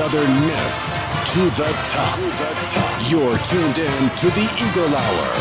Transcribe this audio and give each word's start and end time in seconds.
Southern 0.00 0.40
Miss 0.46 0.96
to 1.34 1.40
the 1.60 1.70
top. 1.84 2.16
To 2.16 2.22
the 2.22 2.54
top. 2.64 3.10
You're 3.10 3.36
tuned 3.40 3.76
in 3.76 4.10
to 4.16 4.30
the 4.30 4.48
Eagle 4.66 4.96
Hour. 4.96 5.34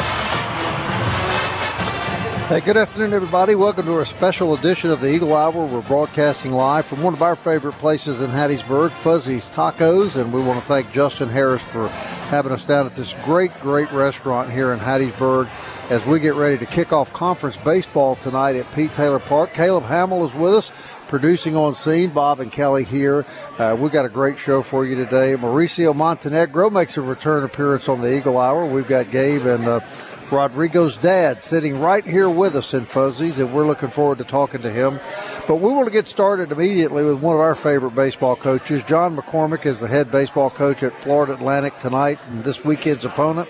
Hey, 2.50 2.60
good 2.60 2.76
afternoon, 2.76 3.14
everybody. 3.14 3.56
Welcome 3.56 3.86
to 3.86 3.94
our 3.94 4.04
special 4.04 4.54
edition 4.56 4.90
of 4.90 5.00
the 5.00 5.08
Eagle 5.08 5.34
Hour. 5.34 5.66
We're 5.66 5.80
broadcasting 5.84 6.52
live 6.52 6.86
from 6.86 7.02
one 7.02 7.14
of 7.14 7.22
our 7.22 7.38
favorite 7.38 7.76
places 7.76 8.20
in 8.20 8.32
Hattiesburg, 8.32 8.92
Fuzzy's 8.92 9.48
Tacos, 9.48 10.18
and 10.20 10.34
we 10.34 10.42
want 10.42 10.60
to 10.60 10.66
thank 10.66 10.92
Justin 10.92 11.30
Harris 11.30 11.62
for 11.62 11.88
having 12.28 12.52
us 12.52 12.66
down 12.66 12.86
at 12.86 12.92
this 12.92 13.16
great, 13.24 13.54
great 13.62 13.90
restaurant 13.94 14.52
here 14.52 14.74
in 14.74 14.80
Hattiesburg 14.80 15.50
as 15.90 16.06
we 16.06 16.20
get 16.20 16.36
ready 16.36 16.58
to 16.58 16.66
kick 16.66 16.92
off 16.92 17.14
conference 17.14 17.56
baseball 17.56 18.18
tonight 18.18 18.58
at 18.58 18.70
Pete 18.76 18.94
Taylor 18.94 19.20
Park. 19.20 19.54
Caleb 19.54 19.86
Hamill 19.86 20.28
is 20.28 20.34
with 20.34 20.54
us 20.54 20.72
producing 21.10 21.58
on 21.58 21.76
scene. 21.76 22.12
Bob 22.12 22.40
and 22.40 22.52
Kelly 22.52 22.86
here. 22.86 23.26
Uh, 23.58 23.76
we 23.78 23.90
got 23.90 24.06
a 24.06 24.10
great 24.10 24.38
show 24.38 24.62
for 24.62 24.86
you 24.86 24.96
today. 24.96 25.36
Mauricio 25.36 25.94
Montenegro 25.94 26.70
makes 26.70 26.96
a 26.96 27.02
return 27.02 27.44
appearance 27.44 27.90
on 27.90 28.00
the 28.00 28.16
Eagle 28.16 28.38
Hour. 28.38 28.66
We've 28.66 28.88
got 28.88 29.12
Gabe 29.12 29.46
and 29.46 29.66
uh, 29.66 29.80
Rodrigo's 30.32 30.96
dad 30.98 31.42
sitting 31.42 31.80
right 31.80 32.06
here 32.06 32.30
with 32.30 32.56
us 32.56 32.74
in 32.76 32.86
Fuzzy's, 32.86 33.40
and 33.40 33.52
we're 33.54 33.66
looking 33.66 33.90
forward 33.90 34.20
to 34.20 34.24
talking 34.24 34.62
to 34.62 34.70
him. 34.70 35.00
But 35.48 35.56
we 35.56 35.72
want 35.72 35.88
to 35.88 35.92
get 35.92 36.08
started 36.08 36.52
immediately 36.52 37.04
with 37.04 37.24
one 37.24 37.34
of 37.34 37.42
our 37.42 37.56
favorite 37.56 37.96
baseball 37.96 38.36
coaches. 38.36 38.84
John 38.84 39.18
McCormack 39.18 39.66
is 39.66 39.80
the 39.80 39.88
head 39.88 40.12
baseball 40.12 40.52
coach 40.52 40.84
at 40.84 40.94
Florida 40.94 41.34
Atlantic 41.34 41.78
tonight 41.80 42.20
and 42.28 42.44
this 42.44 42.64
weekend's 42.64 43.04
opponent. 43.04 43.50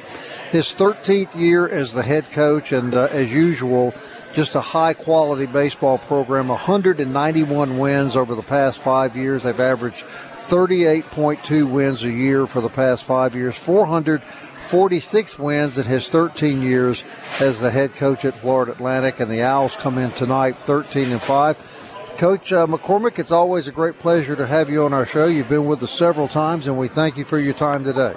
His 0.51 0.67
13th 0.67 1.35
year 1.35 1.67
as 1.67 1.93
the 1.93 2.01
head 2.01 2.31
coach, 2.31 2.71
and 2.71 2.93
uh, 2.93 3.09
as 3.11 3.31
usual, 3.31 3.93
just 4.39 4.55
a 4.55 4.61
high 4.61 4.93
quality 4.93 5.45
baseball 5.45 5.97
program 5.97 6.47
191 6.47 7.77
wins 7.77 8.15
over 8.15 8.35
the 8.35 8.41
past 8.41 8.79
five 8.79 9.17
years. 9.17 9.43
They've 9.43 9.59
averaged 9.59 10.05
38.2 10.47 11.69
wins 11.69 12.05
a 12.05 12.09
year 12.09 12.47
for 12.47 12.61
the 12.61 12.69
past 12.69 13.03
five 13.03 13.35
years 13.35 13.57
446 13.57 15.37
wins 15.39 15.77
in 15.77 15.83
his 15.83 16.07
13 16.07 16.61
years 16.61 17.03
as 17.41 17.59
the 17.59 17.69
head 17.69 17.93
coach 17.95 18.23
at 18.23 18.33
florida 18.33 18.71
atlantic 18.71 19.19
and 19.19 19.29
the 19.29 19.43
owls 19.43 19.75
come 19.75 19.97
in 19.97 20.09
tonight 20.13 20.55
13 20.59 21.11
and 21.11 21.21
5 21.21 22.15
coach 22.17 22.53
uh, 22.53 22.65
mccormack 22.65 23.19
it's 23.19 23.31
always 23.31 23.67
a 23.67 23.73
great 23.73 23.99
pleasure 23.99 24.37
to 24.37 24.47
have 24.47 24.69
you 24.69 24.85
on 24.85 24.93
our 24.93 25.05
show. 25.05 25.27
You've 25.27 25.49
been 25.49 25.65
with 25.65 25.83
us 25.83 25.91
several 25.91 26.29
times 26.29 26.65
and 26.65 26.79
we 26.79 26.87
thank 26.87 27.17
you 27.17 27.25
for 27.25 27.39
your 27.39 27.53
time 27.53 27.83
today. 27.83 28.15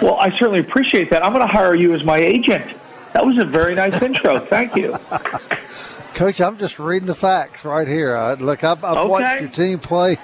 Well 0.00 0.18
i 0.20 0.30
certainly 0.30 0.60
appreciate 0.60 1.10
that. 1.10 1.26
I'm 1.26 1.32
going 1.32 1.44
to 1.44 1.52
hire 1.52 1.74
you 1.74 1.94
as 1.94 2.04
my 2.04 2.18
agent 2.18 2.76
that 3.12 3.24
was 3.24 3.38
a 3.38 3.44
very 3.44 3.74
nice 3.74 4.00
intro. 4.02 4.38
Thank 4.38 4.76
you. 4.76 4.96
Coach, 6.14 6.40
I'm 6.40 6.58
just 6.58 6.78
reading 6.78 7.06
the 7.06 7.14
facts 7.14 7.64
right 7.64 7.88
here. 7.88 8.14
Uh, 8.14 8.34
look, 8.34 8.62
I've, 8.64 8.84
I've 8.84 8.98
okay. 8.98 9.08
watched 9.08 9.40
your 9.40 9.50
team 9.50 9.78
play. 9.78 10.18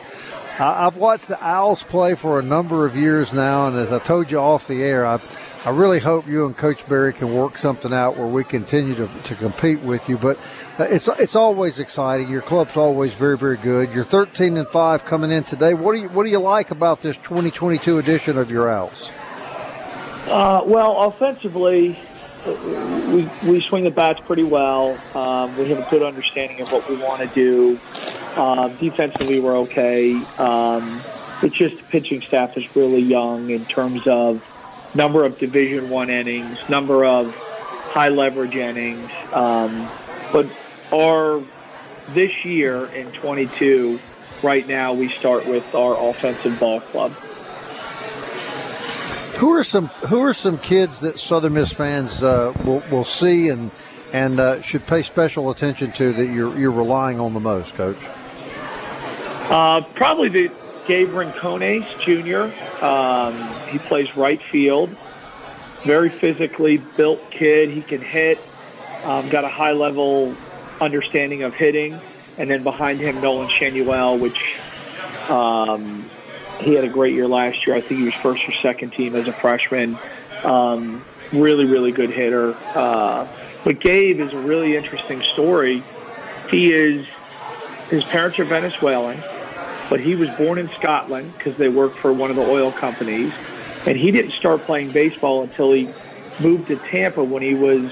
I, 0.59 0.87
I've 0.87 0.97
watched 0.97 1.29
the 1.29 1.43
Owls 1.43 1.83
play 1.83 2.15
for 2.15 2.39
a 2.39 2.43
number 2.43 2.85
of 2.85 2.95
years 2.95 3.33
now, 3.33 3.69
and 3.69 3.77
as 3.77 3.91
I 3.91 3.99
told 3.99 4.31
you 4.31 4.39
off 4.39 4.69
the 4.69 4.83
air, 4.83 5.07
I, 5.07 5.21
I 5.65 5.71
really 5.71 5.99
hope 5.99 6.27
you 6.27 6.47
and 6.47 6.57
Coach 6.57 6.87
Berry 6.89 7.13
can 7.13 7.35
work 7.35 7.59
something 7.59 7.93
out 7.93 8.17
where 8.17 8.27
we 8.27 8.45
continue 8.45 8.95
to, 8.95 9.09
to 9.25 9.35
compete 9.35 9.81
with 9.81 10.09
you. 10.09 10.19
But 10.19 10.39
uh, 10.79 10.85
it's 10.85 11.09
it's 11.09 11.35
always 11.35 11.81
exciting. 11.81 12.29
Your 12.29 12.43
club's 12.43 12.77
always 12.77 13.15
very 13.15 13.37
very 13.37 13.57
good. 13.57 13.93
You're 13.93 14.05
13 14.05 14.57
and 14.57 14.69
five 14.69 15.05
coming 15.05 15.31
in 15.31 15.45
today. 15.45 15.75
What 15.75 15.95
do 15.95 16.01
you 16.01 16.09
what 16.11 16.25
do 16.25 16.31
you 16.31 16.39
like 16.39 16.71
about 16.71 17.03
this 17.03 17.17
2022 17.19 17.99
edition 17.99 18.39
of 18.39 18.51
your 18.51 18.71
Owls? 18.71 19.11
Uh, 20.27 20.63
well, 20.65 21.05
offensively, 21.05 21.99
we 23.13 23.29
we 23.49 23.61
swing 23.61 23.85
the 23.85 23.91
bats 23.91 24.21
pretty 24.21 24.45
well. 24.45 24.99
Um, 25.17 25.57
we 25.57 25.69
have 25.71 25.79
a 25.79 25.91
good 25.91 26.03
understanding 26.03 26.61
of 26.61 26.71
what 26.73 26.89
we 26.89 26.97
want 26.97 27.21
to 27.23 27.29
do. 27.29 27.79
Um, 28.41 28.77
defensively, 28.77 29.41
we're 29.41 29.59
okay. 29.59 30.15
Um, 30.39 31.01
it's 31.43 31.57
just 31.57 31.77
the 31.77 31.83
pitching 31.85 32.23
staff 32.23 32.57
is 32.57 32.75
really 32.77 33.01
young 33.01 33.51
in 33.51 33.65
terms 33.65 34.07
of 34.07 34.43
number 34.95 35.25
of 35.25 35.39
Division 35.39 35.91
One 35.91 36.11
innings, 36.11 36.59
number 36.69 37.05
of 37.05 37.35
high 37.35 38.09
leverage 38.09 38.57
innings. 38.57 39.11
Um, 39.33 39.89
but 40.33 40.47
our 40.93 41.43
this 42.11 42.45
year 42.45 42.87
in 42.87 43.11
22, 43.13 44.01
right 44.43 44.67
now 44.67 44.93
we 44.95 45.09
start 45.11 45.47
with 45.47 45.75
our 45.75 46.11
offensive 46.11 46.59
ball 46.59 46.81
club. 46.81 47.13
Who 49.39 49.53
are 49.53 49.63
some 49.63 49.87
Who 50.09 50.21
are 50.23 50.35
some 50.35 50.59
kids 50.59 50.99
that 51.01 51.19
Southern 51.21 51.55
Miss 51.55 51.73
fans 51.73 52.25
uh, 52.25 52.53
will 52.65 52.83
will 52.91 53.05
see 53.05 53.51
and 53.51 53.71
and 54.13 54.41
uh, 54.41 54.61
should 54.63 54.85
pay 54.85 55.03
special 55.03 55.51
attention 55.51 55.93
to 55.93 56.13
that 56.13 56.27
you're 56.27 56.59
you're 56.59 56.73
relying 56.73 57.21
on 57.21 57.35
the 57.35 57.41
most, 57.41 57.75
Coach? 57.75 57.99
Uh, 59.49 59.83
probably 59.95 60.29
the 60.29 60.51
Gabe 60.89 61.11
Rincones 61.11 61.87
Jr. 62.01 62.85
Um, 62.85 63.49
he 63.69 63.79
plays 63.79 64.17
right 64.17 64.43
field. 64.43 64.91
Very 65.85 66.11
physically 66.11 66.79
built 66.79 67.31
kid. 67.31 67.71
He 67.71 67.83
can 67.83 68.01
hit. 68.01 68.41
Um, 69.05 69.29
got 69.29 69.45
a 69.45 69.49
high 69.49 69.73
level 69.73 70.35
understanding 70.81 71.45
of 71.45 71.55
hitting. 71.55 72.01
And 72.39 72.51
then 72.51 72.65
behind 72.65 72.99
him, 72.99 73.21
Nolan 73.21 73.49
Schanuel, 73.49 74.19
which 74.19 74.59
um, 75.31 76.08
he 76.61 76.75
had 76.75 76.85
a 76.85 76.89
great 76.89 77.15
year 77.15 77.29
last 77.29 77.67
year. 77.67 77.77
I 77.77 77.81
think 77.81 78.01
he 78.01 78.05
was 78.05 78.15
first 78.15 78.43
or 78.49 78.53
second 78.63 78.93
team 78.93 79.15
as 79.15 79.29
a 79.29 79.33
freshman. 79.33 79.99
Um, 80.43 81.05
really, 81.33 81.65
really 81.65 81.93
good 81.93 82.11
hitter. 82.11 82.55
Uh, 82.75 83.27
but 83.65 83.81
Gabe 83.81 84.21
is 84.21 84.33
a 84.33 84.39
really 84.39 84.77
interesting 84.77 85.23
story. 85.23 85.83
He 86.51 86.73
is, 86.73 87.07
his 87.89 88.05
parents 88.05 88.39
are 88.39 88.45
Venezuelan, 88.45 89.23
but 89.91 90.01
he 90.01 90.15
was 90.15 90.31
born 90.31 90.59
in 90.59 90.71
Scotland 90.79 91.33
because 91.37 91.57
they 91.57 91.69
worked 91.69 91.99
for 91.99 92.13
one 92.13 92.31
of 92.31 92.37
the 92.37 92.43
oil 92.43 92.73
companies. 92.73 93.33
And 93.87 93.97
he 93.97 94.11
didn't 94.11 94.33
start 94.33 94.63
playing 94.63 94.91
baseball 94.93 95.43
until 95.43 95.73
he 95.73 95.89
moved 96.41 96.69
to 96.69 96.77
Tampa 96.77 97.23
when 97.23 97.43
he 97.43 97.55
was 97.55 97.91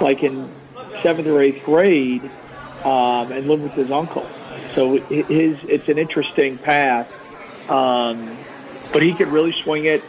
like 0.00 0.22
in 0.22 0.50
seventh 1.02 1.26
or 1.26 1.40
eighth 1.40 1.64
grade 1.64 2.22
um, 2.84 3.32
and 3.32 3.46
lived 3.46 3.62
with 3.62 3.72
his 3.72 3.90
uncle. 3.90 4.26
So 4.74 4.96
his 4.96 5.58
it's 5.64 5.88
an 5.88 5.98
interesting 5.98 6.58
path 6.58 7.10
um, 7.70 8.36
but 8.92 9.02
he 9.02 9.14
could 9.14 9.28
really 9.28 9.52
swing 9.52 9.86
it. 9.86 10.02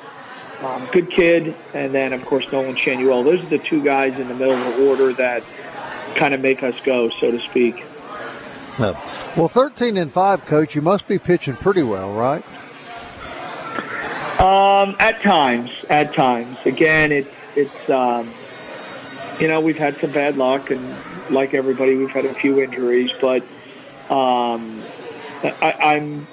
Um, 0.62 0.88
good 0.92 1.10
kid, 1.10 1.56
and 1.74 1.92
then 1.92 2.14
of 2.14 2.24
course 2.26 2.52
Nolan 2.52 2.76
Schanuel. 2.76 3.24
Those 3.24 3.42
are 3.42 3.48
the 3.48 3.58
two 3.58 3.84
guys 3.84 4.20
in 4.20 4.28
the 4.28 4.36
middle 4.36 4.54
of 4.54 4.78
the 4.78 4.90
order 4.90 5.14
that 5.14 5.44
kind 6.16 6.34
of 6.34 6.42
make 6.42 6.62
us 6.62 6.76
go, 6.84 7.10
so 7.10 7.32
to 7.32 7.40
speak. 7.40 7.84
Well, 8.80 9.48
thirteen 9.48 9.98
and 9.98 10.12
five, 10.12 10.46
coach. 10.46 10.76
You 10.76 10.82
must 10.82 11.08
be 11.08 11.18
pitching 11.18 11.56
pretty 11.56 11.84
well, 11.84 12.14
right? 12.14 12.44
Um, 14.40 14.96
at 15.00 15.22
times, 15.22 15.70
at 15.90 16.14
times. 16.14 16.58
Again, 16.66 17.12
it's 17.12 17.30
it's 17.56 17.90
um, 17.90 18.32
you 19.40 19.48
know 19.48 19.62
we've 19.62 19.78
had 19.78 19.98
some 19.98 20.12
bad 20.12 20.38
luck, 20.38 20.72
and 20.72 20.96
like 21.30 21.54
everybody, 21.54 21.96
we've 21.96 22.10
had 22.10 22.26
a 22.26 22.34
few 22.34 22.62
injuries, 22.62 23.12
but 23.22 23.44
um, 24.10 24.82
I, 25.44 25.76
I'm 25.80 26.28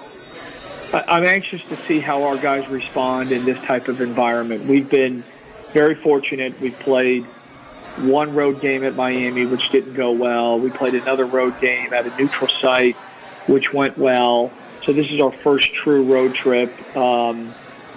I'm 0.93 1.25
anxious 1.25 1.63
to 1.65 1.77
see 1.87 2.01
how 2.01 2.23
our 2.25 2.37
guys 2.37 2.69
respond 2.69 3.31
in 3.31 3.45
this 3.45 3.59
type 3.67 3.89
of 3.89 4.01
environment. 4.01 4.65
We've 4.65 4.89
been 4.89 5.23
very 5.73 5.95
fortunate. 5.95 6.59
We 6.61 6.71
played 6.71 7.25
one 7.99 8.35
road 8.35 8.61
game 8.61 8.85
at 8.85 8.95
Miami, 8.95 9.45
which 9.45 9.69
didn't 9.71 9.95
go 9.95 10.13
well. 10.13 10.59
We 10.59 10.71
played 10.71 10.95
another 10.95 11.27
road 11.27 11.61
game 11.61 11.93
at 11.93 12.07
a 12.07 12.17
neutral 12.17 12.49
site, 12.61 12.97
which 13.47 13.73
went 13.73 13.99
well. 13.99 14.51
So 14.85 14.93
this 14.95 15.11
is 15.11 15.21
our 15.21 15.33
first 15.33 15.75
true 15.75 16.05
road 16.05 16.35
trip. 16.35 16.73
Um, 16.97 17.55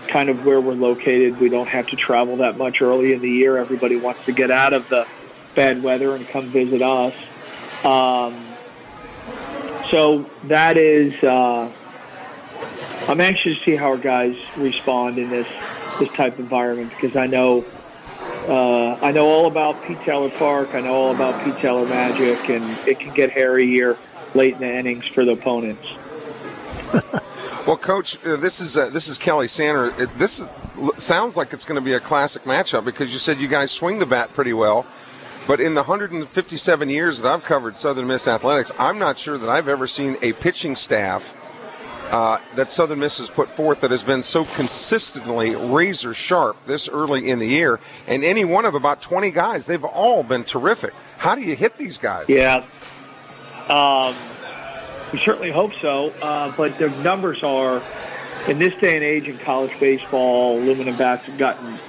kind 0.08 0.28
of 0.30 0.46
where 0.46 0.60
we're 0.60 0.74
located. 0.74 1.40
We 1.40 1.48
don't 1.48 1.70
have 1.70 1.88
to 1.88 1.96
travel 1.96 2.38
that 2.38 2.58
much 2.58 2.82
early 2.82 3.14
in 3.14 3.22
the 3.22 3.30
year. 3.30 3.58
Everybody 3.58 3.96
wants 3.96 4.26
to 4.26 4.34
get 4.34 4.52
out 4.52 4.74
of 4.74 4.90
the 4.90 5.08
bad 5.56 5.82
weather 5.82 6.14
and 6.14 6.28
come 6.28 6.48
visit 6.48 6.82
us. 6.82 7.14
Um, 7.86 8.36
so 9.90 10.26
that 10.46 10.78
is. 10.78 11.14
Uh, 11.24 11.72
I'm 13.08 13.20
anxious 13.20 13.58
to 13.58 13.64
see 13.64 13.76
how 13.76 13.88
our 13.88 13.98
guys 13.98 14.38
respond 14.58 15.18
in 15.18 15.30
this 15.30 15.48
this 16.00 16.10
type 16.10 16.34
of 16.34 16.40
environment 16.40 16.90
because 16.90 17.16
I 17.16 17.28
know 17.28 17.66
uh, 18.48 18.98
I 19.02 19.12
know 19.12 19.28
all 19.28 19.46
about 19.46 19.84
Pete 19.84 20.00
Taylor 20.02 20.30
Park. 20.30 20.74
I 20.74 20.82
know 20.82 20.94
all 20.94 21.16
about 21.16 21.44
Pete 21.44 21.58
Taylor 21.58 21.86
Magic, 21.86 22.50
and 22.50 22.64
it 22.88 23.00
can 23.00 23.14
get 23.14 23.30
hairy 23.30 23.68
here 23.68 23.98
late 24.34 24.54
in 24.54 24.60
the 24.60 24.74
innings 24.74 25.06
for 25.08 25.26
the 25.26 25.34
opponents. 25.34 25.86
well, 27.68 27.78
Coach, 27.78 28.24
uh, 28.26 28.36
this 28.38 28.62
is 28.62 28.78
uh, 28.78 28.90
this 28.90 29.08
is 29.08 29.18
Kelly 29.18 29.48
Sander. 29.48 29.94
It, 30.02 30.18
this 30.18 30.40
is, 30.40 30.50
sounds 30.98 31.38
like 31.38 31.54
it's 31.54 31.66
going 31.66 31.80
to 31.80 31.86
be 31.86 31.94
a 31.94 32.00
classic 32.00 32.44
matchup 32.44 32.86
because 32.86 33.14
you 33.14 33.20
said 33.20 33.38
you 33.38 33.48
guys 33.48 33.72
swing 33.72 34.00
the 34.00 34.06
bat 34.06 34.34
pretty 34.34 34.54
well. 34.54 34.86
But 35.48 35.60
in 35.60 35.74
the 35.74 35.82
157 35.82 36.90
years 36.90 37.22
that 37.22 37.32
I've 37.32 37.44
covered 37.44 37.76
Southern 37.76 38.08
Miss 38.08 38.28
athletics, 38.28 38.72
I'm 38.78 39.00
not 39.00 39.18
sure 39.18 39.38
that 39.40 39.50
I've 39.50 39.68
ever 39.68 39.88
seen 39.88 40.18
a 40.22 40.34
pitching 40.34 40.76
staff 40.76 41.36
uh, 42.12 42.40
that 42.56 42.70
Southern 42.72 43.00
Miss 43.00 43.18
has 43.20 43.30
put 43.30 43.50
forth 43.50 43.82
that 43.82 43.92
has 43.92 44.04
been 44.04 44.22
so 44.22 44.44
consistently 44.44 45.56
razor 45.56 46.14
sharp 46.14 46.64
this 46.66 46.90
early 46.90 47.30
in 47.30 47.40
the 47.40 47.48
year. 47.48 47.80
And 48.06 48.26
any 48.26 48.44
one 48.44 48.66
of 48.66 48.76
about 48.76 49.02
20 49.02 49.32
guys, 49.32 49.66
they've 49.66 49.84
all 49.84 50.22
been 50.22 50.44
terrific. 50.44 50.94
How 51.18 51.36
do 51.36 51.42
you 51.42 51.56
hit 51.56 51.76
these 51.78 51.98
guys? 51.98 52.28
Yeah. 52.28 52.66
Um, 53.70 54.14
we 55.14 55.20
certainly 55.20 55.52
hope 55.52 55.72
so. 55.82 56.10
Uh, 56.22 56.54
but 56.58 56.78
the 56.78 56.90
numbers 56.90 57.44
are, 57.44 57.82
in 58.48 58.60
this 58.60 58.74
day 58.82 58.96
and 58.96 59.06
age 59.06 59.30
in 59.30 59.38
college 59.40 59.78
baseball, 59.80 60.60
aluminum 60.60 60.98
bats 60.98 61.26
have 61.28 61.38
gotten 61.38 61.80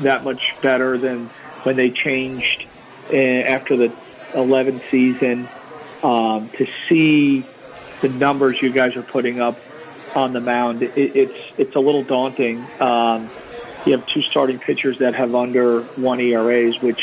that 0.00 0.22
much 0.22 0.54
better 0.62 0.96
than 0.96 1.26
when 1.64 1.74
they 1.74 1.90
changed 1.90 2.66
uh, 3.12 3.16
after 3.16 3.76
the 3.76 3.92
11th 4.32 4.88
season. 4.92 5.48
Um, 6.04 6.50
to 6.50 6.66
see 6.88 7.44
the 8.00 8.08
numbers 8.08 8.60
you 8.60 8.70
guys 8.72 8.96
are 8.96 9.02
putting 9.02 9.40
up 9.40 9.56
on 10.14 10.32
the 10.32 10.40
mound, 10.40 10.82
it, 10.82 10.92
it's 10.96 11.38
it's 11.56 11.74
a 11.74 11.80
little 11.80 12.04
daunting. 12.04 12.70
Um, 12.80 13.30
you 13.84 13.92
have 13.92 14.06
two 14.06 14.22
starting 14.22 14.58
pitchers 14.58 14.98
that 15.00 15.14
have 15.14 15.34
under 15.34 15.82
one 15.96 16.20
ERAs, 16.20 16.80
which, 16.80 17.00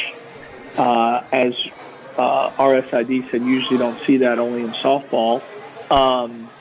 uh, 0.78 1.22
as 1.32 1.54
uh, 2.18 2.52
RSID 2.58 3.32
said, 3.32 3.44
usually 3.44 3.78
don't 3.78 4.00
see 4.06 4.18
that 4.18 4.40
only 4.40 4.64
in 4.64 4.74
softball. 4.74 5.42
Um, 5.90 6.52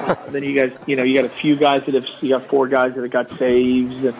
uh, 0.00 0.14
then 0.28 0.42
you 0.42 0.58
guys, 0.58 0.78
you 0.86 0.96
know, 0.96 1.02
you 1.02 1.20
got 1.20 1.30
a 1.30 1.34
few 1.40 1.56
guys 1.56 1.82
that 1.86 1.94
have, 1.94 2.04
you 2.20 2.30
got 2.30 2.48
four 2.48 2.68
guys 2.68 2.94
that 2.94 3.02
have 3.02 3.10
got 3.10 3.26
saves, 3.38 4.04
and 4.04 4.14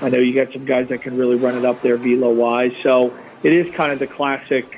I 0.00 0.08
know 0.08 0.18
you 0.18 0.34
got 0.34 0.52
some 0.52 0.64
guys 0.64 0.88
that 0.88 1.02
can 1.02 1.16
really 1.16 1.36
run 1.36 1.56
it 1.56 1.64
up 1.64 1.82
there 1.82 1.98
velo 1.98 2.30
wise. 2.30 2.72
So 2.82 3.16
it 3.42 3.52
is 3.52 3.74
kind 3.74 3.92
of 3.92 3.98
the 3.98 4.06
classic, 4.06 4.72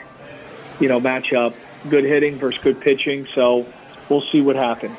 you 0.81 0.89
know, 0.89 1.01
matchup: 1.01 1.55
good 1.89 2.05
hitting 2.05 2.39
versus 2.39 2.61
good 2.63 2.81
pitching. 2.81 3.29
So 3.35 3.67
we'll 4.09 4.25
see 4.33 4.41
what 4.41 4.57
happens. 4.57 4.99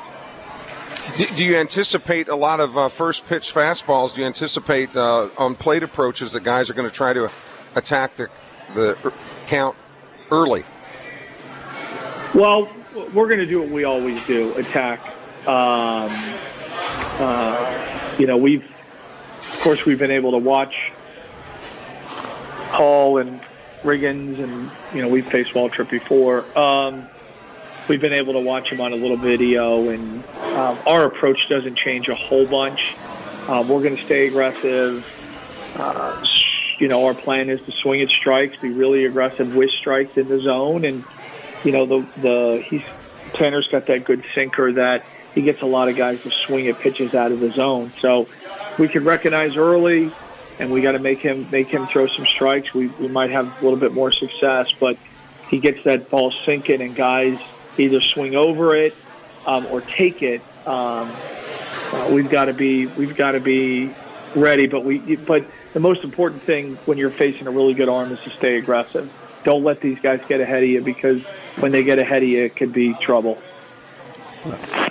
Do 1.16 1.44
you 1.44 1.56
anticipate 1.56 2.28
a 2.28 2.36
lot 2.36 2.60
of 2.60 2.76
uh, 2.76 2.88
first 2.88 3.26
pitch 3.26 3.52
fastballs? 3.52 4.14
Do 4.14 4.20
you 4.20 4.26
anticipate 4.26 4.94
uh, 4.94 5.28
on 5.38 5.54
plate 5.54 5.82
approaches 5.82 6.32
that 6.32 6.44
guys 6.44 6.70
are 6.70 6.74
going 6.74 6.88
to 6.88 6.94
try 6.94 7.12
to 7.12 7.30
attack 7.74 8.16
the 8.16 8.28
the 8.74 9.12
count 9.46 9.76
early? 10.30 10.64
Well, 12.34 12.68
we're 13.12 13.26
going 13.26 13.40
to 13.40 13.46
do 13.46 13.60
what 13.60 13.70
we 13.70 13.84
always 13.84 14.24
do: 14.26 14.52
attack. 14.54 15.00
Um, 15.46 16.10
uh, 17.18 18.14
you 18.18 18.26
know, 18.26 18.36
we've 18.36 18.64
of 19.38 19.60
course 19.62 19.84
we've 19.84 19.98
been 19.98 20.10
able 20.10 20.32
to 20.32 20.38
watch 20.38 20.92
Hall 22.70 23.18
and 23.18 23.40
Riggins, 23.82 24.38
and 24.38 24.70
you 24.94 25.02
know 25.02 25.08
we've 25.08 25.26
faced 25.26 25.54
Waldrep 25.54 25.90
before. 25.90 26.44
Um, 26.56 27.08
we've 27.88 28.00
been 28.00 28.12
able 28.12 28.34
to 28.34 28.40
watch 28.40 28.70
him 28.70 28.80
on 28.80 28.92
a 28.92 28.96
little 28.96 29.16
video, 29.16 29.88
and 29.88 30.22
um, 30.60 30.78
our 30.86 31.04
approach 31.04 31.48
doesn't 31.48 31.76
change 31.76 32.08
a 32.08 32.14
whole 32.14 32.46
bunch. 32.46 32.94
Um, 33.48 33.66
we're 33.68 33.82
going 33.82 33.96
to 33.96 34.04
stay 34.04 34.26
aggressive. 34.26 35.06
Uh, 35.74 36.22
you 36.78 36.88
know, 36.88 37.06
our 37.06 37.14
plan 37.14 37.48
is 37.48 37.60
to 37.62 37.72
swing 37.72 38.02
at 38.02 38.10
strikes, 38.10 38.58
be 38.58 38.70
really 38.70 39.06
aggressive 39.06 39.54
with 39.54 39.70
strikes 39.70 40.18
in 40.18 40.28
the 40.28 40.38
zone, 40.40 40.84
and 40.84 41.04
you 41.64 41.72
know 41.72 41.86
the 41.86 42.06
the 42.20 42.64
he's 42.66 42.82
Tanner's 43.32 43.68
got 43.68 43.86
that 43.86 44.04
good 44.04 44.22
sinker 44.34 44.72
that 44.72 45.04
he 45.34 45.42
gets 45.42 45.62
a 45.62 45.66
lot 45.66 45.88
of 45.88 45.96
guys 45.96 46.22
to 46.24 46.30
swing 46.30 46.68
at 46.68 46.78
pitches 46.78 47.14
out 47.14 47.32
of 47.32 47.40
the 47.40 47.50
zone. 47.50 47.92
So 48.00 48.28
we 48.78 48.88
can 48.88 49.04
recognize 49.04 49.56
early, 49.56 50.10
and 50.58 50.70
we 50.70 50.82
got 50.82 50.92
to 50.92 50.98
make 50.98 51.20
him 51.20 51.48
make 51.50 51.68
him 51.68 51.86
throw 51.86 52.06
some 52.06 52.26
strikes. 52.26 52.74
We 52.74 52.88
we 52.88 53.08
might 53.08 53.30
have 53.30 53.46
a 53.46 53.64
little 53.64 53.78
bit 53.78 53.94
more 53.94 54.12
success, 54.12 54.72
but 54.78 54.98
he 55.48 55.58
gets 55.58 55.84
that 55.84 56.10
ball 56.10 56.32
sinking, 56.44 56.82
and 56.82 56.94
guys 56.94 57.38
either 57.78 58.00
swing 58.02 58.34
over 58.34 58.76
it 58.76 58.94
um, 59.46 59.66
or 59.66 59.80
take 59.80 60.22
it. 60.22 60.42
Um, 60.66 61.10
uh, 61.92 62.10
we've 62.12 62.30
got 62.30 62.46
to 62.46 62.54
be 62.54 62.86
we've 62.86 63.16
got 63.16 63.32
to 63.32 63.40
be 63.40 63.92
ready. 64.34 64.66
But 64.66 64.84
we 64.84 65.16
but 65.16 65.44
the 65.72 65.80
most 65.80 66.04
important 66.04 66.42
thing 66.42 66.76
when 66.86 66.98
you're 66.98 67.10
facing 67.10 67.46
a 67.46 67.50
really 67.50 67.74
good 67.74 67.88
arm 67.88 68.12
is 68.12 68.20
to 68.22 68.30
stay 68.30 68.56
aggressive. 68.56 69.10
Don't 69.44 69.64
let 69.64 69.80
these 69.80 69.98
guys 70.00 70.20
get 70.28 70.40
ahead 70.40 70.62
of 70.62 70.68
you 70.68 70.82
because 70.82 71.24
when 71.58 71.72
they 71.72 71.82
get 71.82 71.98
ahead 71.98 72.22
of 72.22 72.28
you, 72.28 72.44
it 72.44 72.56
could 72.56 72.72
be 72.72 72.94
trouble. 72.94 73.38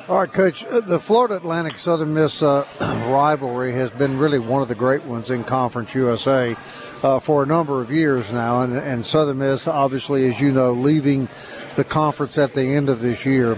All 0.07 0.19
right, 0.19 0.31
Coach. 0.31 0.63
Uh, 0.65 0.79
the 0.79 0.99
Florida 0.99 1.35
Atlantic 1.35 1.77
Southern 1.77 2.13
Miss 2.13 2.41
uh, 2.41 2.67
rivalry 3.11 3.73
has 3.73 3.89
been 3.91 4.17
really 4.17 4.39
one 4.39 4.61
of 4.61 4.67
the 4.67 4.75
great 4.75 5.03
ones 5.05 5.29
in 5.29 5.43
Conference 5.43 5.93
USA 5.95 6.55
uh, 7.01 7.19
for 7.19 7.43
a 7.43 7.45
number 7.45 7.81
of 7.81 7.91
years 7.91 8.31
now, 8.31 8.61
and, 8.61 8.75
and 8.75 9.05
Southern 9.05 9.39
Miss, 9.39 9.67
obviously, 9.67 10.27
as 10.29 10.39
you 10.39 10.51
know, 10.51 10.71
leaving 10.73 11.27
the 11.75 11.83
conference 11.83 12.37
at 12.37 12.53
the 12.53 12.75
end 12.75 12.89
of 12.89 13.01
this 13.01 13.25
year. 13.25 13.57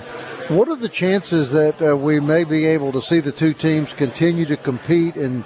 What 0.51 0.67
are 0.67 0.75
the 0.75 0.89
chances 0.89 1.51
that 1.51 1.81
uh, 1.81 1.95
we 1.95 2.19
may 2.19 2.43
be 2.43 2.65
able 2.65 2.91
to 2.91 3.01
see 3.01 3.21
the 3.21 3.31
two 3.31 3.53
teams 3.53 3.93
continue 3.93 4.45
to 4.47 4.57
compete 4.57 5.15
in 5.15 5.45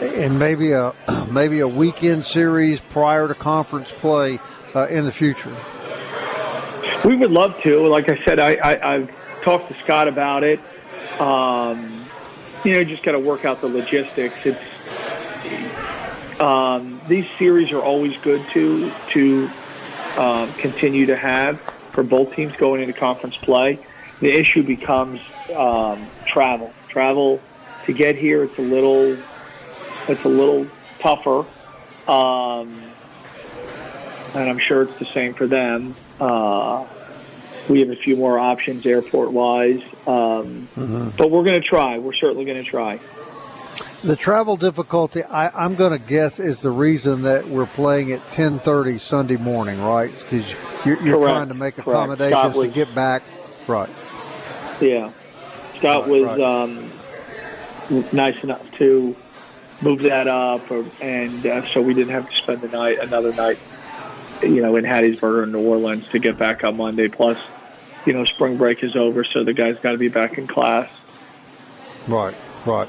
in 0.00 0.38
maybe 0.38 0.72
a 0.72 0.94
maybe 1.30 1.60
a 1.60 1.68
weekend 1.68 2.24
series 2.24 2.80
prior 2.80 3.28
to 3.28 3.34
conference 3.34 3.92
play 3.92 4.40
uh, 4.74 4.86
in 4.86 5.04
the 5.04 5.12
future? 5.12 5.54
We 7.04 7.16
would 7.16 7.30
love 7.30 7.60
to. 7.64 7.86
Like 7.86 8.08
I 8.08 8.24
said, 8.24 8.38
I, 8.38 8.56
I, 8.64 9.00
have 9.00 9.10
talked 9.42 9.68
to 9.68 9.74
Scott 9.84 10.08
about 10.08 10.42
it. 10.42 10.58
Um, 11.20 12.06
you 12.64 12.72
know, 12.72 12.82
just 12.82 13.02
got 13.02 13.12
to 13.12 13.18
work 13.18 13.44
out 13.44 13.60
the 13.60 13.68
logistics. 13.68 14.46
It's 14.46 16.40
um, 16.40 16.98
these 17.08 17.26
series 17.38 17.72
are 17.72 17.82
always 17.82 18.16
good 18.22 18.42
to 18.52 18.90
to 19.10 19.50
um, 20.16 20.50
continue 20.54 21.04
to 21.04 21.16
have 21.16 21.60
for 21.92 22.02
both 22.02 22.34
teams 22.34 22.56
going 22.56 22.80
into 22.80 22.94
conference 22.94 23.36
play. 23.36 23.78
The 24.20 24.30
issue 24.30 24.62
becomes 24.62 25.20
um, 25.54 26.06
travel. 26.26 26.72
Travel 26.88 27.40
to 27.86 27.92
get 27.92 28.16
here, 28.16 28.44
it's 28.44 28.58
a 28.58 28.62
little, 28.62 29.16
it's 30.08 30.24
a 30.24 30.28
little 30.28 30.66
tougher, 30.98 31.44
um, 32.10 32.82
and 34.34 34.48
I'm 34.48 34.58
sure 34.58 34.82
it's 34.82 34.98
the 34.98 35.06
same 35.06 35.34
for 35.34 35.46
them. 35.46 35.94
Uh, 36.20 36.86
we 37.68 37.80
have 37.80 37.90
a 37.90 37.96
few 37.96 38.16
more 38.16 38.38
options 38.38 38.84
airport 38.84 39.32
wise, 39.32 39.82
um, 40.06 40.68
mm-hmm. 40.76 41.10
but 41.16 41.30
we're 41.30 41.44
going 41.44 41.60
to 41.60 41.66
try. 41.66 41.98
We're 41.98 42.12
certainly 42.12 42.44
going 42.44 42.62
to 42.62 42.68
try. 42.68 42.98
The 44.02 44.16
travel 44.16 44.56
difficulty, 44.56 45.22
I, 45.22 45.64
am 45.64 45.74
going 45.74 45.92
to 45.92 45.98
guess, 45.98 46.40
is 46.40 46.62
the 46.62 46.70
reason 46.70 47.22
that 47.22 47.46
we're 47.48 47.66
playing 47.66 48.12
at 48.12 48.20
10:30 48.30 48.98
Sunday 48.98 49.36
morning, 49.36 49.80
right? 49.82 50.10
Because 50.10 50.54
you're, 50.86 51.00
you're 51.02 51.20
trying 51.20 51.48
to 51.48 51.54
make 51.54 51.76
accommodations 51.78 52.54
to 52.54 52.68
get 52.68 52.94
back, 52.94 53.22
right? 53.66 53.90
Yeah, 54.80 55.10
Scott 55.76 56.02
right, 56.02 56.08
was 56.08 56.24
right. 56.24 56.40
Um, 56.40 56.90
nice 58.12 58.42
enough 58.42 58.70
to 58.72 59.16
move 59.82 60.00
that 60.02 60.28
up, 60.28 60.70
or, 60.70 60.84
and 61.00 61.44
uh, 61.46 61.66
so 61.66 61.82
we 61.82 61.94
didn't 61.94 62.12
have 62.12 62.28
to 62.28 62.36
spend 62.36 62.60
the 62.60 62.68
night, 62.68 62.98
another 62.98 63.32
night, 63.32 63.58
you 64.42 64.62
know, 64.62 64.76
in 64.76 64.84
Hattiesburg 64.84 65.42
or 65.42 65.46
New 65.46 65.60
Orleans 65.60 66.06
to 66.08 66.18
get 66.18 66.38
back 66.38 66.64
on 66.64 66.76
Monday. 66.76 67.08
Plus, 67.08 67.38
you 68.06 68.12
know, 68.12 68.24
spring 68.24 68.56
break 68.56 68.82
is 68.82 68.96
over, 68.96 69.24
so 69.24 69.44
the 69.44 69.52
guys 69.52 69.78
got 69.78 69.92
to 69.92 69.98
be 69.98 70.08
back 70.08 70.38
in 70.38 70.46
class. 70.46 70.90
Right, 72.06 72.34
right. 72.66 72.88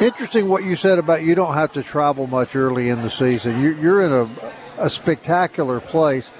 Interesting 0.00 0.48
what 0.48 0.62
you 0.62 0.76
said 0.76 0.98
about 0.98 1.22
you 1.22 1.34
don't 1.34 1.54
have 1.54 1.72
to 1.72 1.82
travel 1.82 2.26
much 2.28 2.54
early 2.54 2.88
in 2.88 3.02
the 3.02 3.10
season. 3.10 3.60
You're 3.60 4.04
in 4.04 4.12
a, 4.12 4.84
a 4.84 4.90
spectacular 4.90 5.80
place. 5.80 6.30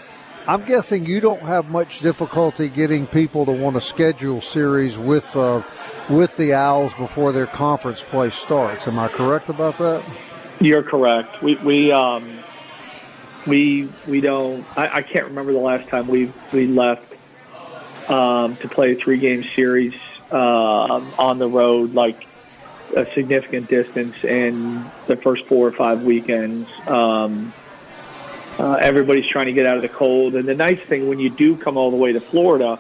I'm 0.47 0.65
guessing 0.65 1.05
you 1.05 1.21
don't 1.21 1.43
have 1.43 1.69
much 1.69 2.01
difficulty 2.01 2.69
getting 2.69 3.07
people 3.07 3.45
to 3.47 3.53
want 3.53 3.77
to 3.77 3.81
schedule 3.81 4.41
series 4.41 4.97
with 4.97 5.37
uh, 5.37 5.63
with 6.09 6.37
the 6.37 6.55
Owls 6.55 6.95
before 6.95 7.33
their 7.33 7.47
conference 7.47 8.03
play 8.03 8.31
starts. 8.31 8.89
Am 8.89 8.99
I 8.99 9.09
correct 9.09 9.49
about 9.49 9.77
that? 9.79 10.03
You're 10.61 10.83
correct. 10.83 11.43
We 11.43 11.57
we 11.57 11.93
um, 11.93 12.39
we 13.47 13.89
we 14.07 14.21
don't. 14.21 14.65
I, 14.77 14.97
I 14.97 15.03
can't 15.03 15.27
remember 15.27 15.53
the 15.53 15.59
last 15.59 15.89
time 15.89 16.09
we 16.09 16.33
we 16.53 16.67
left 16.67 17.15
um, 18.11 18.57
to 18.57 18.69
play 18.69 18.93
a 18.93 18.97
three 18.97 19.19
game 19.19 19.45
series 19.45 19.95
uh, 20.33 21.05
on 21.19 21.39
the 21.39 21.49
road 21.49 21.95
like 21.95 22.27
a 22.97 23.05
significant 23.13 23.69
distance 23.69 24.25
in 24.25 24.85
the 25.07 25.17
first 25.17 25.47
four 25.47 25.69
or 25.69 25.73
five 25.73 26.03
weekends. 26.03 26.69
Um, 26.87 27.53
uh, 28.59 28.75
everybody's 28.75 29.27
trying 29.27 29.47
to 29.47 29.53
get 29.53 29.67
out 29.67 29.77
of 29.77 29.83
the 29.83 29.89
cold, 29.89 30.35
and 30.35 30.49
the 30.49 30.55
nice 30.55 30.81
thing 30.81 31.09
when 31.09 31.19
you 31.19 31.31
do 31.31 31.57
come 31.57 31.77
all 31.77 31.91
the 31.91 31.97
way 31.97 32.13
to 32.13 32.21
Florida, 32.21 32.79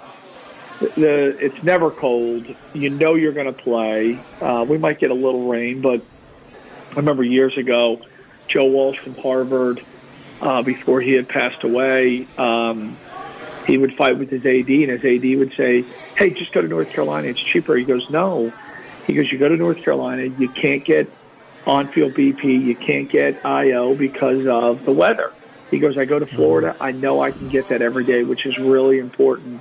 the 0.81 1.37
it's 1.41 1.63
never 1.63 1.91
cold. 1.91 2.47
You 2.73 2.91
know 2.91 3.15
you're 3.15 3.33
going 3.33 3.47
to 3.47 3.53
play. 3.53 4.19
Uh, 4.41 4.65
we 4.69 4.79
might 4.79 4.99
get 4.99 5.11
a 5.11 5.15
little 5.15 5.49
rain, 5.49 5.81
but 5.81 6.03
I 6.93 6.97
remember 6.97 7.23
years 7.23 7.57
ago 7.57 8.01
Joe 8.49 8.67
Walsh 8.67 8.99
from 8.99 9.15
Harvard 9.17 9.85
uh, 10.41 10.63
before 10.63 11.01
he 11.01 11.13
had 11.13 11.29
passed 11.29 11.63
away. 11.63 12.27
Um, 12.37 12.97
he 13.67 13.77
would 13.77 13.95
fight 13.95 14.19
with 14.19 14.31
his 14.31 14.47
AD, 14.47 14.69
and 14.69 15.01
his 15.01 15.05
AD 15.05 15.39
would 15.39 15.55
say, 15.55 15.85
"Hey, 16.17 16.31
just 16.31 16.53
go 16.53 16.61
to 16.61 16.69
North 16.69 16.91
Carolina; 16.91 17.29
it's 17.29 17.41
cheaper." 17.41 17.77
He 17.77 17.85
goes, 17.85 18.09
"No." 18.11 18.53
He 19.07 19.15
goes, 19.15 19.31
"You 19.31 19.39
go 19.39 19.49
to 19.49 19.57
North 19.57 19.83
Carolina, 19.83 20.25
you 20.25 20.49
can't 20.49 20.85
get 20.85 21.11
on-field 21.67 22.15
BP, 22.15 22.65
you 22.65 22.75
can't 22.75 23.09
get 23.09 23.45
IO 23.45 23.95
because 23.95 24.47
of 24.47 24.85
the 24.85 24.93
weather." 24.93 25.33
He 25.71 25.79
goes, 25.79 25.99
"I 25.99 26.05
go 26.05 26.19
to 26.19 26.27
Florida, 26.27 26.77
I 26.81 26.93
know 26.93 27.21
I 27.21 27.31
can 27.31 27.49
get 27.49 27.69
that 27.69 27.83
every 27.83 28.05
day, 28.05 28.25
which 28.25 28.47
is 28.47 28.59
really 28.59 28.99
important." 28.99 29.61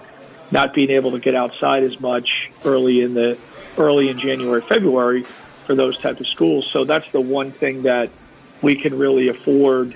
Not 0.49 0.73
being 0.73 0.91
able 0.91 1.11
to 1.11 1.19
get 1.19 1.35
outside 1.35 1.83
as 1.83 1.99
much 1.99 2.49
early 2.63 3.01
in 3.01 3.13
the 3.13 3.37
early 3.77 4.09
in 4.09 4.17
January, 4.17 4.61
February 4.61 5.23
for 5.23 5.75
those 5.75 5.99
type 5.99 6.19
of 6.19 6.27
schools. 6.27 6.67
So 6.71 6.85
that's 6.85 7.11
the 7.11 7.21
one 7.21 7.51
thing 7.51 7.83
that 7.83 8.09
we 8.61 8.75
can 8.75 8.97
really 8.97 9.27
afford 9.27 9.95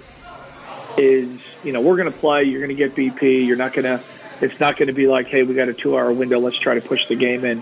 is 0.98 1.30
you 1.64 1.72
know 1.72 1.82
we're 1.82 1.96
going 1.96 2.12
to 2.12 2.18
play. 2.18 2.44
You're 2.44 2.60
going 2.60 2.76
to 2.76 2.76
get 2.76 2.96
BP. 2.96 3.46
You're 3.46 3.58
not 3.58 3.74
going 3.74 3.86
to. 3.86 4.04
It's 4.42 4.60
not 4.60 4.76
going 4.76 4.88
to 4.88 4.94
be 4.94 5.08
like, 5.08 5.28
hey, 5.28 5.44
we 5.44 5.54
got 5.54 5.70
a 5.70 5.74
two-hour 5.74 6.12
window. 6.14 6.40
Let's 6.40 6.58
try 6.58 6.74
to 6.74 6.82
push 6.82 7.08
the 7.08 7.16
game 7.16 7.46
in. 7.46 7.62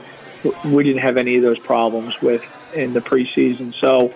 We 0.64 0.84
didn't 0.86 1.02
have 1.02 1.18
any 1.18 1.36
of 1.36 1.44
those 1.44 1.60
problems 1.60 2.20
with 2.22 2.42
in 2.74 2.94
the 2.94 3.02
preseason. 3.02 3.74
So 3.76 4.14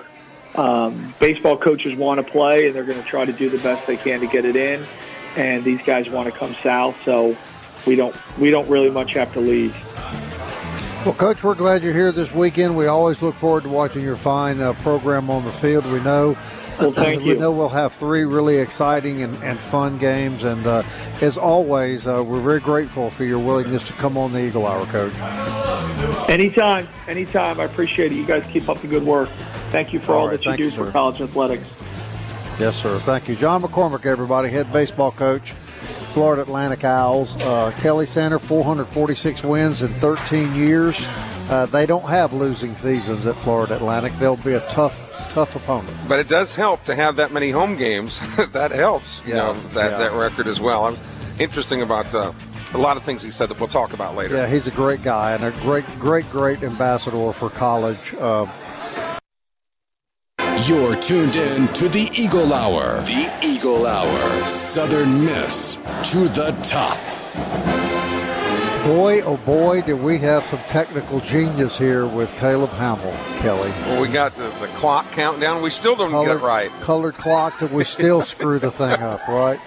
um, 0.55 1.13
baseball 1.19 1.57
coaches 1.57 1.95
want 1.95 2.25
to 2.25 2.31
play, 2.31 2.67
and 2.67 2.75
they're 2.75 2.83
going 2.83 3.01
to 3.01 3.07
try 3.07 3.25
to 3.25 3.33
do 3.33 3.49
the 3.49 3.57
best 3.57 3.87
they 3.87 3.97
can 3.97 4.19
to 4.19 4.27
get 4.27 4.45
it 4.45 4.55
in. 4.55 4.85
And 5.35 5.63
these 5.63 5.81
guys 5.81 6.09
want 6.09 6.31
to 6.31 6.37
come 6.37 6.55
south, 6.61 6.95
so 7.05 7.35
we 7.85 7.95
don't 7.95 8.15
we 8.37 8.51
don't 8.51 8.69
really 8.69 8.89
much 8.89 9.13
have 9.13 9.33
to 9.33 9.39
leave. 9.39 9.75
Well, 11.05 11.15
Coach, 11.15 11.43
we're 11.43 11.55
glad 11.55 11.83
you're 11.83 11.93
here 11.93 12.13
this 12.13 12.31
weekend. 12.31 12.77
We 12.77 12.87
always 12.87 13.21
look 13.21 13.35
forward 13.35 13.63
to 13.63 13.69
watching 13.69 14.03
your 14.03 14.15
fine 14.15 14.61
uh, 14.61 14.73
program 14.73 15.29
on 15.29 15.43
the 15.43 15.51
field. 15.51 15.85
We 15.85 15.99
know. 15.99 16.37
Well, 16.79 16.91
thank 16.93 17.23
we 17.23 17.35
know 17.35 17.51
we'll 17.51 17.67
have 17.67 17.91
three 17.91 18.23
really 18.23 18.57
exciting 18.57 19.21
and, 19.21 19.35
and 19.43 19.61
fun 19.61 19.97
games. 19.97 20.43
And 20.43 20.65
uh, 20.65 20.83
as 21.19 21.37
always, 21.37 22.07
uh, 22.07 22.23
we're 22.23 22.39
very 22.39 22.61
grateful 22.61 23.09
for 23.09 23.25
your 23.25 23.39
willingness 23.39 23.85
to 23.87 23.93
come 23.93 24.17
on 24.17 24.31
the 24.31 24.45
Eagle 24.45 24.65
Hour, 24.65 24.85
Coach. 24.85 25.13
Anytime, 26.29 26.87
anytime. 27.07 27.59
I 27.59 27.65
appreciate 27.65 28.11
it. 28.11 28.15
You 28.15 28.25
guys 28.25 28.49
keep 28.49 28.69
up 28.69 28.77
the 28.77 28.87
good 28.87 29.03
work. 29.03 29.29
Thank 29.73 29.91
you 29.91 29.99
for 29.99 30.13
all, 30.13 30.19
All 30.21 30.27
right, 30.27 30.37
that 30.37 30.45
you 30.45 30.51
thank 30.51 30.57
do 30.59 30.63
you, 30.65 30.69
for 30.69 30.91
college 30.91 31.19
athletics. 31.19 31.67
Yes, 32.59 32.75
sir. 32.79 32.99
Thank 32.99 33.27
you. 33.27 33.35
John 33.35 33.63
McCormack, 33.63 34.05
everybody, 34.05 34.49
head 34.49 34.71
baseball 34.71 35.11
coach, 35.11 35.53
Florida 36.13 36.43
Atlantic 36.43 36.83
Owls. 36.83 37.35
Uh, 37.37 37.73
Kelly 37.79 38.05
Center, 38.05 38.37
446 38.37 39.41
wins 39.43 39.81
in 39.81 39.91
13 39.95 40.53
years. 40.53 41.03
Uh, 41.49 41.65
they 41.65 41.87
don't 41.87 42.07
have 42.07 42.33
losing 42.33 42.75
seasons 42.75 43.25
at 43.25 43.33
Florida 43.37 43.75
Atlantic. 43.75 44.13
They'll 44.19 44.35
be 44.37 44.53
a 44.53 44.59
tough, 44.69 45.09
tough 45.31 45.55
opponent. 45.55 45.97
But 46.07 46.19
it 46.19 46.27
does 46.27 46.53
help 46.53 46.83
to 46.83 46.93
have 46.93 47.15
that 47.15 47.31
many 47.33 47.49
home 47.49 47.75
games. 47.75 48.19
that 48.51 48.69
helps, 48.69 49.23
you 49.25 49.33
Yeah, 49.33 49.39
know, 49.39 49.53
that, 49.73 49.91
yeah. 49.93 49.97
that 49.97 50.13
record 50.13 50.45
as 50.45 50.61
well. 50.61 50.85
I 50.85 50.91
was 50.91 51.01
interesting 51.39 51.81
about 51.81 52.13
uh, 52.13 52.31
a 52.75 52.77
lot 52.77 52.95
of 52.95 53.01
things 53.01 53.23
he 53.23 53.31
said 53.31 53.49
that 53.49 53.59
we'll 53.59 53.67
talk 53.69 53.93
about 53.93 54.15
later. 54.15 54.35
Yeah, 54.35 54.45
he's 54.45 54.67
a 54.67 54.71
great 54.71 55.01
guy 55.01 55.31
and 55.33 55.43
a 55.43 55.49
great, 55.61 55.87
great, 55.99 56.29
great 56.29 56.61
ambassador 56.61 57.33
for 57.33 57.49
college. 57.49 58.13
You're 60.61 60.95
tuned 60.95 61.35
in 61.35 61.67
to 61.69 61.89
the 61.89 62.09
Eagle 62.15 62.53
Hour. 62.53 62.97
The 63.01 63.35
Eagle 63.43 63.87
Hour. 63.87 64.47
Southern 64.47 65.25
Miss 65.25 65.77
to 66.11 66.27
the 66.27 66.51
top. 66.61 66.99
boy, 68.85 69.21
oh 69.23 69.37
boy, 69.37 69.81
do 69.81 69.97
we 69.97 70.19
have 70.19 70.43
some 70.45 70.59
technical 70.67 71.19
genius 71.21 71.75
here 71.75 72.05
with 72.05 72.31
Caleb 72.37 72.69
Hamill, 72.69 73.17
Kelly. 73.39 73.71
Well, 73.87 74.01
we 74.01 74.07
got 74.09 74.35
the, 74.35 74.47
the 74.61 74.67
clock 74.75 75.11
countdown. 75.11 75.63
We 75.63 75.71
still 75.71 75.95
don't 75.95 76.11
get 76.11 76.37
it 76.37 76.39
right. 76.39 76.69
colored 76.81 77.15
clocks, 77.15 77.63
and 77.63 77.71
we 77.71 77.83
still 77.83 78.21
screw 78.33 78.59
the 78.59 78.71
thing 78.71 79.01
up, 79.01 79.27
right? 79.27 79.59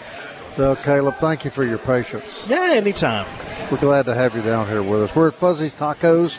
So, 0.54 0.76
Caleb, 0.76 1.16
thank 1.16 1.44
you 1.44 1.50
for 1.50 1.64
your 1.64 1.78
patience. 1.78 2.46
Yeah, 2.48 2.70
anytime. 2.74 3.26
We're 3.72 3.78
glad 3.78 4.06
to 4.06 4.14
have 4.14 4.36
you 4.36 4.42
down 4.42 4.68
here 4.68 4.84
with 4.84 5.02
us. 5.02 5.16
We're 5.16 5.28
at 5.28 5.34
Fuzzy's 5.34 5.74
Tacos 5.74 6.38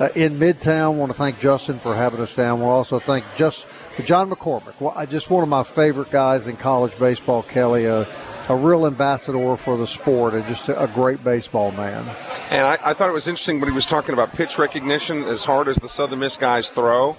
uh, 0.00 0.08
in 0.14 0.38
Midtown. 0.38 0.94
want 0.94 1.10
to 1.10 1.18
thank 1.18 1.40
Justin 1.40 1.78
for 1.78 1.94
having 1.94 2.20
us 2.20 2.34
down. 2.34 2.60
We'll 2.60 2.70
also 2.70 2.98
thank 2.98 3.24
just 3.36 3.66
John 4.04 4.30
McCormack. 4.30 4.80
Well, 4.80 5.06
just 5.06 5.30
one 5.30 5.42
of 5.42 5.48
my 5.48 5.62
favorite 5.62 6.10
guys 6.10 6.46
in 6.46 6.56
college 6.56 6.98
baseball, 6.98 7.42
Kelly. 7.42 7.84
A, 7.86 8.06
a 8.48 8.56
real 8.56 8.86
ambassador 8.86 9.56
for 9.56 9.76
the 9.76 9.86
sport 9.86 10.32
and 10.34 10.44
just 10.46 10.68
a, 10.68 10.82
a 10.82 10.88
great 10.88 11.22
baseball 11.22 11.70
man. 11.72 12.02
And 12.50 12.66
I, 12.66 12.78
I 12.82 12.94
thought 12.94 13.10
it 13.10 13.12
was 13.12 13.28
interesting 13.28 13.60
when 13.60 13.68
he 13.68 13.74
was 13.74 13.84
talking 13.84 14.14
about 14.14 14.32
pitch 14.32 14.58
recognition 14.58 15.24
as 15.24 15.44
hard 15.44 15.68
as 15.68 15.76
the 15.76 15.88
Southern 15.88 16.20
Miss 16.20 16.36
guys 16.36 16.70
throw. 16.70 17.16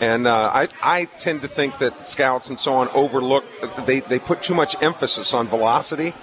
And 0.00 0.28
uh, 0.28 0.50
I, 0.54 0.68
I 0.80 1.04
tend 1.06 1.42
to 1.42 1.48
think 1.48 1.78
that 1.78 2.04
scouts 2.04 2.48
and 2.48 2.58
so 2.58 2.74
on 2.74 2.88
overlook, 2.94 3.44
they, 3.86 4.00
they 4.00 4.20
put 4.20 4.42
too 4.42 4.54
much 4.54 4.80
emphasis 4.80 5.34
on 5.34 5.48
velocity. 5.48 6.14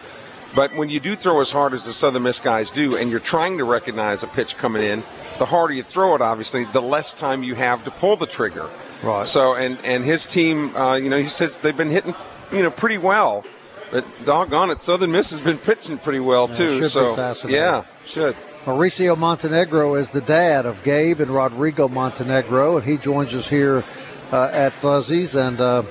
But 0.56 0.74
when 0.78 0.90
you 0.90 1.02
do 1.02 1.18
throw 1.18 1.42
as 1.42 1.52
hard 1.52 1.74
as 1.74 1.84
the 1.84 1.92
Southern 1.92 2.24
Miss 2.24 2.40
guys 2.40 2.72
do, 2.72 2.96
and 2.96 3.12
you're 3.12 3.20
trying 3.20 3.58
to 3.58 3.66
recognize 3.66 4.24
a 4.24 4.28
pitch 4.28 4.56
coming 4.56 4.84
in, 4.84 5.04
the 5.38 5.46
harder 5.46 5.74
you 5.74 5.84
throw 5.84 6.16
it, 6.16 6.22
obviously, 6.22 6.64
the 6.64 6.82
less 6.82 7.14
time 7.14 7.44
you 7.44 7.56
have 7.56 7.84
to 7.84 7.92
pull 7.92 8.16
the 8.16 8.26
trigger. 8.26 8.70
Right. 9.06 9.28
So, 9.28 9.56
and, 9.56 9.78
and 9.86 10.04
his 10.04 10.26
team, 10.26 10.76
uh, 10.76 10.96
you 10.96 11.10
know, 11.10 11.18
he 11.20 11.26
says 11.26 11.60
they've 11.60 11.78
been 11.78 11.92
hitting, 11.92 12.16
you 12.52 12.64
know, 12.64 12.72
pretty 12.72 12.98
well. 12.98 13.46
But 13.92 14.04
doggone 14.26 14.72
it, 14.72 14.82
Southern 14.82 15.12
Miss 15.12 15.30
has 15.32 15.42
been 15.42 15.60
pitching 15.60 15.98
pretty 16.00 16.20
well, 16.20 16.48
Yeah, 16.50 16.56
too. 16.56 16.74
should 16.74 16.82
be 16.82 16.88
so, 16.90 17.16
fascinating. 17.16 17.62
yeah, 17.62 17.84
should. 18.06 18.36
Mauricio 18.66 19.16
Montenegro 19.16 19.94
is 19.94 20.10
the 20.10 20.22
dad 20.22 20.66
of 20.66 20.84
Gabe 20.84 21.20
and 21.22 21.30
Rodrigo 21.30 21.88
Montenegro, 21.88 22.78
and 22.78 22.86
he 22.86 22.98
joins 22.98 23.34
us 23.36 23.48
here 23.48 23.84
uh, 24.32 24.50
at 24.52 24.74
Fuzzy's. 24.74 25.36
And 25.36 25.62
uh, 25.62 25.84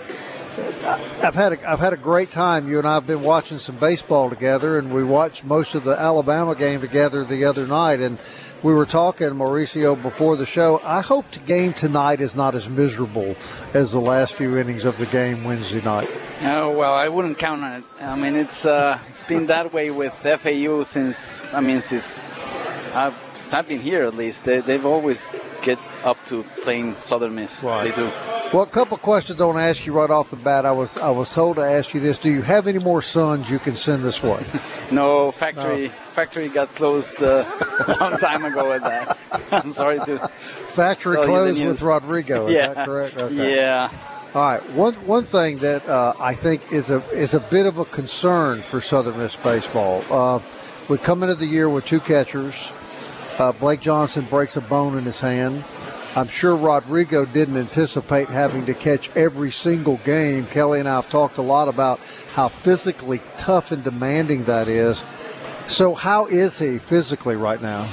I've 1.22 1.36
had 1.36 1.52
a, 1.52 1.70
I've 1.70 1.78
had 1.78 1.92
a 1.92 1.96
great 1.96 2.32
time. 2.32 2.68
You 2.68 2.78
and 2.78 2.86
I 2.86 2.94
have 2.94 3.06
been 3.06 3.22
watching 3.22 3.60
some 3.60 3.76
baseball 3.76 4.28
together, 4.28 4.76
and 4.76 4.92
we 4.92 5.04
watched 5.04 5.44
most 5.44 5.76
of 5.76 5.84
the 5.84 5.98
Alabama 5.98 6.56
game 6.56 6.80
together 6.80 7.24
the 7.24 7.44
other 7.44 7.64
night. 7.64 8.00
And 8.00 8.18
we 8.64 8.72
were 8.72 8.86
talking, 8.86 9.28
Mauricio, 9.28 10.00
before 10.00 10.36
the 10.36 10.46
show. 10.46 10.80
I 10.82 11.02
hope 11.02 11.30
the 11.30 11.40
game 11.40 11.74
tonight 11.74 12.20
is 12.20 12.34
not 12.34 12.54
as 12.54 12.66
miserable 12.66 13.36
as 13.74 13.92
the 13.92 14.00
last 14.00 14.32
few 14.32 14.56
innings 14.56 14.86
of 14.86 14.96
the 14.96 15.04
game 15.06 15.44
Wednesday 15.44 15.82
night. 15.82 16.10
Oh 16.40 16.76
well, 16.76 16.94
I 16.94 17.08
wouldn't 17.08 17.38
count 17.38 17.62
on 17.62 17.72
it. 17.72 17.84
I 18.00 18.18
mean, 18.18 18.34
it's 18.34 18.64
uh, 18.64 18.98
it's 19.10 19.24
been 19.24 19.46
that 19.46 19.74
way 19.74 19.90
with 19.90 20.14
FAU 20.14 20.82
since 20.82 21.44
I 21.52 21.60
mean 21.60 21.82
since 21.82 22.18
I've, 22.94 23.14
since 23.34 23.52
I've 23.52 23.68
been 23.68 23.80
here 23.80 24.04
at 24.04 24.14
least. 24.14 24.44
They, 24.44 24.60
they've 24.60 24.86
always 24.86 25.34
get 25.62 25.78
up 26.02 26.24
to 26.26 26.42
playing 26.62 26.94
Southern 26.96 27.34
Miss. 27.34 27.62
Right. 27.62 27.94
They 27.94 28.02
do. 28.02 28.10
Well, 28.54 28.62
a 28.62 28.66
couple 28.68 28.94
of 28.94 29.02
questions 29.02 29.40
I 29.40 29.46
want 29.46 29.58
to 29.58 29.62
ask 29.62 29.84
you 29.84 29.92
right 29.94 30.08
off 30.08 30.30
the 30.30 30.36
bat. 30.36 30.64
I 30.64 30.70
was 30.70 30.96
I 30.96 31.10
was 31.10 31.32
told 31.32 31.56
to 31.56 31.62
ask 31.62 31.92
you 31.92 31.98
this: 31.98 32.20
Do 32.20 32.30
you 32.30 32.40
have 32.42 32.68
any 32.68 32.78
more 32.78 33.02
sons 33.02 33.50
you 33.50 33.58
can 33.58 33.74
send 33.74 34.04
this 34.04 34.22
way? 34.22 34.44
No 34.92 35.32
factory 35.32 35.88
factory 36.12 36.48
got 36.48 36.72
closed 36.76 37.20
uh, 37.20 37.44
a 37.88 37.96
long 37.98 38.16
time 38.16 38.44
ago 38.44 38.70
with 38.70 38.82
that. 38.82 39.18
I'm 39.50 39.72
sorry 39.72 39.98
to. 39.98 40.28
Factory 40.28 41.16
Tell 41.16 41.24
you 41.24 41.32
the 41.32 41.32
closed 41.32 41.64
with 41.64 41.82
Rodrigo. 41.82 42.46
Is 42.46 42.54
yeah. 42.54 42.74
that 42.74 42.86
correct? 42.86 43.16
Okay. 43.16 43.56
Yeah. 43.56 43.90
All 44.36 44.42
right. 44.42 44.70
One 44.70 44.94
one 45.04 45.24
thing 45.24 45.58
that 45.58 45.88
uh, 45.88 46.12
I 46.20 46.34
think 46.36 46.72
is 46.72 46.90
a 46.90 47.02
is 47.10 47.34
a 47.34 47.40
bit 47.40 47.66
of 47.66 47.78
a 47.78 47.84
concern 47.86 48.62
for 48.62 48.80
Southern 48.80 49.18
Miss 49.18 49.34
baseball. 49.34 50.04
Uh, 50.08 50.38
we 50.88 50.98
come 50.98 51.24
into 51.24 51.34
the 51.34 51.46
year 51.46 51.68
with 51.68 51.86
two 51.86 51.98
catchers. 51.98 52.70
Uh, 53.36 53.50
Blake 53.50 53.80
Johnson 53.80 54.24
breaks 54.26 54.56
a 54.56 54.60
bone 54.60 54.96
in 54.96 55.02
his 55.02 55.18
hand. 55.18 55.64
I'm 56.16 56.28
sure 56.28 56.54
Rodrigo 56.54 57.24
didn't 57.24 57.56
anticipate 57.56 58.28
having 58.28 58.66
to 58.66 58.74
catch 58.74 59.10
every 59.16 59.50
single 59.50 59.96
game. 59.98 60.46
Kelly 60.46 60.78
and 60.78 60.88
I 60.88 60.94
have 60.96 61.10
talked 61.10 61.38
a 61.38 61.42
lot 61.42 61.66
about 61.66 61.98
how 62.34 62.48
physically 62.48 63.20
tough 63.36 63.72
and 63.72 63.82
demanding 63.82 64.44
that 64.44 64.68
is. 64.68 65.02
So, 65.66 65.94
how 65.94 66.26
is 66.26 66.58
he 66.58 66.78
physically 66.78 67.34
right 67.34 67.60
now? 67.60 67.88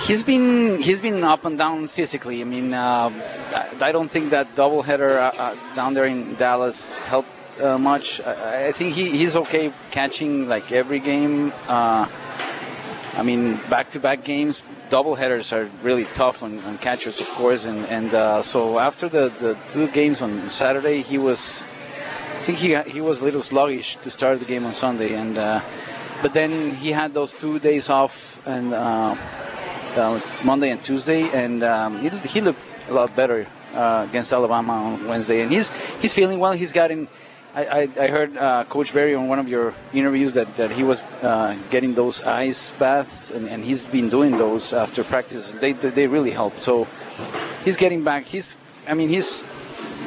He's 0.00 0.24
been 0.24 0.82
he's 0.82 1.00
been 1.00 1.22
up 1.22 1.44
and 1.44 1.56
down 1.56 1.86
physically. 1.86 2.40
I 2.40 2.44
mean, 2.44 2.74
uh, 2.74 3.10
I, 3.80 3.92
don't 3.92 4.10
think 4.10 4.30
that 4.30 4.54
doubleheader 4.56 5.16
uh, 5.16 5.32
uh, 5.38 5.74
down 5.74 5.94
there 5.94 6.06
in 6.06 6.34
Dallas 6.34 6.98
helped 6.98 7.28
uh, 7.62 7.78
much. 7.78 8.20
I, 8.20 8.68
I 8.68 8.72
think 8.72 8.94
he, 8.94 9.16
he's 9.16 9.36
okay 9.36 9.72
catching 9.92 10.48
like 10.48 10.72
every 10.72 10.98
game. 10.98 11.52
Uh, 11.68 12.08
I 13.16 13.22
mean, 13.22 13.56
back-to-back 13.70 14.24
games, 14.24 14.62
doubleheaders 14.94 15.52
are 15.56 15.66
really 15.82 16.06
tough 16.14 16.42
on, 16.42 16.52
on 16.60 16.78
catchers, 16.78 17.20
of 17.20 17.28
course. 17.40 17.64
And 17.64 17.80
and 17.96 18.14
uh, 18.14 18.42
so 18.42 18.78
after 18.78 19.08
the, 19.08 19.24
the 19.40 19.52
two 19.68 19.86
games 19.88 20.22
on 20.22 20.32
Saturday, 20.48 21.02
he 21.02 21.18
was 21.18 21.64
I 22.38 22.40
think 22.46 22.58
he 22.58 22.70
he 22.96 23.00
was 23.00 23.20
a 23.22 23.24
little 23.24 23.42
sluggish 23.42 23.96
to 24.04 24.10
start 24.10 24.38
the 24.38 24.48
game 24.52 24.64
on 24.64 24.74
Sunday, 24.74 25.14
and 25.22 25.34
uh, 25.36 25.60
but 26.22 26.32
then 26.32 26.50
he 26.82 26.92
had 26.92 27.12
those 27.14 27.32
two 27.32 27.58
days 27.58 27.90
off 27.90 28.14
and. 28.46 28.72
Uh, 28.74 29.16
uh, 29.96 30.20
Monday 30.42 30.70
and 30.70 30.82
Tuesday, 30.82 31.30
and 31.30 31.62
um, 31.62 32.00
he, 32.00 32.08
he 32.08 32.40
looked 32.40 32.58
a 32.88 32.92
lot 32.92 33.14
better 33.14 33.46
uh, 33.74 34.06
against 34.08 34.32
Alabama 34.32 34.72
on 34.72 35.06
Wednesday. 35.06 35.40
And 35.42 35.52
he's 35.52 35.68
he's 36.00 36.12
feeling 36.12 36.38
well. 36.40 36.52
He's 36.52 36.72
gotten. 36.72 37.08
I, 37.54 37.64
I, 37.64 37.88
I 38.00 38.06
heard 38.08 38.36
uh, 38.36 38.64
Coach 38.64 38.92
Berry 38.92 39.14
on 39.14 39.28
one 39.28 39.38
of 39.38 39.48
your 39.48 39.74
interviews 39.92 40.34
that, 40.34 40.56
that 40.56 40.72
he 40.72 40.82
was 40.82 41.04
uh, 41.22 41.56
getting 41.70 41.94
those 41.94 42.20
ice 42.22 42.72
baths, 42.72 43.30
and, 43.30 43.48
and 43.48 43.64
he's 43.64 43.86
been 43.86 44.08
doing 44.08 44.36
those 44.36 44.72
after 44.72 45.04
practice. 45.04 45.52
They, 45.52 45.72
they 45.72 45.90
they 45.90 46.06
really 46.08 46.32
help. 46.32 46.58
So 46.58 46.88
he's 47.64 47.76
getting 47.76 48.02
back. 48.02 48.24
He's 48.24 48.56
I 48.88 48.94
mean 48.94 49.08
he's 49.08 49.44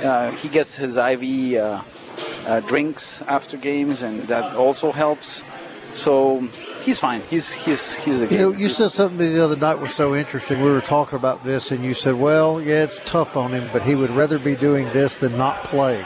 uh, 0.03 0.31
he 0.31 0.49
gets 0.49 0.75
his 0.75 0.97
IV 0.97 1.55
uh, 1.55 1.81
uh, 2.45 2.59
drinks 2.61 3.21
after 3.23 3.55
games, 3.55 4.01
and 4.01 4.23
that 4.23 4.55
also 4.57 4.91
helps. 4.91 5.43
So 5.93 6.41
he's 6.81 6.99
fine. 6.99 7.21
He's 7.29 7.53
he's 7.53 7.95
he's 7.95 8.21
a 8.23 8.27
You 8.27 8.37
know, 8.37 8.51
you 8.51 8.67
said 8.67 8.91
something 8.91 9.17
to 9.17 9.23
me 9.23 9.33
the 9.33 9.43
other 9.43 9.55
night 9.55 9.79
was 9.79 9.95
so 9.95 10.15
interesting. 10.15 10.61
We 10.61 10.69
were 10.69 10.81
talking 10.81 11.17
about 11.17 11.45
this, 11.45 11.71
and 11.71 11.81
you 11.81 11.93
said, 11.93 12.15
"Well, 12.15 12.61
yeah, 12.61 12.83
it's 12.83 12.99
tough 13.05 13.37
on 13.37 13.53
him, 13.53 13.69
but 13.71 13.83
he 13.83 13.95
would 13.95 14.11
rather 14.11 14.37
be 14.37 14.55
doing 14.55 14.83
this 14.91 15.17
than 15.17 15.37
not 15.37 15.55
playing." 15.63 16.05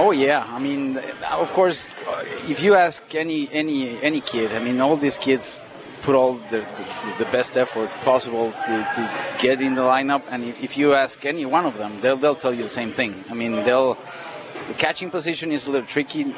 Oh 0.00 0.12
yeah, 0.12 0.46
I 0.48 0.60
mean, 0.60 0.96
of 1.32 1.52
course, 1.54 1.92
uh, 2.06 2.24
if 2.48 2.62
you 2.62 2.76
ask 2.76 3.02
any 3.16 3.50
any 3.50 4.00
any 4.00 4.20
kid, 4.20 4.52
I 4.52 4.60
mean, 4.60 4.80
all 4.80 4.96
these 4.96 5.18
kids 5.18 5.64
put 6.02 6.14
all 6.14 6.34
the, 6.34 6.60
the, 6.78 7.24
the 7.24 7.30
best 7.32 7.56
effort 7.56 7.90
possible 8.04 8.52
to, 8.52 8.74
to 8.94 9.02
get 9.40 9.60
in 9.60 9.74
the 9.74 9.82
lineup, 9.82 10.22
and 10.30 10.44
if, 10.62 10.78
you 10.78 10.94
ask 10.94 11.26
any 11.26 11.44
one 11.44 11.66
of 11.66 11.76
them, 11.78 12.00
they'll 12.00 12.16
they'll 12.16 12.36
tell 12.36 12.54
you 12.54 12.62
the 12.62 12.68
same 12.68 12.92
thing. 12.92 13.12
I 13.28 13.34
mean, 13.34 13.64
they'll 13.64 13.98
the 14.68 14.74
catching 14.74 15.10
position 15.10 15.50
is 15.50 15.66
a 15.66 15.72
little 15.72 15.88
tricky. 15.88 16.32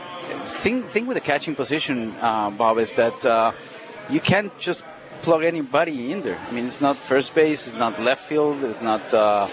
Thing 0.64 0.82
thing 0.84 1.06
with 1.06 1.18
the 1.18 1.26
catching 1.32 1.54
position, 1.54 2.14
uh, 2.22 2.48
Bob, 2.48 2.78
is 2.78 2.94
that 2.94 3.26
uh, 3.26 3.52
you 4.08 4.20
can't 4.20 4.56
just 4.58 4.84
plug 5.20 5.44
anybody 5.44 6.12
in 6.12 6.22
there. 6.22 6.38
I 6.48 6.50
mean, 6.50 6.64
it's 6.64 6.80
not 6.80 6.96
first 6.96 7.34
base, 7.34 7.66
it's 7.66 7.76
not 7.76 8.00
left 8.00 8.22
field, 8.24 8.64
it's 8.64 8.80
not. 8.80 9.12
Uh, 9.12 9.48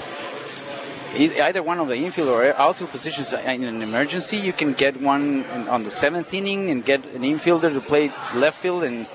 either 1.16 1.64
one 1.64 1.80
of 1.80 1.88
the 1.88 1.96
infield 1.96 2.30
or 2.30 2.54
outfield 2.56 2.92
positions 2.92 3.34
in 3.34 3.64
an 3.64 3.82
emergency, 3.82 4.38
you 4.38 4.54
can 4.54 4.74
get 4.74 5.02
one 5.02 5.46
on 5.68 5.84
the 5.84 5.90
seventh 5.90 6.34
inning 6.34 6.70
and 6.70 6.84
get 6.84 7.06
an 7.14 7.22
infielder 7.22 7.74
to 7.74 7.82
play 7.82 8.12
left 8.36 8.58
field, 8.58 8.84
and 8.84 9.08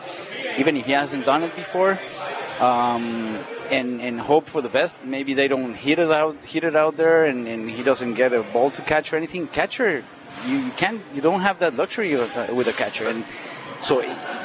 even 0.59 0.77
if 0.77 0.87
he 0.87 0.93
hasn't 0.93 1.25
done 1.25 1.43
it 1.43 1.55
before, 1.55 1.99
um, 2.61 3.39
and 3.71 4.01
and 4.01 4.21
hope 4.21 4.47
for 4.47 4.61
the 4.61 4.69
best. 4.69 4.97
Maybe 5.05 5.35
they 5.35 5.49
don't 5.49 5.75
hit 5.75 5.99
it 5.99 6.11
out, 6.11 6.37
hit 6.45 6.65
it 6.65 6.77
out 6.77 6.97
there, 6.97 7.25
and, 7.25 7.47
and 7.47 7.71
he 7.71 7.83
doesn't 7.83 8.15
get 8.15 8.33
a 8.33 8.43
ball 8.43 8.71
to 8.71 8.83
catch 8.83 9.13
or 9.13 9.17
anything. 9.17 9.49
Catcher, 9.49 10.05
you, 10.47 10.57
you 10.59 10.71
can't, 10.73 11.01
you 11.15 11.23
don't 11.23 11.41
have 11.41 11.59
that 11.61 11.77
luxury 11.77 12.15
uh, 12.15 12.55
with 12.55 12.69
a 12.69 12.73
catcher, 12.73 13.09
and 13.09 13.25
so 13.81 14.03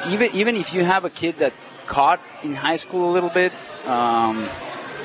even 0.08 0.32
even 0.34 0.56
if 0.56 0.74
you 0.74 0.84
have 0.84 1.06
a 1.06 1.10
kid 1.10 1.38
that 1.40 1.54
caught 1.88 2.20
in 2.44 2.54
high 2.54 2.78
school 2.78 3.10
a 3.10 3.14
little 3.14 3.30
bit. 3.30 3.52
Um, 3.86 4.50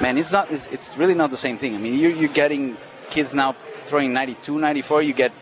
man, 0.02 0.18
it's 0.18 0.32
not. 0.32 0.50
It's, 0.50 0.66
it's 0.66 0.98
really 0.98 1.14
not 1.14 1.30
the 1.30 1.36
same 1.36 1.56
thing. 1.56 1.74
I 1.74 1.78
mean, 1.78 1.94
you're, 1.94 2.10
you're 2.10 2.36
getting 2.42 2.76
kids 3.08 3.34
now 3.34 3.54
throwing 3.84 4.12
92, 4.12 4.58
94. 4.58 5.02
You 5.02 5.12
get 5.12 5.32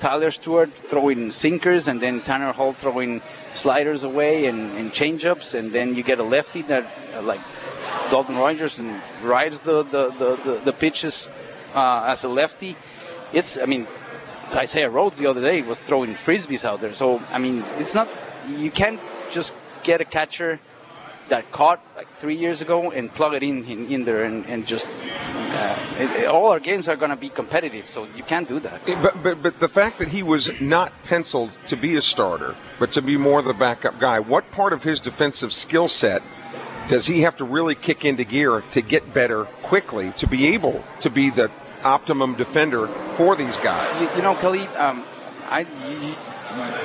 Tyler 0.00 0.30
Stuart 0.30 0.72
throwing 0.72 1.30
sinkers, 1.30 1.86
and 1.86 2.00
then 2.00 2.22
Tanner 2.22 2.52
Hall 2.52 2.72
throwing 2.72 3.20
sliders 3.52 4.02
away 4.02 4.46
and, 4.46 4.72
and 4.76 4.90
changeups, 4.90 5.54
and 5.54 5.70
then 5.70 5.94
you 5.94 6.02
get 6.02 6.18
a 6.18 6.22
lefty 6.22 6.62
that 6.62 6.84
uh, 7.14 7.22
like 7.22 7.40
Dalton 8.10 8.36
Rogers 8.36 8.78
and 8.78 9.00
rides 9.22 9.60
the 9.60 9.82
the, 9.84 10.10
the, 10.10 10.36
the, 10.44 10.60
the 10.64 10.72
pitches 10.72 11.28
uh, 11.74 12.04
as 12.08 12.24
a 12.24 12.28
lefty. 12.28 12.74
It's. 13.32 13.58
I 13.58 13.66
mean, 13.66 13.86
Isaiah 14.54 14.88
Rhodes 14.88 15.18
the 15.18 15.26
other 15.26 15.42
day 15.42 15.60
was 15.60 15.78
throwing 15.80 16.14
frisbees 16.14 16.64
out 16.64 16.80
there. 16.80 16.94
So 16.94 17.20
I 17.32 17.38
mean, 17.38 17.62
it's 17.78 17.94
not. 17.94 18.08
You 18.48 18.70
can't 18.70 19.00
just 19.30 19.52
get 19.82 20.00
a 20.00 20.04
catcher 20.04 20.58
that 21.28 21.50
caught 21.50 21.80
like 21.96 22.08
three 22.08 22.36
years 22.36 22.60
ago 22.62 22.90
and 22.90 23.12
plug 23.12 23.34
it 23.34 23.42
in 23.42 23.64
in, 23.64 23.86
in 23.88 24.04
there 24.04 24.24
and, 24.24 24.46
and 24.46 24.66
just 24.66 24.86
uh, 24.88 25.76
it, 25.98 26.10
it- 26.22 26.26
all 26.26 26.50
our 26.52 26.60
games 26.60 26.88
are 26.88 26.96
going 26.96 27.10
to 27.10 27.16
be 27.16 27.28
competitive 27.28 27.86
so 27.86 28.06
you 28.16 28.22
can't 28.22 28.48
do 28.48 28.60
that 28.60 28.80
But, 29.02 29.22
but 29.22 29.42
but 29.42 29.58
the 29.60 29.68
fact 29.68 29.98
that 29.98 30.08
he 30.08 30.22
was 30.22 30.60
not 30.60 30.92
penciled 31.04 31.50
to 31.68 31.76
be 31.76 31.96
a 31.96 32.02
starter, 32.02 32.54
but 32.78 32.92
to 32.92 33.02
be 33.02 33.16
more 33.16 33.42
the 33.42 33.54
backup 33.54 33.98
guy, 33.98 34.20
what 34.20 34.50
part 34.50 34.72
of 34.72 34.82
his 34.84 35.00
defensive 35.00 35.52
skill 35.52 35.88
set 35.88 36.22
does 36.88 37.06
he 37.06 37.22
have 37.22 37.36
to 37.38 37.44
really 37.44 37.74
kick 37.74 38.04
into 38.04 38.22
gear 38.24 38.62
to 38.70 38.80
get 38.80 39.12
better 39.12 39.44
quickly 39.66 40.12
to 40.18 40.26
be 40.28 40.46
able 40.54 40.84
to 41.00 41.10
be 41.10 41.30
the 41.30 41.50
optimum 41.82 42.34
defender 42.36 42.86
for 43.14 43.34
these 43.34 43.56
guys? 43.58 44.00
you, 44.00 44.08
you 44.16 44.22
know 44.22 44.34
Kelly 44.36 44.66
um, 44.78 45.02
I 45.50 45.60
you, 45.88 46.14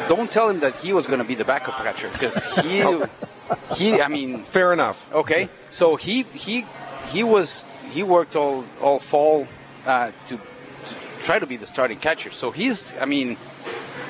don't 0.09 0.29
tell 0.31 0.49
him 0.49 0.59
that 0.61 0.75
he 0.77 0.91
was 0.93 1.05
going 1.07 1.19
to 1.19 1.25
be 1.27 1.35
the 1.35 1.45
backup 1.45 1.77
catcher 1.77 2.09
because 2.09 2.35
he 2.65 2.81
he 3.75 4.01
I 4.01 4.07
mean 4.07 4.43
Fair 4.43 4.73
enough. 4.73 5.05
Okay, 5.13 5.49
so 5.69 5.95
he 5.95 6.23
he 6.33 6.65
he 7.07 7.23
was 7.23 7.67
he 7.91 8.03
worked 8.03 8.35
all 8.35 8.63
all 8.81 8.99
fall 8.99 9.47
uh, 9.85 10.11
to, 10.27 10.37
to 10.37 10.93
try 11.23 11.39
to 11.39 11.45
be 11.45 11.57
the 11.57 11.65
starting 11.65 11.97
catcher. 11.99 12.31
So 12.31 12.51
he's 12.51 12.93
I 13.01 13.05
mean, 13.05 13.37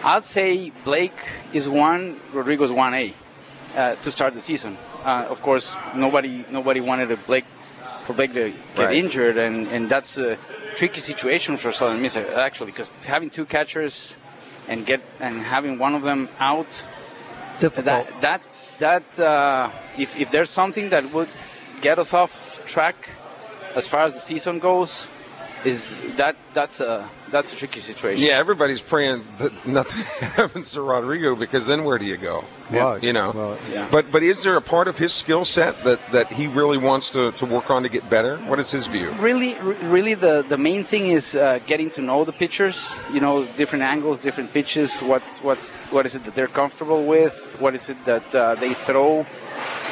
I'd 0.03 0.25
say 0.25 0.71
Blake 0.83 1.19
is 1.53 1.67
one, 1.69 2.19
Rodrigo's 2.33 2.71
one 2.71 2.93
A 2.93 3.13
uh, 3.75 3.95
to 3.95 4.11
start 4.11 4.33
the 4.33 4.41
season. 4.41 4.77
Uh, 5.03 5.25
of 5.29 5.41
course, 5.41 5.75
nobody 5.95 6.45
nobody 6.51 6.79
wanted 6.81 7.09
a 7.11 7.17
Blake 7.17 7.45
for 8.03 8.13
Blake 8.13 8.33
to 8.33 8.51
get 8.75 8.85
Right. 8.85 8.95
injured, 8.97 9.37
and, 9.37 9.67
and 9.67 9.89
that's 9.89 10.17
a 10.17 10.37
tricky 10.75 11.01
situation 11.01 11.57
for 11.57 11.71
Southern 11.71 12.01
Miss 12.01 12.15
actually 12.17 12.71
because 12.71 12.89
having 13.05 13.29
two 13.29 13.45
catchers 13.45 14.15
and 14.67 14.85
get 14.85 15.01
and 15.19 15.41
having 15.41 15.79
one 15.79 15.95
of 15.95 16.01
them 16.03 16.29
out 16.39 16.83
Difficult. 17.59 17.85
that 17.85 18.21
that 18.21 18.41
that 18.81 19.19
uh, 19.19 19.69
if 19.97 20.19
if 20.19 20.31
there's 20.31 20.49
something 20.49 20.89
that 20.89 21.13
would 21.13 21.29
get 21.81 21.97
us 21.99 22.13
off 22.13 22.33
track 22.65 22.95
as 23.75 23.87
far 23.87 24.01
as 24.01 24.13
the 24.13 24.19
season 24.19 24.59
goes, 24.59 25.07
is 25.63 26.01
that 26.17 26.35
that's 26.53 26.81
a 26.81 27.07
that's 27.31 27.53
a 27.53 27.55
tricky 27.55 27.79
situation. 27.79 28.23
Yeah, 28.23 28.37
everybody's 28.37 28.81
praying 28.81 29.23
that 29.39 29.65
nothing 29.65 30.03
happens 30.29 30.71
to 30.71 30.81
Rodrigo 30.81 31.35
because 31.35 31.65
then 31.65 31.83
where 31.83 31.97
do 31.97 32.05
you 32.05 32.17
go? 32.17 32.43
Right. 32.69 33.01
You 33.01 33.13
know. 33.13 33.31
Right. 33.31 33.59
Yeah. 33.71 33.87
But 33.89 34.11
but 34.11 34.23
is 34.23 34.43
there 34.43 34.55
a 34.57 34.61
part 34.61 34.87
of 34.87 34.97
his 34.97 35.13
skill 35.13 35.45
set 35.45 35.83
that, 35.83 35.99
that 36.11 36.31
he 36.31 36.47
really 36.47 36.77
wants 36.77 37.09
to, 37.11 37.31
to 37.33 37.45
work 37.45 37.71
on 37.71 37.83
to 37.83 37.89
get 37.89 38.09
better? 38.09 38.37
What 38.39 38.59
is 38.59 38.69
his 38.71 38.87
view? 38.87 39.11
Really, 39.13 39.55
really, 39.83 40.13
the, 40.13 40.43
the 40.47 40.57
main 40.57 40.83
thing 40.83 41.07
is 41.07 41.35
uh, 41.35 41.59
getting 41.65 41.89
to 41.91 42.01
know 42.01 42.23
the 42.23 42.33
pitchers. 42.33 42.93
You 43.13 43.21
know, 43.21 43.45
different 43.57 43.83
angles, 43.83 44.21
different 44.21 44.53
pitches. 44.53 44.99
What 45.01 45.23
what's 45.41 45.73
what 45.91 46.05
is 46.05 46.15
it 46.15 46.23
that 46.25 46.35
they're 46.35 46.47
comfortable 46.47 47.05
with? 47.05 47.55
What 47.59 47.75
is 47.75 47.89
it 47.89 48.03
that 48.05 48.35
uh, 48.35 48.55
they 48.55 48.73
throw? 48.73 49.25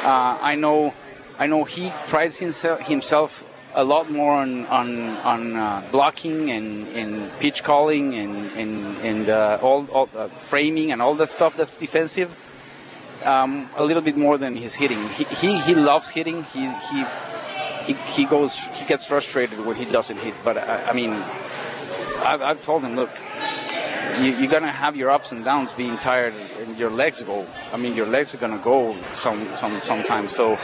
Uh, 0.02 0.38
I 0.40 0.54
know, 0.54 0.94
I 1.38 1.46
know 1.46 1.64
he 1.64 1.90
prides 2.08 2.38
himself 2.38 2.80
himself 2.80 3.44
a 3.74 3.84
lot 3.84 4.10
more 4.10 4.32
on 4.32 4.66
on, 4.66 5.08
on 5.18 5.56
uh, 5.56 5.82
blocking 5.90 6.50
and, 6.50 6.88
and 6.88 7.30
pitch 7.38 7.62
calling 7.62 8.14
and 8.14 8.50
and, 8.56 8.96
and 8.98 9.28
uh, 9.28 9.58
all, 9.62 9.86
all 9.92 10.08
uh, 10.16 10.28
framing 10.28 10.92
and 10.92 11.00
all 11.00 11.14
that 11.14 11.30
stuff 11.30 11.56
that's 11.56 11.76
defensive. 11.76 12.36
Um, 13.24 13.68
a 13.76 13.84
little 13.84 14.02
bit 14.02 14.16
more 14.16 14.38
than 14.38 14.56
his 14.56 14.74
hitting. 14.74 15.06
He, 15.10 15.24
he, 15.24 15.58
he 15.60 15.74
loves 15.74 16.08
hitting. 16.08 16.44
He, 16.44 16.72
he 16.90 17.04
he, 17.86 17.92
he 17.92 18.24
goes 18.24 18.54
he 18.54 18.86
gets 18.86 19.04
frustrated 19.04 19.64
when 19.66 19.76
he 19.76 19.84
doesn't 19.84 20.16
hit. 20.18 20.34
But 20.42 20.56
I, 20.58 20.90
I 20.90 20.92
mean, 20.92 21.12
I've, 22.24 22.42
I've 22.42 22.62
told 22.62 22.82
him, 22.82 22.96
look, 22.96 23.10
you, 24.20 24.32
you're 24.36 24.50
gonna 24.50 24.72
have 24.72 24.96
your 24.96 25.10
ups 25.10 25.32
and 25.32 25.44
downs, 25.44 25.72
being 25.72 25.96
tired, 25.98 26.34
and 26.60 26.78
your 26.78 26.90
legs 26.90 27.22
go. 27.22 27.46
I 27.72 27.76
mean, 27.76 27.94
your 27.94 28.06
legs 28.06 28.34
are 28.34 28.38
gonna 28.38 28.60
go 28.62 28.96
some 29.16 29.46
some 29.56 29.80
sometimes. 29.82 30.34
So 30.34 30.58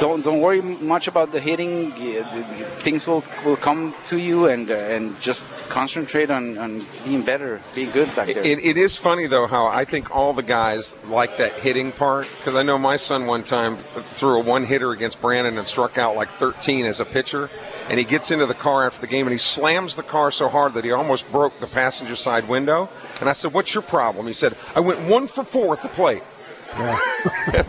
don't 0.00 0.22
don't 0.22 0.40
worry 0.40 0.60
much 0.62 1.08
about 1.08 1.32
the 1.32 1.40
hitting. 1.40 1.92
Yeah, 1.96 2.22
the- 2.34 2.46
the 2.58 2.64
Things 2.78 3.06
will 3.06 3.24
will 3.44 3.56
come 3.56 3.94
to 4.06 4.16
you, 4.18 4.46
and 4.46 4.70
uh, 4.70 4.74
and 4.74 5.20
just 5.20 5.46
concentrate 5.68 6.30
on, 6.30 6.56
on 6.56 6.86
being 7.04 7.22
better, 7.22 7.60
being 7.74 7.90
good 7.90 8.08
back 8.16 8.26
there. 8.28 8.42
It, 8.44 8.58
it 8.64 8.76
is 8.78 8.96
funny 8.96 9.26
though 9.26 9.46
how 9.46 9.66
I 9.66 9.84
think 9.84 10.14
all 10.14 10.32
the 10.32 10.42
guys 10.44 10.96
like 11.08 11.36
that 11.38 11.60
hitting 11.60 11.92
part 11.92 12.26
because 12.38 12.54
I 12.54 12.62
know 12.62 12.78
my 12.78 12.96
son 12.96 13.26
one 13.26 13.42
time 13.42 13.76
threw 14.16 14.38
a 14.40 14.42
one 14.42 14.64
hitter 14.64 14.92
against 14.92 15.20
Brandon 15.20 15.58
and 15.58 15.66
struck 15.66 15.98
out 15.98 16.16
like 16.16 16.30
13 16.30 16.86
as 16.86 17.00
a 17.00 17.04
pitcher, 17.04 17.50
and 17.90 17.98
he 17.98 18.04
gets 18.04 18.30
into 18.30 18.46
the 18.46 18.54
car 18.54 18.86
after 18.86 19.00
the 19.00 19.06
game 19.08 19.26
and 19.26 19.32
he 19.32 19.38
slams 19.38 19.94
the 19.96 20.02
car 20.04 20.30
so 20.30 20.48
hard 20.48 20.74
that 20.74 20.84
he 20.84 20.92
almost 20.92 21.30
broke 21.32 21.58
the 21.60 21.66
passenger 21.66 22.16
side 22.16 22.48
window. 22.48 22.88
And 23.20 23.28
I 23.28 23.32
said, 23.32 23.52
"What's 23.52 23.74
your 23.74 23.82
problem?" 23.82 24.26
He 24.26 24.32
said, 24.32 24.56
"I 24.76 24.80
went 24.80 25.00
one 25.10 25.26
for 25.26 25.42
four 25.44 25.74
at 25.76 25.82
the 25.82 25.88
plate." 25.88 26.22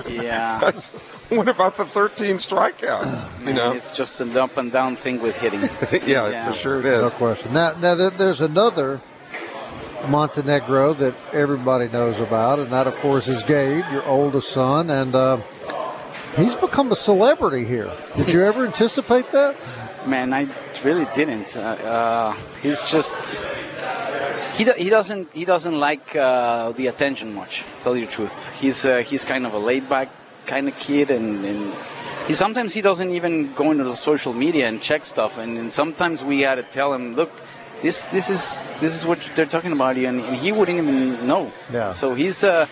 yeah. 0.07 0.59
That's- 0.61 0.91
what 1.37 1.47
about 1.47 1.77
the 1.77 1.85
13 1.85 2.35
strikeouts? 2.35 3.27
You 3.45 3.53
know, 3.53 3.71
It's 3.71 3.91
just 3.95 4.19
an 4.21 4.35
up 4.37 4.57
and 4.57 4.71
down 4.71 4.95
thing 4.95 5.21
with 5.21 5.35
hitting. 5.39 5.61
yeah, 6.07 6.29
Yeah. 6.29 6.51
for 6.51 6.53
sure 6.53 6.79
it 6.79 6.85
is. 6.85 7.01
No 7.01 7.09
question. 7.17 7.53
Now, 7.53 7.73
now 7.79 7.95
there- 7.95 8.09
there's 8.11 8.41
another 8.41 8.99
Montenegro 10.07 10.93
that 10.95 11.13
everybody 11.33 11.87
knows 11.89 12.19
about, 12.19 12.59
and 12.59 12.71
that, 12.71 12.87
of 12.87 12.95
course, 12.97 13.27
is 13.27 13.43
Gabe, 13.43 13.83
your 13.91 14.05
oldest 14.05 14.49
son, 14.49 14.89
and 14.89 15.13
uh, 15.13 15.37
he's 16.37 16.55
become 16.55 16.91
a 16.91 16.95
celebrity 16.95 17.65
here. 17.65 17.91
Did 18.15 18.29
you 18.29 18.43
ever 18.43 18.65
anticipate 18.65 19.31
that? 19.33 19.55
Man, 20.07 20.31
I 20.33 20.47
really 20.83 21.05
didn't. 21.15 21.55
Uh, 21.57 21.59
uh, 21.59 22.33
he's 22.61 22.81
just 22.83 23.41
he, 24.55 24.63
do, 24.63 24.73
he 24.77 24.89
doesn't 24.89 25.31
he 25.33 25.43
doesn't 25.43 25.77
like 25.77 26.15
uh, 26.15 26.71
the 26.71 26.87
attention 26.87 27.33
much. 27.35 27.65
Tell 27.81 27.95
you 27.97 28.05
the 28.05 28.11
truth, 28.11 28.49
he's 28.61 28.85
uh, 28.85 28.99
he's 28.99 29.25
kind 29.25 29.45
of 29.45 29.53
a 29.53 29.59
laid 29.59 29.89
back 29.89 30.07
kind 30.53 30.65
of 30.67 30.73
kid, 30.87 31.07
and, 31.17 31.45
and 31.45 31.61
he 32.27 32.33
sometimes 32.33 32.73
he 32.73 32.81
doesn't 32.89 33.11
even 33.19 33.53
go 33.53 33.65
into 33.73 33.85
the 33.85 33.95
social 34.09 34.33
media 34.33 34.67
and 34.69 34.81
check 34.81 35.01
stuff. 35.05 35.37
And, 35.37 35.51
and 35.61 35.69
sometimes 35.71 36.17
we 36.31 36.41
had 36.47 36.55
to 36.55 36.65
tell 36.77 36.91
him, 36.97 37.15
look. 37.15 37.31
This, 37.79 38.11
this 38.11 38.27
is 38.27 38.43
this 38.83 38.91
is 38.91 39.07
what 39.07 39.19
they're 39.35 39.47
talking 39.55 39.71
about 39.71 39.95
you, 39.95 40.09
and, 40.11 40.19
and 40.19 40.35
he 40.35 40.51
wouldn't 40.51 40.79
even 40.83 40.99
know. 41.31 41.43
Yeah. 41.71 41.93
So 41.95 42.11
he's 42.13 42.43
uh, 42.43 42.67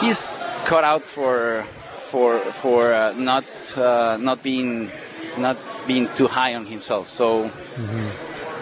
he's 0.00 0.36
cut 0.68 0.84
out 0.84 1.08
for 1.08 1.64
for 2.12 2.40
for 2.52 2.92
uh, 2.92 3.16
not 3.16 3.46
uh, 3.72 4.18
not 4.20 4.42
being 4.42 4.92
not 5.38 5.56
being 5.88 6.12
too 6.12 6.28
high 6.28 6.52
on 6.60 6.66
himself. 6.66 7.08
So 7.08 7.48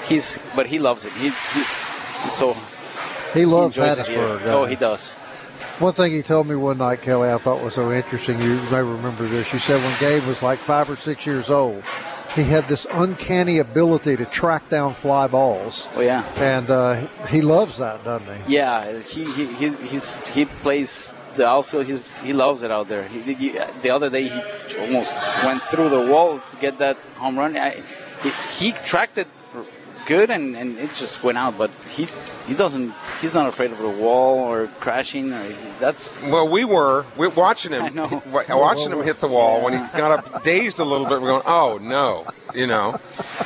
he's 0.06 0.38
but 0.54 0.66
he 0.70 0.78
loves 0.78 1.02
it. 1.04 1.10
He's 1.18 1.34
he's 1.52 1.72
so 2.30 2.54
He 3.34 3.44
loves 3.44 3.74
here. 3.74 3.84
Hattiesburg. 3.84 4.46
Oh, 4.54 4.64
he 4.66 4.76
does. 4.76 5.16
One 5.82 5.94
thing 5.94 6.12
he 6.12 6.22
told 6.22 6.46
me 6.46 6.54
one 6.54 6.78
night, 6.78 7.02
Kelly, 7.02 7.28
I 7.28 7.38
thought 7.38 7.60
was 7.60 7.74
so 7.74 7.90
interesting. 7.90 8.40
You 8.40 8.54
may 8.70 8.82
remember 8.82 9.26
this. 9.26 9.52
You 9.52 9.58
said 9.58 9.82
when 9.82 9.98
Gabe 9.98 10.24
was 10.28 10.40
like 10.40 10.60
five 10.60 10.88
or 10.88 10.94
six 10.94 11.26
years 11.26 11.50
old, 11.50 11.82
he 12.36 12.44
had 12.44 12.68
this 12.68 12.86
uncanny 12.92 13.58
ability 13.58 14.16
to 14.18 14.24
track 14.24 14.68
down 14.68 14.94
fly 14.94 15.26
balls. 15.26 15.88
Oh 15.96 16.00
yeah. 16.00 16.24
And 16.36 16.70
uh, 16.70 17.08
he 17.26 17.40
loves 17.40 17.78
that, 17.78 18.04
doesn't 18.04 18.28
he? 18.44 18.54
Yeah, 18.54 19.00
he 19.00 19.24
he, 19.24 19.46
he 19.54 19.70
he's 19.88 20.24
he 20.28 20.44
plays 20.44 21.16
the 21.34 21.48
outfield. 21.48 21.86
He's 21.86 22.16
he 22.20 22.32
loves 22.32 22.62
it 22.62 22.70
out 22.70 22.86
there. 22.86 23.08
He, 23.08 23.34
he, 23.34 23.58
the 23.82 23.90
other 23.90 24.08
day 24.08 24.28
he 24.28 24.76
almost 24.78 25.12
went 25.44 25.62
through 25.62 25.88
the 25.88 26.06
wall 26.12 26.38
to 26.38 26.56
get 26.58 26.78
that 26.78 26.96
home 27.16 27.36
run. 27.36 27.56
I, 27.56 27.82
he, 28.22 28.30
he 28.56 28.72
tracked 28.84 29.18
it 29.18 29.26
good 30.06 30.30
and, 30.30 30.56
and 30.56 30.78
it 30.78 30.92
just 30.94 31.22
went 31.22 31.38
out. 31.38 31.56
But 31.58 31.70
he 31.90 32.06
he 32.46 32.54
doesn't. 32.54 32.92
He's 33.20 33.34
not 33.34 33.46
afraid 33.48 33.70
of 33.72 33.78
the 33.78 33.88
wall 33.88 34.38
or 34.40 34.66
crashing. 34.80 35.32
Or 35.32 35.44
that's 35.80 36.20
Well, 36.22 36.48
we 36.48 36.64
were 36.64 37.04
we 37.16 37.28
watching 37.28 37.72
him, 37.72 37.82
I 37.84 37.88
know. 37.90 38.22
watching 38.48 38.90
him 38.92 39.02
hit 39.02 39.20
the 39.20 39.28
wall 39.28 39.62
when 39.62 39.72
he 39.74 39.78
got 39.96 40.10
up 40.18 40.42
dazed 40.44 40.78
a 40.80 40.84
little 40.84 41.06
bit. 41.06 41.20
We're 41.20 41.28
going, 41.28 41.42
oh 41.46 41.78
no, 41.80 42.26
you 42.54 42.66
know, 42.66 42.98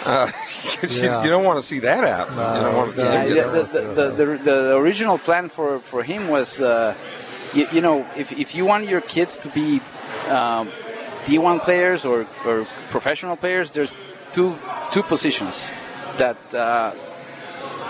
uh, 0.05 0.31
'cause 0.81 1.01
you, 1.03 1.09
Yeah. 1.09 1.23
you 1.25 1.31
don't 1.31 1.45
want 1.45 1.59
to 1.61 1.67
see 1.67 1.79
that 1.81 2.03
happen. 2.05 2.35
you 2.35 2.61
don't 2.67 2.77
want 2.77 2.91
to 2.93 2.97
see 2.97 3.05
no, 3.05 3.13
Yeah, 3.13 3.23
him 3.23 3.29
you 3.29 3.35
the, 3.35 3.63
the, 3.63 3.81
the, 3.81 4.11
the, 4.25 4.39
the 4.45 4.77
original 4.77 5.19
plan 5.19 5.49
for, 5.49 5.79
for 5.81 6.03
him 6.03 6.29
was, 6.29 6.61
uh, 6.61 6.95
you, 7.55 7.67
you 7.73 7.81
know, 7.81 8.07
if, 8.17 8.33
if 8.33 8.55
you 8.55 8.65
want 8.65 8.89
your 8.89 9.01
kids 9.01 9.39
to 9.39 9.49
be 9.51 9.81
um, 10.29 10.69
D1 11.27 11.63
players 11.63 12.05
or, 12.05 12.27
or 12.45 12.67
professional 12.91 13.37
players, 13.37 13.71
there's 13.73 13.95
two 14.33 14.55
two 14.93 15.03
positions 15.03 15.71
that 16.19 16.55
uh, 16.55 16.93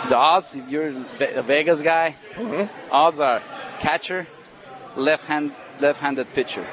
the 0.09 0.17
odds, 0.17 0.55
if 0.55 0.69
you're 0.69 0.89
a 1.21 1.43
Vegas 1.43 1.83
guy, 1.83 2.15
odds 2.91 3.21
are 3.21 3.43
catcher, 3.81 4.27
left 4.97 5.27
hand 5.27 5.53
left 5.81 6.01
handed 6.01 6.33
pitcher. 6.35 6.65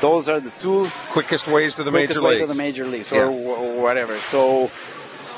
Those 0.00 0.28
are 0.28 0.40
the 0.40 0.50
two 0.50 0.88
quickest 1.10 1.48
ways 1.48 1.74
to 1.76 1.82
the 1.84 1.90
quickest 1.90 2.16
major 2.16 2.22
way 2.22 2.34
leagues. 2.38 2.48
to 2.48 2.54
the 2.54 2.58
major 2.58 2.86
leagues 2.86 3.10
Yeah. 3.12 3.24
or, 3.26 3.30
or 3.58 3.82
whatever. 3.82 4.16
So 4.16 4.70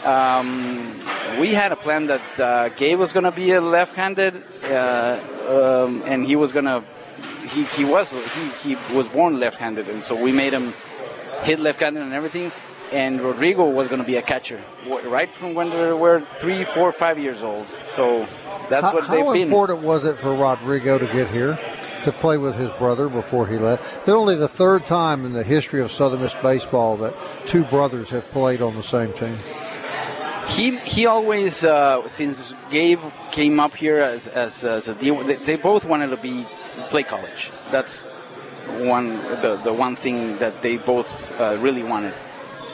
um, 0.04 0.98
we 1.38 1.48
had 1.54 1.72
a 1.72 1.76
plan 1.76 2.06
that 2.06 2.40
uh, 2.40 2.68
Gabe 2.70 2.98
was 2.98 3.12
going 3.12 3.24
to 3.24 3.33
be 3.33 3.52
a 3.52 3.61
left-handed, 3.61 4.42
uh, 4.64 5.18
um, 5.87 6.02
and 6.06 6.24
he 6.24 6.37
was 6.37 6.52
going 6.52 6.66
to. 6.66 6.83
He, 7.48 7.64
he 7.64 7.85
was 7.85 8.12
he, 8.62 8.74
he 8.76 8.94
was 8.96 9.09
born 9.09 9.40
left-handed, 9.40 9.88
and 9.88 10.02
so 10.02 10.14
we 10.14 10.30
made 10.33 10.52
him 10.52 10.72
hit 11.42 11.59
left-handed 11.59 12.02
and 12.02 12.12
everything. 12.12 12.52
And 12.92 13.20
Rodrigo 13.20 13.70
was 13.70 13.87
going 13.87 14.00
to 14.00 14.07
be 14.07 14.16
a 14.16 14.22
catcher 14.22 14.61
right 15.05 15.33
from 15.33 15.55
when 15.55 15.70
they 15.70 15.92
were 15.92 16.20
three, 16.38 16.64
four, 16.64 16.90
five 16.90 17.18
years 17.18 17.42
old. 17.42 17.68
So 17.87 18.26
that's 18.68 18.88
How, 18.88 18.94
what 18.94 19.09
they've 19.09 19.24
been. 19.33 19.48
How 19.48 19.64
important 19.64 19.83
was 19.83 20.05
it 20.05 20.18
for 20.18 20.35
Rodrigo 20.35 20.98
to 20.98 21.07
get 21.07 21.29
here 21.29 21.59
to 22.05 22.12
play 22.12 22.37
with 22.37 22.57
his 22.57 22.70
brother 22.70 23.09
before 23.09 23.46
he 23.46 23.59
left? 23.59 24.05
They're 24.07 24.16
only 24.16 24.35
the 24.35 24.48
third 24.48 24.85
time 24.87 25.24
in 25.24 25.33
the 25.33 25.44
history 25.44 25.81
of 25.81 25.92
Southern 25.92 26.20
Miss 26.20 26.35
baseball 26.42 26.96
that 26.96 27.14
two 27.46 27.64
brothers 27.64 28.11
have 28.11 28.24
played 28.31 28.61
on 28.61 28.74
the 28.74 28.83
same 28.83 29.12
team. 29.12 29.37
He 30.48 30.76
he 30.79 31.07
always 31.07 31.62
uh, 31.62 32.09
since 32.09 32.55
Gabe 32.72 33.00
came 33.31 33.61
up 33.61 33.74
here 33.74 33.98
as 33.98 34.26
as, 34.26 34.64
as 34.64 34.88
a 34.88 34.94
deal, 34.96 35.22
they, 35.22 35.37
they 35.37 35.57
both 35.57 35.85
wanted 35.85 36.09
to 36.09 36.16
be 36.16 36.44
play 36.88 37.05
college. 37.05 37.53
That's 37.70 38.07
one 38.79 39.18
the, 39.42 39.61
the 39.62 39.72
one 39.72 39.94
thing 39.94 40.38
that 40.38 40.61
they 40.62 40.76
both 40.76 41.31
uh, 41.40 41.57
really 41.61 41.85
wanted. 41.85 42.14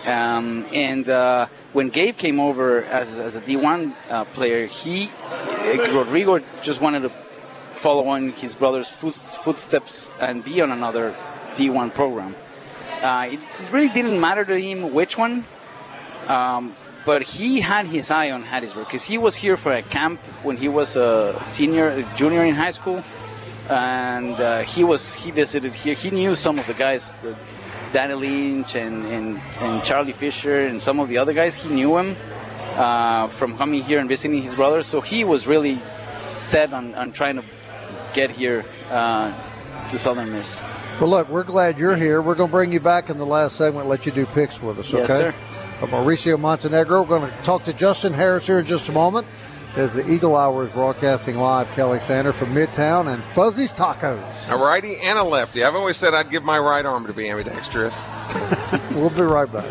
Um, 0.06 0.66
and 0.72 1.08
uh, 1.08 1.48
when 1.72 1.88
Gabe 1.88 2.16
came 2.16 2.38
over 2.38 2.84
as, 2.84 3.18
as 3.18 3.34
a 3.34 3.40
D1 3.40 3.92
uh, 4.08 4.24
player, 4.26 4.66
he 4.66 5.10
Rodrigo 5.90 6.38
just 6.62 6.80
wanted 6.80 7.00
to 7.00 7.12
follow 7.72 8.06
on 8.08 8.30
his 8.30 8.54
brother's 8.54 8.88
footsteps 8.88 10.10
and 10.20 10.44
be 10.44 10.60
on 10.60 10.70
another 10.70 11.14
D1 11.56 11.92
program. 11.92 12.34
Uh, 13.02 13.28
it, 13.32 13.40
really 13.70 13.88
didn't 13.88 14.20
matter 14.20 14.44
to 14.44 14.58
him 14.58 14.94
which 14.94 15.18
one, 15.18 15.44
um, 16.28 16.74
but 17.04 17.22
he 17.22 17.60
had 17.60 17.86
his 17.86 18.10
eye 18.10 18.30
on 18.30 18.44
Hattiesburg 18.44 18.86
because 18.86 19.04
he 19.04 19.18
was 19.18 19.34
here 19.34 19.56
for 19.56 19.72
a 19.72 19.82
camp 19.82 20.20
when 20.42 20.56
he 20.56 20.68
was 20.68 20.96
a 20.96 21.40
senior, 21.44 21.88
a 21.88 22.02
junior 22.16 22.44
in 22.44 22.54
high 22.54 22.70
school, 22.70 23.02
and 23.68 24.34
uh, 24.40 24.62
he 24.62 24.84
was 24.84 25.14
he 25.14 25.30
visited 25.30 25.74
here. 25.74 25.94
He 25.94 26.10
knew 26.10 26.34
some 26.34 26.58
of 26.58 26.66
the 26.66 26.74
guys, 26.74 27.16
the, 27.18 27.36
Danny 27.92 28.14
Lynch 28.14 28.74
and, 28.74 29.04
and, 29.06 29.40
and 29.60 29.82
Charlie 29.84 30.12
Fisher 30.12 30.66
and 30.66 30.82
some 30.82 31.00
of 31.00 31.08
the 31.08 31.18
other 31.18 31.32
guys. 31.32 31.54
He 31.54 31.68
knew 31.68 31.96
him 31.96 32.16
uh, 32.74 33.28
from 33.28 33.56
coming 33.56 33.82
here 33.82 33.98
and 33.98 34.08
visiting 34.08 34.42
his 34.42 34.54
brother, 34.54 34.82
so 34.82 35.00
he 35.00 35.24
was 35.24 35.46
really 35.46 35.80
set 36.34 36.72
on, 36.72 36.94
on 36.94 37.12
trying 37.12 37.36
to 37.36 37.44
get 38.12 38.30
here 38.30 38.64
uh, 38.90 39.32
to 39.90 39.98
Southern 39.98 40.32
Miss. 40.32 40.62
Well, 41.00 41.10
look, 41.10 41.28
we're 41.28 41.44
glad 41.44 41.78
you're 41.78 41.96
here. 41.96 42.22
We're 42.22 42.34
going 42.34 42.48
to 42.48 42.52
bring 42.52 42.72
you 42.72 42.80
back 42.80 43.10
in 43.10 43.18
the 43.18 43.26
last 43.26 43.56
segment, 43.56 43.86
let 43.86 44.06
you 44.06 44.12
do 44.12 44.26
picks 44.26 44.60
with 44.62 44.78
us, 44.78 44.92
okay? 44.92 44.98
Yes, 45.00 45.08
sir. 45.08 45.34
Mauricio 45.80 46.38
Montenegro. 46.38 47.02
We're 47.02 47.18
going 47.18 47.30
to 47.30 47.42
talk 47.42 47.64
to 47.64 47.72
Justin 47.72 48.14
Harris 48.14 48.46
here 48.46 48.58
in 48.58 48.66
just 48.66 48.88
a 48.88 48.92
moment 48.92 49.26
as 49.76 49.92
the 49.92 50.10
Eagle 50.10 50.36
Hour 50.36 50.66
is 50.66 50.72
broadcasting 50.72 51.36
live. 51.36 51.70
Kelly 51.72 51.98
Sander 51.98 52.32
from 52.32 52.54
Midtown 52.54 53.12
and 53.12 53.22
Fuzzy's 53.24 53.72
Tacos. 53.72 54.50
A 54.50 54.56
righty 54.56 54.96
and 54.96 55.18
a 55.18 55.22
lefty. 55.22 55.62
I've 55.62 55.74
always 55.74 55.96
said 55.96 56.14
I'd 56.14 56.30
give 56.30 56.42
my 56.42 56.58
right 56.58 56.84
arm 56.84 57.06
to 57.06 57.12
be 57.12 57.28
ambidextrous. 57.30 58.02
We'll 58.92 59.10
be 59.10 59.20
right 59.20 59.50
back. 59.52 59.70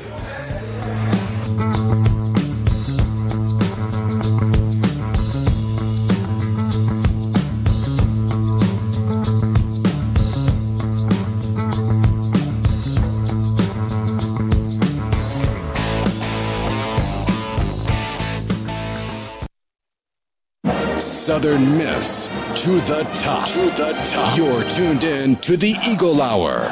Southern 21.25 21.75
Miss 21.75 22.27
to 22.53 22.73
the 22.81 23.01
top. 23.15 23.47
To 23.49 23.61
the 23.61 23.99
top. 24.05 24.37
You're 24.37 24.63
tuned 24.69 25.03
in 25.03 25.35
to 25.37 25.57
the 25.57 25.73
Eagle 25.89 26.21
Hour. 26.21 26.67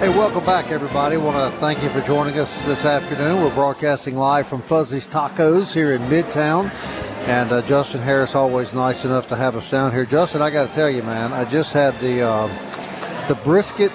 Hey, 0.00 0.08
welcome 0.08 0.42
back, 0.46 0.70
everybody. 0.70 1.16
I 1.16 1.18
want 1.18 1.52
to 1.52 1.60
thank 1.60 1.82
you 1.82 1.90
for 1.90 2.00
joining 2.00 2.38
us 2.38 2.64
this 2.64 2.86
afternoon. 2.86 3.42
We're 3.42 3.54
broadcasting 3.54 4.16
live 4.16 4.46
from 4.46 4.62
Fuzzy's 4.62 5.06
Tacos 5.06 5.74
here 5.74 5.92
in 5.92 6.00
Midtown. 6.04 6.70
And 7.28 7.52
uh, 7.52 7.60
Justin 7.68 8.00
Harris, 8.00 8.34
always 8.34 8.72
nice 8.72 9.04
enough 9.04 9.28
to 9.28 9.36
have 9.36 9.54
us 9.54 9.70
down 9.70 9.92
here. 9.92 10.06
Justin, 10.06 10.40
I 10.40 10.48
got 10.48 10.70
to 10.70 10.74
tell 10.74 10.88
you, 10.88 11.02
man, 11.02 11.34
I 11.34 11.44
just 11.44 11.74
had 11.74 11.92
the 12.00 12.22
uh, 12.22 13.26
the 13.28 13.34
brisket 13.34 13.92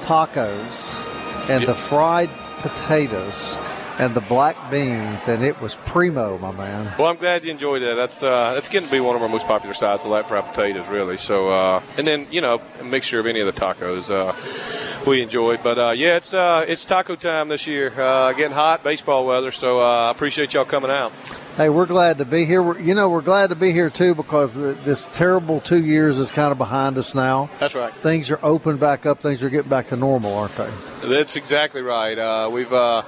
tacos 0.00 1.50
and 1.50 1.66
the 1.66 1.74
fried 1.74 2.30
potatoes 2.60 3.54
and 3.98 4.14
the 4.14 4.20
black 4.20 4.56
beans, 4.70 5.26
and 5.28 5.42
it 5.42 5.60
was 5.60 5.74
primo, 5.86 6.38
my 6.38 6.52
man. 6.52 6.92
Well, 6.98 7.08
I'm 7.08 7.16
glad 7.16 7.44
you 7.44 7.50
enjoyed 7.50 7.82
that. 7.82 7.94
That's 7.94 8.22
uh, 8.22 8.52
that's 8.54 8.68
getting 8.68 8.88
to 8.88 8.92
be 8.92 9.00
one 9.00 9.16
of 9.16 9.22
our 9.22 9.28
most 9.28 9.46
popular 9.46 9.74
sides, 9.74 10.02
the 10.02 10.08
light 10.08 10.26
fried 10.26 10.44
potatoes, 10.46 10.86
really. 10.88 11.16
So, 11.16 11.50
uh, 11.50 11.82
and 11.96 12.06
then 12.06 12.26
you 12.30 12.40
know, 12.40 12.60
a 12.80 12.84
mixture 12.84 13.18
of 13.18 13.26
any 13.26 13.40
of 13.40 13.52
the 13.52 13.58
tacos 13.58 14.10
uh, 14.10 15.06
we 15.06 15.22
enjoyed. 15.22 15.62
But 15.62 15.78
uh, 15.78 15.90
yeah, 15.96 16.16
it's 16.16 16.34
uh, 16.34 16.64
it's 16.68 16.84
taco 16.84 17.16
time 17.16 17.48
this 17.48 17.66
year. 17.66 17.92
Uh, 17.98 18.32
getting 18.32 18.54
hot, 18.54 18.84
baseball 18.84 19.26
weather. 19.26 19.50
So 19.50 19.80
uh, 19.80 20.08
I 20.08 20.10
appreciate 20.10 20.54
y'all 20.54 20.64
coming 20.64 20.90
out. 20.90 21.12
Hey, 21.56 21.70
we're 21.70 21.86
glad 21.86 22.18
to 22.18 22.26
be 22.26 22.44
here. 22.44 22.62
We're, 22.62 22.78
you 22.78 22.94
know, 22.94 23.08
we're 23.08 23.22
glad 23.22 23.48
to 23.48 23.56
be 23.56 23.72
here 23.72 23.88
too 23.88 24.14
because 24.14 24.52
this 24.52 25.08
terrible 25.14 25.60
two 25.60 25.82
years 25.82 26.18
is 26.18 26.30
kind 26.30 26.52
of 26.52 26.58
behind 26.58 26.98
us 26.98 27.14
now. 27.14 27.48
That's 27.60 27.74
right. 27.74 27.94
Things 27.94 28.30
are 28.30 28.38
open 28.42 28.76
back 28.76 29.06
up. 29.06 29.20
Things 29.20 29.42
are 29.42 29.48
getting 29.48 29.70
back 29.70 29.88
to 29.88 29.96
normal, 29.96 30.34
aren't 30.34 30.54
they? 30.56 30.70
That's 31.04 31.36
exactly 31.36 31.80
right. 31.80 32.18
Uh, 32.18 32.50
we've 32.52 32.70
uh, 32.70 33.00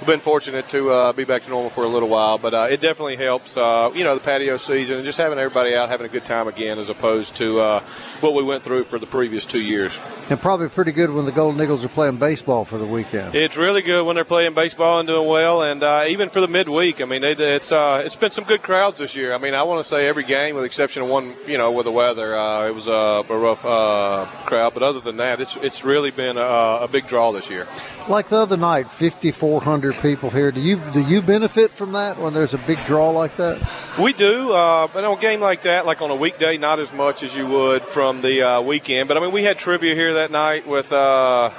we've 0.00 0.06
been 0.06 0.20
fortunate 0.20 0.68
to 0.70 0.90
uh, 0.90 1.12
be 1.12 1.24
back 1.24 1.42
to 1.42 1.50
normal 1.50 1.70
for 1.70 1.84
a 1.84 1.88
little 1.88 2.08
while, 2.08 2.38
but 2.38 2.54
uh, 2.54 2.66
it 2.70 2.80
definitely 2.80 3.16
helps. 3.16 3.56
Uh, 3.56 3.90
you 3.94 4.04
know, 4.04 4.14
the 4.14 4.20
patio 4.20 4.56
season 4.56 4.96
and 4.96 5.04
just 5.04 5.18
having 5.18 5.38
everybody 5.38 5.74
out 5.74 5.88
having 5.88 6.06
a 6.06 6.08
good 6.08 6.24
time 6.24 6.48
again, 6.48 6.78
as 6.78 6.90
opposed 6.90 7.36
to 7.36 7.60
uh, 7.60 7.80
what 8.20 8.34
we 8.34 8.42
went 8.42 8.62
through 8.62 8.84
for 8.84 8.98
the 8.98 9.06
previous 9.06 9.44
two 9.46 9.62
years. 9.62 9.98
And 10.30 10.40
probably 10.40 10.68
pretty 10.68 10.92
good 10.92 11.10
when 11.10 11.26
the 11.26 11.32
Golden 11.32 11.60
Eagles 11.60 11.84
are 11.84 11.88
playing 11.88 12.16
baseball 12.16 12.64
for 12.64 12.78
the 12.78 12.86
weekend. 12.86 13.34
It's 13.34 13.56
really 13.56 13.82
good 13.82 14.06
when 14.06 14.14
they're 14.14 14.24
playing 14.24 14.54
baseball 14.54 14.98
and 14.98 15.06
doing 15.06 15.28
well, 15.28 15.62
and 15.62 15.82
uh, 15.82 16.04
even 16.08 16.30
for 16.30 16.40
the 16.40 16.48
midweek. 16.48 17.00
I 17.00 17.04
mean, 17.04 17.20
they, 17.20 17.32
it's 17.32 17.72
uh, 17.72 18.02
it's 18.04 18.16
been 18.16 18.30
some 18.30 18.44
good 18.44 18.62
crowds 18.62 18.98
this 18.98 19.14
year. 19.14 19.34
I 19.34 19.38
mean, 19.38 19.54
I 19.54 19.62
want 19.62 19.82
to 19.82 19.88
say 19.88 20.08
every 20.08 20.24
game, 20.24 20.54
with 20.54 20.62
the 20.62 20.66
exception 20.66 21.02
of 21.02 21.08
one, 21.08 21.34
you 21.46 21.58
know, 21.58 21.70
with 21.72 21.84
the 21.84 21.92
weather, 21.92 22.34
uh, 22.34 22.66
it 22.66 22.74
was 22.74 22.88
a, 22.88 23.24
a 23.28 23.38
rough 23.38 23.64
uh, 23.64 24.26
crowd. 24.46 24.74
But 24.74 24.82
other 24.82 25.00
than 25.00 25.18
that, 25.18 25.40
it's 25.40 25.56
it's 25.56 25.84
really 25.84 26.10
been 26.10 26.38
a, 26.38 26.40
a 26.82 26.88
big 26.90 27.06
draw 27.06 27.32
this 27.32 27.50
year. 27.50 27.66
Like 28.08 28.28
the 28.28 28.36
other 28.36 28.56
night, 28.56 28.90
5,400 29.92 30.02
people 30.02 30.30
here. 30.30 30.50
Do 30.50 30.60
you 30.60 30.80
do 30.92 31.00
you 31.00 31.20
benefit 31.20 31.70
from 31.70 31.92
that 31.92 32.18
when 32.18 32.34
there's 32.34 32.54
a 32.54 32.58
big 32.58 32.78
draw 32.86 33.10
like 33.10 33.36
that? 33.36 33.60
We 33.98 34.12
do, 34.12 34.52
uh, 34.52 34.88
but 34.88 35.04
on 35.04 35.18
a 35.18 35.20
game 35.20 35.40
like 35.40 35.62
that, 35.62 35.86
like 35.86 36.02
on 36.02 36.10
a 36.10 36.14
weekday, 36.14 36.56
not 36.58 36.78
as 36.78 36.92
much 36.92 37.22
as 37.22 37.34
you 37.36 37.46
would 37.46 37.82
from 37.82 38.22
the 38.22 38.42
uh, 38.42 38.60
weekend. 38.62 39.08
But 39.08 39.16
I 39.16 39.20
mean, 39.20 39.32
we 39.32 39.44
had 39.44 39.58
trivia 39.58 39.94
here 39.94 40.14
that 40.14 40.30
night 40.30 40.66
with 40.66 40.92
uh, 40.92 41.50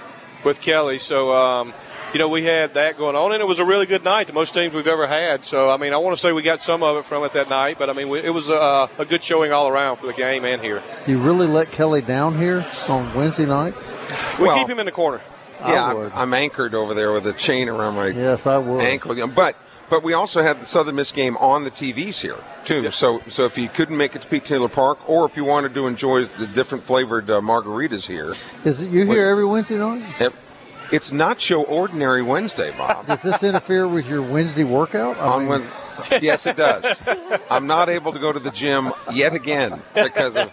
with 0.43 0.61
Kelly, 0.61 0.99
so 0.99 1.33
um, 1.33 1.73
you 2.13 2.19
know, 2.19 2.29
we 2.29 2.43
had 2.43 2.73
that 2.75 2.97
going 2.97 3.15
on, 3.15 3.33
and 3.33 3.41
it 3.41 3.45
was 3.45 3.59
a 3.59 3.65
really 3.65 3.85
good 3.85 4.03
night, 4.03 4.27
the 4.27 4.33
most 4.33 4.53
teams 4.53 4.73
we've 4.73 4.87
ever 4.87 5.05
had. 5.05 5.43
So, 5.43 5.69
I 5.69 5.75
mean, 5.77 5.91
I 5.93 5.97
want 5.97 6.15
to 6.15 6.21
say 6.21 6.31
we 6.31 6.43
got 6.43 6.61
some 6.61 6.81
of 6.81 6.95
it 6.97 7.03
from 7.05 7.23
it 7.25 7.33
that 7.33 7.49
night, 7.49 7.77
but 7.77 7.89
I 7.89 7.93
mean, 7.93 8.07
we, 8.09 8.19
it 8.19 8.33
was 8.33 8.47
a, 8.49 8.89
a 8.97 9.05
good 9.05 9.21
showing 9.21 9.51
all 9.51 9.67
around 9.67 9.97
for 9.97 10.07
the 10.07 10.13
game 10.13 10.45
and 10.45 10.61
here. 10.61 10.81
You 11.07 11.17
really 11.19 11.45
let 11.47 11.71
Kelly 11.71 12.01
down 12.01 12.37
here 12.37 12.65
on 12.87 13.13
Wednesday 13.13 13.45
nights? 13.45 13.93
We 14.39 14.47
Well- 14.47 14.57
keep 14.57 14.69
him 14.69 14.79
in 14.79 14.85
the 14.85 14.91
corner. 14.93 15.19
Yeah, 15.59 15.85
I 15.85 16.05
I'm. 16.05 16.11
I'm 16.13 16.33
anchored 16.33 16.73
over 16.75 16.93
there 16.93 17.11
with 17.13 17.25
a 17.27 17.33
chain 17.33 17.69
around 17.69 17.95
my 17.95 18.07
Yes, 18.07 18.45
I 18.47 18.57
would. 18.57 18.81
ankle. 18.81 19.15
But 19.27 19.55
but 19.89 20.01
we 20.03 20.13
also 20.13 20.41
had 20.41 20.59
the 20.59 20.65
Southern 20.65 20.95
Miss 20.95 21.11
game 21.11 21.37
on 21.37 21.63
the 21.63 21.71
TVs 21.71 22.21
here 22.21 22.37
too. 22.65 22.89
So 22.91 23.21
so 23.27 23.45
if 23.45 23.57
you 23.57 23.69
couldn't 23.69 23.97
make 23.97 24.15
it 24.15 24.21
to 24.23 24.27
Pete 24.27 24.45
Taylor 24.45 24.69
Park, 24.69 25.07
or 25.09 25.25
if 25.25 25.37
you 25.37 25.43
wanted 25.45 25.73
to 25.75 25.87
enjoy 25.87 26.25
the 26.25 26.47
different 26.47 26.83
flavored 26.83 27.29
uh, 27.29 27.39
margaritas 27.41 28.07
here, 28.07 28.33
Is 28.63 28.81
it 28.81 28.89
you 28.89 29.05
here 29.05 29.27
every 29.27 29.45
Wednesday 29.45 29.77
night? 29.77 30.03
it, 30.19 30.33
it's 30.95 31.11
not 31.11 31.41
show 31.41 31.63
ordinary 31.63 32.21
Wednesday, 32.23 32.71
Bob. 32.77 33.05
Does 33.07 33.21
this 33.21 33.43
interfere 33.43 33.87
with 33.87 34.07
your 34.07 34.21
Wednesday 34.21 34.63
workout? 34.63 35.17
I 35.17 35.27
on 35.27 35.39
mean, 35.41 35.49
Wednesday. 35.49 36.19
Yes, 36.21 36.45
it 36.45 36.57
does. 36.57 36.97
I'm 37.49 37.67
not 37.67 37.87
able 37.87 38.11
to 38.11 38.19
go 38.19 38.31
to 38.33 38.39
the 38.39 38.51
gym 38.51 38.91
yet 39.13 39.33
again 39.33 39.81
because 39.93 40.35
of. 40.35 40.51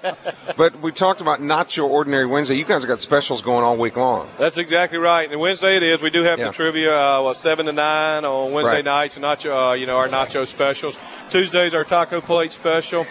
But 0.57 0.81
we 0.81 0.93
talked 0.93 1.21
about 1.21 1.43
not 1.43 1.77
your 1.77 1.89
ordinary 1.89 2.27
Wednesday. 2.27 2.55
You 2.55 2.65
guys 2.65 2.83
have 2.83 2.89
got 2.89 3.01
specials 3.01 3.43
going 3.43 3.65
all 3.65 3.77
week 3.77 3.97
long. 3.97 4.29
That's 4.39 4.57
exactly 4.59 4.99
right. 4.99 5.29
And 5.31 5.41
Wednesday 5.41 5.77
it 5.77 5.83
is. 5.83 6.01
We 6.03 6.11
do 6.11 6.23
have 6.23 6.39
Yeah. 6.39 6.47
the 6.49 6.53
trivia, 6.53 6.97
uh, 6.97 7.23
what, 7.23 7.37
seven 7.37 7.67
to 7.67 7.73
nine 7.73 8.25
on 8.25 8.53
Wednesday 8.53 8.77
Right. 8.77 8.85
nights, 8.85 9.17
and 9.17 9.25
nacho, 9.25 9.71
uh, 9.71 9.75
you 9.75 9.87
know, 9.87 9.97
our 9.97 10.09
nacho 10.09 10.47
specials. 10.47 10.99
Tuesdays 11.31 11.75
our 11.75 11.85
taco 11.85 12.21
plate 12.21 12.53
special. 12.53 13.05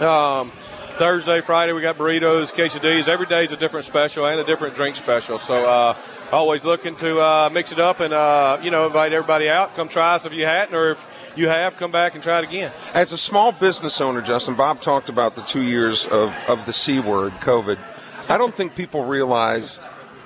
Um, 0.00 0.50
Thursday, 0.98 1.40
Friday 1.40 1.72
we 1.72 1.80
got 1.80 1.96
burritos, 1.98 2.52
quesadillas. 2.54 3.08
Every 3.08 3.26
day 3.26 3.46
is 3.46 3.52
a 3.52 3.56
different 3.56 3.84
special 3.86 4.26
and 4.26 4.38
a 4.38 4.44
different 4.44 4.76
drink 4.76 4.96
special. 4.96 5.38
So 5.38 5.54
uh, 5.68 5.94
always 6.32 6.64
looking 6.64 6.96
to 6.96 7.20
uh, 7.20 7.50
mix 7.52 7.72
it 7.72 7.78
up 7.78 8.00
and 8.00 8.12
uh, 8.12 8.58
you 8.62 8.70
know 8.70 8.86
invite 8.86 9.12
everybody 9.12 9.48
out. 9.48 9.74
Come 9.76 9.88
try 9.88 10.14
us 10.14 10.24
if 10.24 10.32
you 10.32 10.44
hadn't, 10.44 10.74
or 10.74 10.92
if 10.92 11.32
you 11.36 11.48
have, 11.48 11.76
come 11.76 11.90
back 11.90 12.14
and 12.14 12.22
try 12.22 12.38
it 12.38 12.44
again. 12.44 12.70
As 12.92 13.12
a 13.12 13.18
small 13.18 13.52
business 13.52 14.00
owner, 14.00 14.22
Justin, 14.22 14.54
Bob 14.54 14.80
talked 14.80 15.08
about 15.08 15.34
the 15.34 15.42
two 15.42 15.62
years 15.62 16.06
of, 16.06 16.34
of 16.48 16.64
the 16.66 16.72
C 16.72 17.00
word, 17.00 17.32
COVID. 17.34 17.78
I 18.28 18.38
don't 18.38 18.54
think 18.54 18.74
people 18.74 19.04
realize 19.04 19.80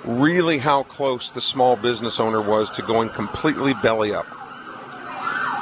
really 0.05 0.57
how 0.57 0.83
close 0.83 1.31
the 1.31 1.41
small 1.41 1.75
business 1.75 2.19
owner 2.19 2.41
was 2.41 2.69
to 2.71 2.81
going 2.81 3.09
completely 3.09 3.73
belly 3.81 4.13
up. 4.13 4.27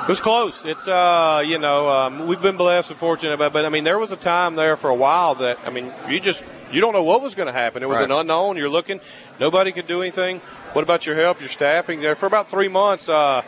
It 0.08 0.12
was 0.12 0.22
close. 0.22 0.63
It's 0.63 0.88
uh, 0.88 1.43
you 1.46 1.58
know, 1.58 1.89
um, 1.89 2.28
we've 2.28 2.41
been 2.41 2.56
blessed 2.56 2.91
and 2.91 2.98
fortunate, 2.98 3.38
but, 3.38 3.52
but 3.52 3.65
I 3.65 3.70
mean, 3.70 3.84
there 3.84 4.00
was 4.00 4.13
a 4.13 4.15
time 4.15 4.56
there 4.56 4.78
for 4.78 4.89
a 4.89 4.96
while 4.96 5.36
that 5.36 5.60
I 5.67 5.70
mean, 5.70 5.91
you 6.08 6.22
just 6.22 6.46
you 6.72 6.80
don't 6.80 6.93
know 6.93 7.04
what 7.04 7.22
was 7.22 7.36
going 7.36 7.48
to 7.48 7.52
happen. 7.54 7.84
It 7.84 7.89
was 7.89 7.98
Right. 7.98 8.06
an 8.06 8.12
unknown. 8.12 8.56
You're 8.56 8.70
looking, 8.70 9.02
nobody 9.38 9.74
could 9.74 9.86
do 9.86 10.02
anything. 10.02 10.39
What 10.72 10.84
about 10.84 11.06
your 11.06 11.17
help, 11.17 11.41
your 11.41 11.50
staffing? 11.50 12.00
There 12.00 12.15
for 12.15 12.26
about 12.26 12.50
three 12.50 12.70
months. 12.70 13.10
Uh, 13.10 13.41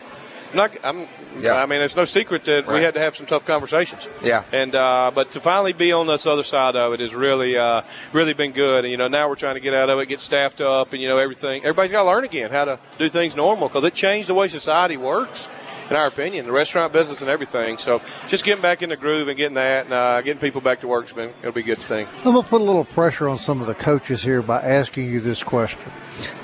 not, 0.54 0.72
I'm, 0.84 1.08
Yeah. 1.40 1.54
I 1.64 1.66
mean, 1.66 1.80
it's 1.80 1.96
no 1.96 2.04
secret 2.04 2.44
that 2.46 2.68
we 2.68 2.82
had 2.82 2.94
to 2.96 3.00
have 3.00 3.16
some 3.16 3.26
tough 3.26 3.46
conversations. 3.46 4.10
Yeah. 4.22 4.44
And 4.52 4.76
uh, 4.76 5.12
but 5.16 5.32
to 5.32 5.40
finally 5.40 5.72
be 5.72 5.94
on 5.94 6.08
this 6.08 6.26
other 6.28 6.44
side 6.44 6.76
of 6.76 6.92
it 6.92 7.00
has 7.00 7.16
really, 7.16 7.58
uh, 7.58 7.84
really 8.12 8.34
been 8.34 8.52
good. 8.52 8.84
And 8.84 8.92
you 8.92 8.98
know, 8.98 9.08
now 9.08 9.30
we're 9.30 9.36
trying 9.36 9.56
to 9.56 9.62
get 9.62 9.74
out 9.74 9.90
of 9.90 9.98
it, 10.00 10.08
get 10.08 10.20
staffed 10.20 10.60
up, 10.60 10.92
and 10.92 11.02
you 11.02 11.08
know, 11.08 11.20
everything. 11.20 11.62
Everybody's 11.62 11.94
got 11.94 12.04
to 12.04 12.10
learn 12.10 12.26
again 12.26 12.52
how 12.52 12.66
to 12.66 12.80
do 12.98 13.08
things 13.08 13.36
normal 13.38 13.70
because 13.70 13.86
it 13.86 13.94
changed 13.94 14.28
the 14.28 14.34
way 14.34 14.50
society 14.50 14.98
works. 14.98 15.48
In 15.90 15.96
our 15.96 16.06
opinion, 16.06 16.46
the 16.46 16.52
restaurant 16.52 16.94
business 16.94 17.22
and 17.22 17.32
everything. 17.32 17.78
So, 17.78 18.00
just 18.28 18.44
getting 18.44 18.62
back 18.62 18.84
in 18.84 18.90
the 18.90 18.96
groove 18.96 19.28
and 19.28 19.36
getting 19.36 19.56
that, 19.56 19.86
and 19.86 19.94
uh, 19.94 20.22
getting 20.22 20.40
people 20.40 20.62
back 20.62 20.82
to 20.82 20.88
work 20.88 21.06
has 21.08 21.14
been 21.14 21.30
it'll 21.40 21.52
be 21.52 21.62
a 21.62 21.64
good 21.64 21.80
thing. 21.80 22.08
I'm 22.18 22.34
going 22.34 22.44
to 22.44 22.50
put 22.50 22.62
a 22.62 22.64
little 22.64 22.86
pressure 22.86 23.28
on 23.28 23.40
some 23.40 23.60
of 23.60 23.66
the 23.66 23.74
coaches 23.74 24.22
here 24.22 24.44
by 24.44 24.62
asking 24.62 25.08
you 25.08 25.20
this 25.20 25.42
question. 25.42 25.92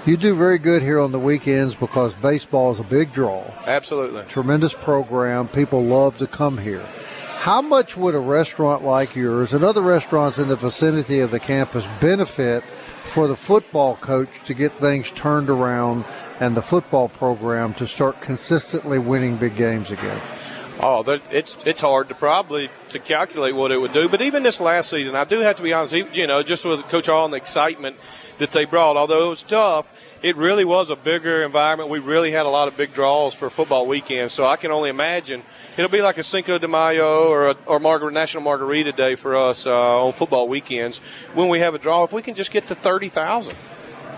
You 0.05 0.17
do 0.17 0.35
very 0.35 0.57
good 0.57 0.81
here 0.81 0.99
on 0.99 1.11
the 1.11 1.19
weekends 1.19 1.75
because 1.75 2.13
baseball 2.13 2.71
is 2.71 2.79
a 2.79 2.83
big 2.83 3.13
draw, 3.13 3.43
Absolutely. 3.67 4.23
tremendous 4.27 4.73
program. 4.73 5.47
People 5.47 5.83
love 5.83 6.17
to 6.19 6.27
come 6.27 6.57
here. 6.57 6.83
How 7.37 7.61
much 7.61 7.95
would 7.95 8.15
a 8.15 8.19
restaurant 8.19 8.83
like 8.83 9.15
yours 9.15 9.53
and 9.53 9.63
other 9.63 9.83
restaurants 9.83 10.39
in 10.39 10.47
the 10.47 10.55
vicinity 10.55 11.19
of 11.19 11.29
the 11.29 11.39
campus 11.39 11.85
benefit 12.01 12.63
for 13.05 13.27
the 13.27 13.35
football 13.35 13.95
coach 13.97 14.29
to 14.45 14.55
get 14.55 14.71
things 14.73 15.11
turned 15.11 15.49
around 15.49 16.03
and 16.39 16.55
the 16.55 16.61
football 16.61 17.09
program 17.09 17.73
to 17.75 17.87
start 17.87 18.21
consistently 18.21 18.99
winning 18.99 19.37
big 19.37 19.55
games 19.55 19.91
again? 19.91 20.19
Oh, 20.81 21.03
it's 21.31 21.55
it's 21.65 21.79
hard 21.81 22.09
to 22.09 22.15
probably 22.15 22.69
to 22.89 22.99
calculate 22.99 23.55
what 23.55 23.71
it 23.71 23.79
would 23.79 23.93
do. 23.93 24.09
But 24.09 24.21
even 24.21 24.43
this 24.43 24.59
last 24.59 24.89
season, 24.89 25.15
I 25.15 25.23
do 25.23 25.39
have 25.39 25.55
to 25.57 25.63
be 25.63 25.71
honest. 25.71 25.93
You 26.13 26.27
know, 26.27 26.43
just 26.43 26.65
with 26.65 26.81
Coach 26.89 27.07
Hall 27.07 27.23
and 27.23 27.33
the 27.33 27.37
excitement 27.37 27.95
that 28.39 28.51
they 28.51 28.65
brought, 28.65 28.97
although 28.97 29.27
it 29.27 29.29
was 29.29 29.43
tough, 29.43 29.91
it 30.21 30.35
really 30.35 30.65
was 30.65 30.89
a 30.89 30.97
bigger 30.97 31.43
environment. 31.43 31.89
We 31.89 31.99
really 31.99 32.31
had 32.31 32.45
a 32.45 32.49
lot 32.49 32.67
of 32.67 32.75
big 32.75 32.93
draws 32.93 33.33
for 33.33 33.49
football 33.49 33.87
weekend. 33.87 34.31
So 34.31 34.45
I 34.45 34.57
can 34.57 34.71
only 34.71 34.89
imagine 34.89 35.43
it'll 35.77 35.89
be 35.89 36.01
like 36.01 36.17
a 36.17 36.23
Cinco 36.23 36.57
de 36.57 36.67
Mayo 36.67 37.29
or 37.29 37.51
a, 37.51 37.57
or 37.65 37.79
Margar- 37.79 38.11
National 38.11 38.43
Margarita 38.43 38.91
Day 38.91 39.15
for 39.15 39.37
us 39.37 39.65
uh, 39.65 40.05
on 40.05 40.11
football 40.11 40.49
weekends 40.49 40.97
when 41.33 41.47
we 41.47 41.59
have 41.59 41.73
a 41.73 41.79
draw. 41.79 42.03
If 42.03 42.11
we 42.11 42.21
can 42.21 42.35
just 42.35 42.51
get 42.51 42.67
to 42.67 42.75
thirty 42.75 43.07
thousand. 43.07 43.55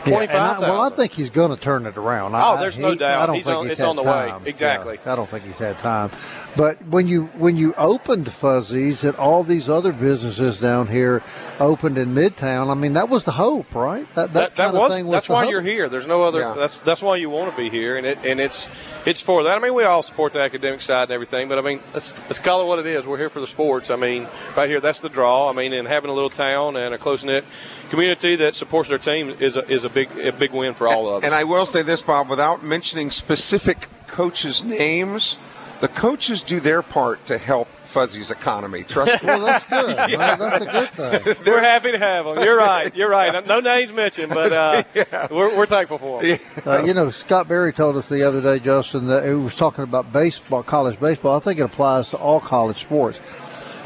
Yeah, 0.09 0.57
I- 0.57 0.59
well, 0.59 0.81
I 0.81 0.89
think 0.89 1.11
he's 1.11 1.29
going 1.29 1.51
to 1.55 1.61
turn 1.61 1.85
it 1.85 1.97
around. 1.97 2.33
Oh, 2.35 2.37
I- 2.55 2.59
there's 2.61 2.77
no 2.79 2.95
doubt. 2.95 3.21
I 3.21 3.25
don't 3.25 3.35
He's 3.35 3.45
think 3.45 3.57
on- 3.57 3.63
he's 3.65 3.71
it's 3.73 3.81
had 3.81 3.87
on 3.89 3.95
the 3.95 4.03
way. 4.03 4.29
time. 4.29 4.41
Exactly. 4.45 4.99
Yeah, 5.05 5.13
I 5.13 5.15
don't 5.15 5.29
think 5.29 5.45
he's 5.45 5.57
had 5.59 5.77
time. 5.79 6.09
But 6.55 6.77
when 6.87 7.07
you 7.07 7.25
when 7.37 7.57
you 7.57 7.73
opened 7.77 8.31
Fuzzy's 8.31 9.03
and 9.03 9.15
all 9.17 9.43
these 9.43 9.69
other 9.69 9.91
businesses 9.91 10.59
down 10.59 10.87
here 10.87 11.21
opened 11.59 11.97
in 11.97 12.13
Midtown, 12.13 12.69
I 12.69 12.73
mean 12.73 12.93
that 12.93 13.09
was 13.09 13.23
the 13.23 13.31
hope, 13.31 13.73
right? 13.75 14.05
That 14.15 14.33
that, 14.33 14.33
that, 14.33 14.55
that 14.55 14.63
kind 14.65 14.75
of 14.75 14.81
was 14.81 14.93
thing 14.93 15.05
was 15.05 15.13
that's 15.13 15.27
the 15.27 15.33
why 15.33 15.43
hope. 15.43 15.51
you're 15.51 15.61
here. 15.61 15.89
There's 15.89 16.07
no 16.07 16.23
other. 16.23 16.39
Yeah. 16.39 16.53
That's 16.55 16.77
that's 16.79 17.01
why 17.01 17.17
you 17.17 17.29
want 17.29 17.51
to 17.51 17.57
be 17.57 17.69
here, 17.69 17.97
and 17.97 18.05
it 18.05 18.19
and 18.23 18.39
it's 18.39 18.69
it's 19.05 19.21
for 19.21 19.43
that. 19.43 19.57
I 19.57 19.59
mean, 19.59 19.73
we 19.73 19.83
all 19.83 20.01
support 20.03 20.33
the 20.33 20.41
academic 20.41 20.81
side 20.81 21.03
and 21.03 21.11
everything, 21.11 21.49
but 21.49 21.57
I 21.57 21.61
mean, 21.61 21.79
let's 21.93 22.17
let's 22.21 22.39
call 22.39 22.61
it 22.61 22.65
what 22.65 22.79
it 22.79 22.85
is. 22.85 23.07
We're 23.07 23.17
here 23.17 23.29
for 23.29 23.39
the 23.39 23.47
sports. 23.47 23.89
I 23.89 23.95
mean, 23.95 24.27
right 24.55 24.69
here, 24.69 24.79
that's 24.79 24.99
the 24.99 25.09
draw. 25.09 25.49
I 25.49 25.53
mean, 25.53 25.73
and 25.73 25.87
having 25.87 26.09
a 26.09 26.13
little 26.13 26.29
town 26.29 26.75
and 26.75 26.93
a 26.93 26.97
close 26.97 27.23
knit 27.23 27.45
community 27.89 28.35
that 28.37 28.55
supports 28.55 28.89
their 28.89 28.97
team 28.97 29.29
is 29.39 29.57
a, 29.57 29.67
is 29.69 29.83
a 29.83 29.89
big 29.89 30.09
a 30.17 30.31
big 30.31 30.51
win 30.51 30.73
for 30.73 30.87
all 30.87 31.09
of 31.09 31.23
us. 31.23 31.25
And 31.25 31.33
I 31.33 31.43
will 31.43 31.65
say 31.65 31.81
this, 31.81 32.01
Bob, 32.01 32.29
without 32.29 32.63
mentioning 32.63 33.11
specific 33.11 33.87
coaches' 34.07 34.63
names, 34.63 35.39
the 35.79 35.87
coaches 35.87 36.41
do 36.41 36.59
their 36.59 36.81
part 36.81 37.25
to 37.27 37.37
help 37.37 37.67
Fuzzy's 37.87 38.31
economy. 38.31 38.83
Trust 38.83 39.23
me. 39.23 39.27
Well, 39.27 39.39
that's 39.41 39.63
good. 39.65 39.87
Well, 40.17 40.37
that's 40.37 40.63
a 40.63 40.65
good 40.65 41.35
thing. 41.35 41.45
we're 41.45 41.61
happy 41.61 41.91
to 41.91 41.99
have 41.99 42.25
them. 42.25 42.39
You're 42.43 42.57
right. 42.57 42.95
You're 42.95 43.09
right. 43.09 43.45
No 43.45 43.59
names 43.59 43.91
mentioned, 43.91 44.29
but 44.33 44.51
uh, 44.53 44.83
we're, 45.31 45.55
we're 45.55 45.65
thankful 45.65 45.97
for 45.97 46.21
them. 46.21 46.39
Uh, 46.65 46.83
you 46.83 46.93
know, 46.93 47.09
Scott 47.09 47.47
Berry 47.47 47.71
told 47.73 47.95
us 47.97 48.09
the 48.09 48.23
other 48.23 48.41
day, 48.41 48.59
Justin, 48.59 49.07
that 49.07 49.25
he 49.25 49.33
was 49.33 49.55
talking 49.55 49.83
about 49.83 50.11
baseball, 50.11 50.63
college 50.63 50.99
baseball. 50.99 51.35
I 51.35 51.39
think 51.39 51.59
it 51.59 51.63
applies 51.63 52.09
to 52.09 52.17
all 52.17 52.39
college 52.39 52.81
sports. 52.81 53.19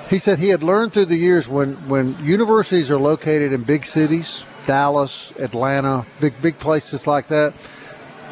He 0.09 0.19
said 0.19 0.39
he 0.39 0.49
had 0.49 0.63
learned 0.63 0.93
through 0.93 1.05
the 1.05 1.15
years 1.15 1.47
when, 1.47 1.73
when 1.87 2.17
universities 2.23 2.91
are 2.91 2.97
located 2.97 3.53
in 3.53 3.63
big 3.63 3.85
cities, 3.85 4.43
Dallas, 4.67 5.31
Atlanta, 5.39 6.05
big 6.19 6.39
big 6.41 6.57
places 6.59 7.07
like 7.07 7.27
that, 7.29 7.53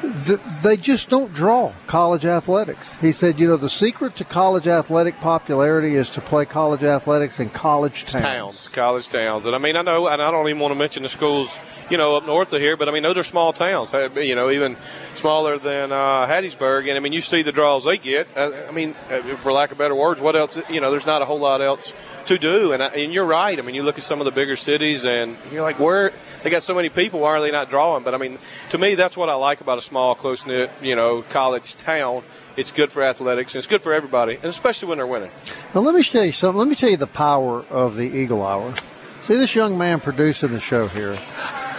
th- 0.02 0.40
they 0.62 0.78
just 0.78 1.10
don't 1.10 1.34
draw 1.34 1.74
college 1.88 2.26
athletics. 2.26 2.96
He 2.96 3.12
said, 3.12 3.40
you 3.40 3.48
know, 3.48 3.58
the 3.58 3.70
secret 3.70 4.16
to 4.18 4.24
college 4.24 4.68
athletic 4.68 5.20
popularity 5.20 5.96
is 5.96 6.10
to 6.12 6.22
play 6.22 6.46
college 6.46 6.84
athletics 6.84 7.40
in 7.40 7.50
college 7.50 8.06
towns. 8.06 8.24
towns, 8.24 8.68
college 8.70 9.08
towns. 9.10 9.46
And 9.46 9.56
I 9.56 9.58
mean, 9.58 9.76
I 9.76 9.82
know, 9.82 10.08
and 10.08 10.22
I 10.22 10.32
don't 10.32 10.48
even 10.48 10.60
want 10.60 10.72
to 10.72 10.76
mention 10.76 11.04
the 11.04 11.10
schools, 11.10 11.60
you 11.90 11.98
know, 11.98 12.16
up 12.16 12.26
north 12.26 12.54
of 12.54 12.62
here, 12.62 12.78
but 12.78 12.90
I 12.90 12.92
mean, 12.92 13.04
those 13.04 13.18
are 13.18 13.24
small 13.24 13.54
towns, 13.54 13.94
you 14.16 14.36
know, 14.36 14.50
even 14.50 14.78
smaller 15.14 15.58
than 15.58 15.92
uh, 15.92 16.28
Hattiesburg. 16.28 16.88
And 16.88 16.98
I 16.98 17.00
mean, 17.00 17.14
you 17.14 17.22
see 17.22 17.42
the 17.42 17.52
draws 17.52 17.86
they 17.86 17.98
get. 17.98 18.28
Uh, 18.36 18.52
I 18.68 18.72
mean, 18.72 18.96
uh, 19.10 19.22
for 19.36 19.52
lack 19.52 19.72
of 19.72 19.78
better 19.78 19.96
words, 19.96 20.22
what 20.22 20.36
else, 20.36 20.58
you 20.70 20.82
know, 20.82 20.92
there's 20.92 21.06
not 21.06 21.22
a 21.22 21.26
whole 21.26 21.40
lot 21.40 21.62
else 21.62 21.94
to 22.28 22.38
do. 22.38 22.74
And, 22.74 22.82
I, 22.84 22.88
and 22.88 23.14
you're 23.14 23.26
right. 23.26 23.58
I 23.58 23.62
mean, 23.62 23.76
you 23.76 23.84
look 23.84 23.98
at 23.98 24.04
some 24.04 24.20
of 24.20 24.26
the 24.26 24.32
bigger 24.32 24.56
cities 24.56 25.06
and 25.06 25.36
you're 25.52 25.62
like, 25.62 25.80
where 25.80 26.12
they 26.44 26.50
got 26.50 26.64
so 26.64 26.74
many 26.76 26.90
people, 26.90 27.20
why 27.22 27.30
are 27.30 27.42
they 27.42 27.52
not 27.52 27.70
drawing? 27.70 28.04
But 28.04 28.14
I 28.14 28.18
mean, 28.18 28.38
to 28.72 28.78
me, 28.78 28.96
that's 28.96 29.18
what 29.18 29.30
I 29.30 29.34
like 29.36 29.62
about 29.62 29.78
a 29.78 29.82
small, 29.82 30.16
close 30.16 30.46
knit, 30.46 30.72
you 30.82 30.96
know, 30.96 31.22
college 31.24 31.76
town. 31.76 32.24
It's 32.58 32.72
good 32.72 32.92
for 32.92 33.04
athletics 33.04 33.54
and 33.56 33.60
it's 33.60 33.68
good 33.68 33.82
for 33.82 33.94
everybody, 33.94 34.36
and 34.36 34.46
especially 34.46 34.90
when 34.90 34.98
they're 34.98 35.08
winning. 35.08 35.32
Now, 35.74 35.82
let 35.82 35.96
me 35.96 36.04
tell 36.04 36.26
you 36.26 36.32
something. 36.34 36.60
Let 36.60 36.68
me 36.68 36.76
tell 36.76 36.90
you 36.90 36.98
the 36.98 37.08
power 37.08 37.64
of 37.70 37.96
the 37.96 38.04
Eagle 38.04 38.46
Hour. 38.46 38.74
See 39.24 39.36
this 39.36 39.56
young 39.56 39.78
man 39.78 40.00
producing 40.02 40.52
the 40.52 40.60
show 40.60 40.88
here. 40.88 41.18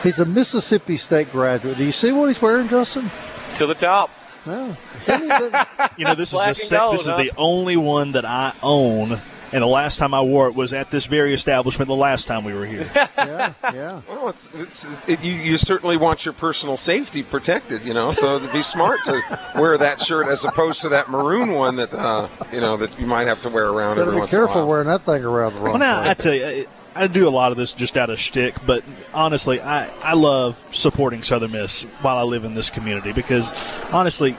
He's 0.03 0.19
a 0.19 0.25
Mississippi 0.25 0.97
State 0.97 1.31
graduate. 1.33 1.77
Do 1.77 1.85
you 1.85 1.93
see 1.93 2.13
what 2.13 2.29
he's 2.29 2.41
wearing, 2.41 2.69
Justin? 2.69 3.11
To 3.57 3.67
the 3.67 3.75
top. 3.75 4.11
No. 4.47 4.75
Doesn't 5.05 5.23
he- 5.23 5.29
doesn't- 5.29 5.67
You 5.99 6.05
know, 6.07 6.15
this 6.15 6.31
is 6.31 6.35
Black 6.35 6.49
the 6.51 6.55
se- 6.55 6.77
gold, 6.79 6.95
this 6.95 7.01
is 7.03 7.07
the 7.17 7.33
only 7.37 7.77
one 7.77 8.13
that 8.13 8.25
I 8.25 8.53
own, 8.63 9.21
and 9.53 9.63
the 9.63 9.67
last 9.67 9.99
time 9.99 10.15
I 10.15 10.21
wore 10.21 10.49
it 10.49 10.55
was 10.55 10.73
at 10.73 10.91
this 10.91 11.07
very 11.07 11.35
establishment. 11.35 11.89
The 11.89 11.97
last 11.97 12.27
time 12.27 12.45
we 12.45 12.55
were 12.55 12.67
here. 12.67 12.89
yeah, 12.95 13.53
yeah. 13.65 14.01
Well, 14.09 14.29
it's, 14.29 14.49
it's, 14.55 14.85
it's 14.85 15.09
it, 15.09 15.21
you, 15.23 15.33
you 15.33 15.59
certainly 15.59 15.97
want 15.97 16.25
your 16.25 16.35
personal 16.35 16.77
safety 16.77 17.23
protected, 17.23 17.85
you 17.85 17.95
know. 17.95 18.13
So 18.13 18.37
it'd 18.37 18.53
be 18.53 18.63
smart 18.63 19.03
to 19.05 19.41
wear 19.57 19.77
that 19.79 20.01
shirt 20.01 20.29
as 20.29 20.45
opposed 20.45 20.83
to 20.83 20.89
that 20.91 21.11
maroon 21.11 21.53
one 21.53 21.77
that 21.77 21.93
uh, 21.93 22.29
you 22.53 22.61
know 22.61 22.77
that 22.77 22.99
you 22.99 23.07
might 23.07 23.27
have 23.27 23.43
to 23.43 23.49
wear 23.49 23.69
around 23.69 23.97
Better 23.97 24.09
every 24.09 24.15
be 24.15 24.21
once 24.21 24.33
in 24.33 24.39
a 24.39 24.41
careful 24.41 24.63
while. 24.63 24.69
wearing 24.69 24.87
that 24.89 25.05
thing 25.05 25.25
around 25.25 25.55
the 25.55 25.61
wrong 25.61 25.73
Well, 25.73 25.79
now 25.79 26.09
I 26.09 26.15
tell 26.15 26.35
you, 26.35 26.45
uh, 26.45 26.63
I 26.95 27.07
do 27.07 27.29
a 27.29 27.31
lot 27.31 27.53
of 27.53 27.57
this 27.59 27.73
just 27.73 27.97
out 27.97 28.11
of 28.11 28.19
shtick, 28.19 28.55
but 28.67 28.85
honestly, 29.15 29.61
I, 29.61 29.89
I 30.01 30.15
love 30.15 30.61
supporting 30.73 31.23
Southern 31.23 31.53
Miss 31.53 31.83
while 32.03 32.19
I 32.19 32.23
live 32.23 32.45
in 32.45 32.55
this 32.55 32.71
community 32.71 33.13
because 33.13 33.53
honestly, 33.93 34.37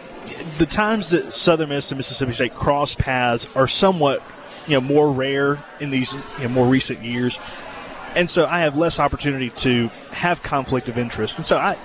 the 0.57 0.65
times 0.65 1.11
that 1.11 1.33
Southern 1.33 1.69
Miss 1.69 1.91
and 1.91 1.97
Mississippi 1.97 2.33
State 2.33 2.53
cross 2.53 2.95
paths 2.95 3.47
are 3.55 3.67
somewhat 3.67 4.21
you 4.67 4.73
know 4.73 4.81
more 4.81 5.11
rare 5.11 5.59
in 5.79 5.89
these 5.89 6.13
you 6.13 6.43
know, 6.43 6.49
more 6.49 6.67
recent 6.67 6.99
years, 6.99 7.39
and 8.15 8.29
so 8.29 8.45
I 8.45 8.61
have 8.61 8.77
less 8.77 8.99
opportunity 8.99 9.49
to 9.49 9.87
have 10.11 10.41
conflict 10.43 10.89
of 10.89 10.97
interest, 10.97 11.37
and 11.37 11.45
so 11.45 11.57
I 11.57 11.77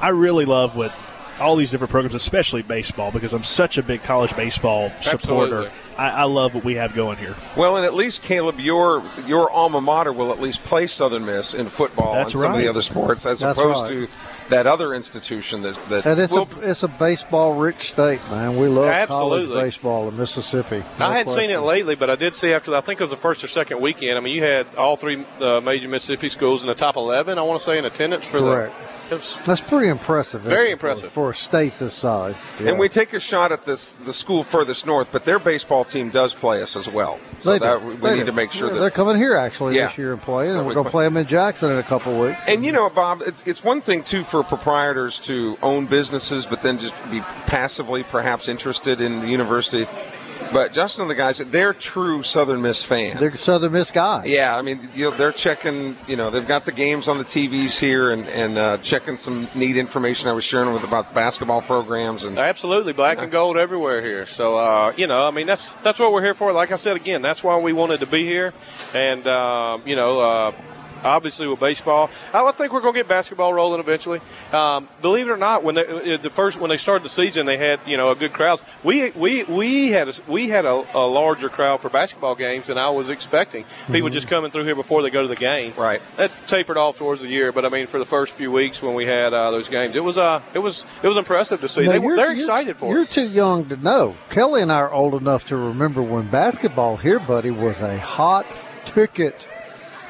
I 0.00 0.08
really 0.08 0.44
love 0.44 0.76
what 0.76 0.92
all 1.40 1.56
these 1.56 1.70
different 1.70 1.90
programs, 1.90 2.14
especially 2.14 2.62
baseball, 2.62 3.10
because 3.10 3.32
I'm 3.32 3.42
such 3.42 3.78
a 3.78 3.82
big 3.82 4.02
college 4.02 4.34
baseball 4.36 4.90
supporter. 5.00 5.70
I, 5.96 6.10
I 6.10 6.22
love 6.24 6.54
what 6.54 6.64
we 6.64 6.74
have 6.74 6.94
going 6.94 7.18
here. 7.18 7.34
Well, 7.56 7.76
and 7.76 7.84
at 7.84 7.94
least 7.94 8.22
Caleb, 8.22 8.58
your 8.58 9.02
your 9.26 9.50
alma 9.50 9.80
mater 9.80 10.12
will 10.12 10.32
at 10.32 10.40
least 10.40 10.62
play 10.64 10.86
Southern 10.86 11.24
Miss 11.24 11.54
in 11.54 11.68
football 11.68 12.14
That's 12.14 12.32
and 12.32 12.42
some 12.42 12.52
of 12.52 12.58
the 12.58 12.68
other 12.68 12.82
sports, 12.82 13.26
as 13.26 13.40
That's 13.40 13.58
opposed 13.58 13.82
right. 13.84 13.90
to 13.90 14.08
that 14.48 14.66
other 14.66 14.94
institution 14.94 15.62
that 15.62 15.74
that 15.88 16.06
And 16.06 16.20
it's 16.20 16.32
will, 16.32 16.48
a 16.60 16.70
it's 16.70 16.82
a 16.82 16.88
baseball 16.88 17.54
rich 17.54 17.90
state, 17.90 18.20
man. 18.30 18.56
We 18.56 18.68
love 18.68 18.86
Absolutely. 18.86 19.46
college 19.46 19.64
baseball 19.64 20.08
in 20.08 20.16
Mississippi. 20.16 20.82
No 20.98 21.06
I 21.06 21.16
hadn't 21.16 21.32
seen 21.32 21.50
it 21.50 21.60
lately, 21.60 21.94
but 21.94 22.10
I 22.10 22.16
did 22.16 22.36
see 22.36 22.52
after 22.52 22.74
I 22.74 22.80
think 22.80 23.00
it 23.00 23.04
was 23.04 23.10
the 23.10 23.16
first 23.16 23.42
or 23.42 23.46
second 23.46 23.80
weekend. 23.80 24.18
I 24.18 24.20
mean, 24.20 24.34
you 24.34 24.42
had 24.42 24.66
all 24.76 24.96
three 24.96 25.24
uh, 25.40 25.60
major 25.60 25.88
Mississippi 25.88 26.28
schools 26.28 26.62
in 26.62 26.68
the 26.68 26.74
top 26.74 26.96
eleven. 26.96 27.38
I 27.38 27.42
want 27.42 27.60
to 27.60 27.64
say 27.64 27.78
in 27.78 27.84
attendance 27.84 28.26
for 28.26 28.38
Correct. 28.38 28.74
the. 28.76 28.93
It 29.10 29.14
was, 29.16 29.38
That's 29.46 29.60
pretty 29.60 29.88
impressive. 29.88 30.40
Very 30.40 30.70
it, 30.70 30.80
for- 30.80 30.88
impressive. 30.88 31.12
for 31.12 31.30
a 31.30 31.34
state 31.34 31.78
this 31.78 31.92
size. 31.94 32.52
Yeah. 32.60 32.70
and 32.70 32.78
we 32.78 32.88
take 32.88 33.12
a 33.12 33.20
shot 33.20 33.52
at 33.52 33.64
this 33.66 33.92
the 33.92 34.12
school 34.12 34.42
furthest 34.42 34.86
north, 34.86 35.08
but 35.12 35.24
their 35.24 35.38
baseball 35.38 35.84
team 35.84 36.08
does 36.10 36.32
play 36.34 36.62
us 36.62 36.74
as 36.74 36.88
well. 36.88 37.18
So 37.38 37.50
They 37.52 37.58
do. 37.58 37.64
that 37.66 37.82
we 37.84 37.94
They 37.96 38.10
need 38.14 38.20
do. 38.20 38.26
to 38.26 38.32
make 38.32 38.50
sure 38.50 38.68
Yeah, 38.68 38.74
that 38.74 38.80
they're 38.80 38.90
coming 38.90 39.16
here 39.16 39.36
actually 39.36 39.76
Yeah. 39.76 39.88
this 39.88 39.98
year 39.98 40.12
and 40.12 40.22
playing, 40.22 40.50
and 40.52 40.60
That 40.60 40.62
we're 40.64 40.68
we 40.70 40.74
going 40.74 40.84
to 40.86 40.90
play- 40.90 41.00
play 41.02 41.04
them 41.04 41.16
in 41.18 41.26
Jackson 41.26 41.70
in 41.70 41.78
a 41.78 41.82
couple 41.82 42.12
of 42.14 42.28
weeks. 42.28 42.44
And 42.46 42.64
you 42.64 42.72
know, 42.72 42.88
Bob, 42.88 43.22
it's 43.26 43.42
it's 43.46 43.62
one 43.62 43.80
thing 43.82 44.02
too 44.02 44.24
for 44.24 44.42
proprietors 44.42 45.18
to 45.20 45.58
own 45.62 45.84
businesses, 45.86 46.46
but 46.46 46.62
then 46.62 46.78
just 46.78 46.94
be 47.10 47.20
passively 47.46 48.02
perhaps 48.04 48.48
interested 48.48 49.00
in 49.00 49.20
the 49.20 49.28
university. 49.28 49.86
But 50.52 50.72
Justin 50.72 51.02
and 51.02 51.10
the 51.10 51.14
guys, 51.14 51.38
they're 51.38 51.74
true 51.74 52.22
Southern 52.22 52.62
Miss 52.62 52.84
fans. 52.84 53.18
they're 53.18 53.30
Southern 53.30 53.72
Miss 53.72 53.90
guys. 53.90 54.28
yeah, 54.28 54.56
I 54.56 54.62
mean, 54.62 54.88
you 54.94 55.10
know, 55.10 55.16
they're 55.16 55.32
checking. 55.32 55.96
You 56.06 56.16
know, 56.16 56.30
they've 56.30 56.46
got 56.46 56.64
the 56.64 56.72
games 56.72 57.08
on 57.08 57.18
the 57.18 57.24
TVs 57.24 57.78
here, 57.78 58.12
and 58.12 58.28
and 58.28 58.56
uh, 58.56 58.78
checking 58.78 59.16
some 59.16 59.48
neat 59.54 59.76
information 59.76 60.28
I 60.28 60.32
was 60.32 60.44
sharing 60.44 60.72
with 60.72 60.84
about 60.84 61.08
the 61.08 61.14
basketball 61.14 61.62
programs. 61.62 62.24
And 62.24 62.38
Absolutely, 62.38 62.92
black 62.92 63.18
and 63.18 63.32
gold 63.32 63.56
everywhere 63.56 64.00
here. 64.02 64.26
So 64.26 64.56
uh, 64.56 64.92
you 64.96 65.06
know, 65.06 65.26
I 65.26 65.30
mean, 65.32 65.46
that's 65.46 65.72
that's 65.74 65.98
what 65.98 66.12
we're 66.12 66.22
here 66.22 66.34
for. 66.34 66.52
Like 66.52 66.70
I 66.70 66.76
said 66.76 66.96
again, 66.96 67.22
that's 67.22 67.42
why 67.42 67.58
we 67.58 67.72
wanted 67.72 68.00
to 68.00 68.06
be 68.06 68.24
here, 68.24 68.52
and 68.94 69.26
uh, 69.26 69.78
you 69.84 69.96
know. 69.96 70.52
Obviously, 71.04 71.46
with 71.46 71.60
baseball, 71.60 72.10
I 72.32 72.50
think 72.52 72.72
we're 72.72 72.80
going 72.80 72.94
to 72.94 73.00
get 73.00 73.08
basketball 73.08 73.52
rolling 73.52 73.80
eventually. 73.80 74.20
Um, 74.52 74.88
believe 75.02 75.28
it 75.28 75.30
or 75.30 75.36
not, 75.36 75.62
when 75.62 75.74
they, 75.74 76.14
uh, 76.14 76.16
the 76.16 76.30
first 76.30 76.58
when 76.58 76.70
they 76.70 76.76
started 76.76 77.04
the 77.04 77.08
season, 77.10 77.44
they 77.46 77.56
had 77.58 77.78
you 77.86 77.96
know 77.96 78.10
a 78.10 78.14
good 78.14 78.32
crowds. 78.32 78.64
We 78.82 79.10
we 79.10 79.44
we 79.44 79.88
had 79.90 80.08
a, 80.08 80.12
we 80.26 80.48
had 80.48 80.64
a, 80.64 80.84
a 80.94 81.06
larger 81.06 81.48
crowd 81.48 81.80
for 81.80 81.90
basketball 81.90 82.34
games 82.34 82.68
than 82.68 82.78
I 82.78 82.88
was 82.90 83.10
expecting. 83.10 83.64
People 83.92 84.08
just 84.10 84.28
coming 84.28 84.50
through 84.50 84.64
here 84.64 84.74
before 84.74 85.02
they 85.02 85.10
go 85.10 85.22
to 85.22 85.28
the 85.28 85.36
game. 85.36 85.72
Right. 85.76 86.00
That 86.16 86.30
tapered 86.48 86.76
off 86.78 86.96
towards 86.98 87.20
the 87.22 87.28
year, 87.28 87.52
but 87.52 87.64
I 87.64 87.68
mean, 87.68 87.86
for 87.86 87.98
the 87.98 88.04
first 88.06 88.32
few 88.34 88.50
weeks 88.50 88.80
when 88.82 88.94
we 88.94 89.04
had 89.04 89.34
uh, 89.34 89.50
those 89.50 89.68
games, 89.68 89.94
it 89.96 90.02
was 90.04 90.16
uh 90.18 90.40
it 90.54 90.58
was 90.60 90.86
it 91.02 91.08
was 91.08 91.16
impressive 91.18 91.60
to 91.60 91.68
see. 91.68 91.82
Now, 91.86 91.92
They, 91.92 91.98
they're 91.98 92.08
you're- 92.30 92.34
excited 92.34 92.76
for 92.76 92.90
You're 92.92 93.02
it. 93.02 93.10
too 93.10 93.28
young 93.28 93.66
to 93.66 93.76
know. 93.76 94.14
Kelly 94.30 94.62
and 94.62 94.72
I 94.72 94.76
are 94.76 94.92
old 94.92 95.14
enough 95.14 95.46
to 95.48 95.56
remember 95.56 96.00
when 96.02 96.28
basketball 96.28 96.96
here, 96.96 97.18
buddy, 97.18 97.50
was 97.50 97.80
a 97.82 97.98
hot 97.98 98.46
ticket. 98.86 99.46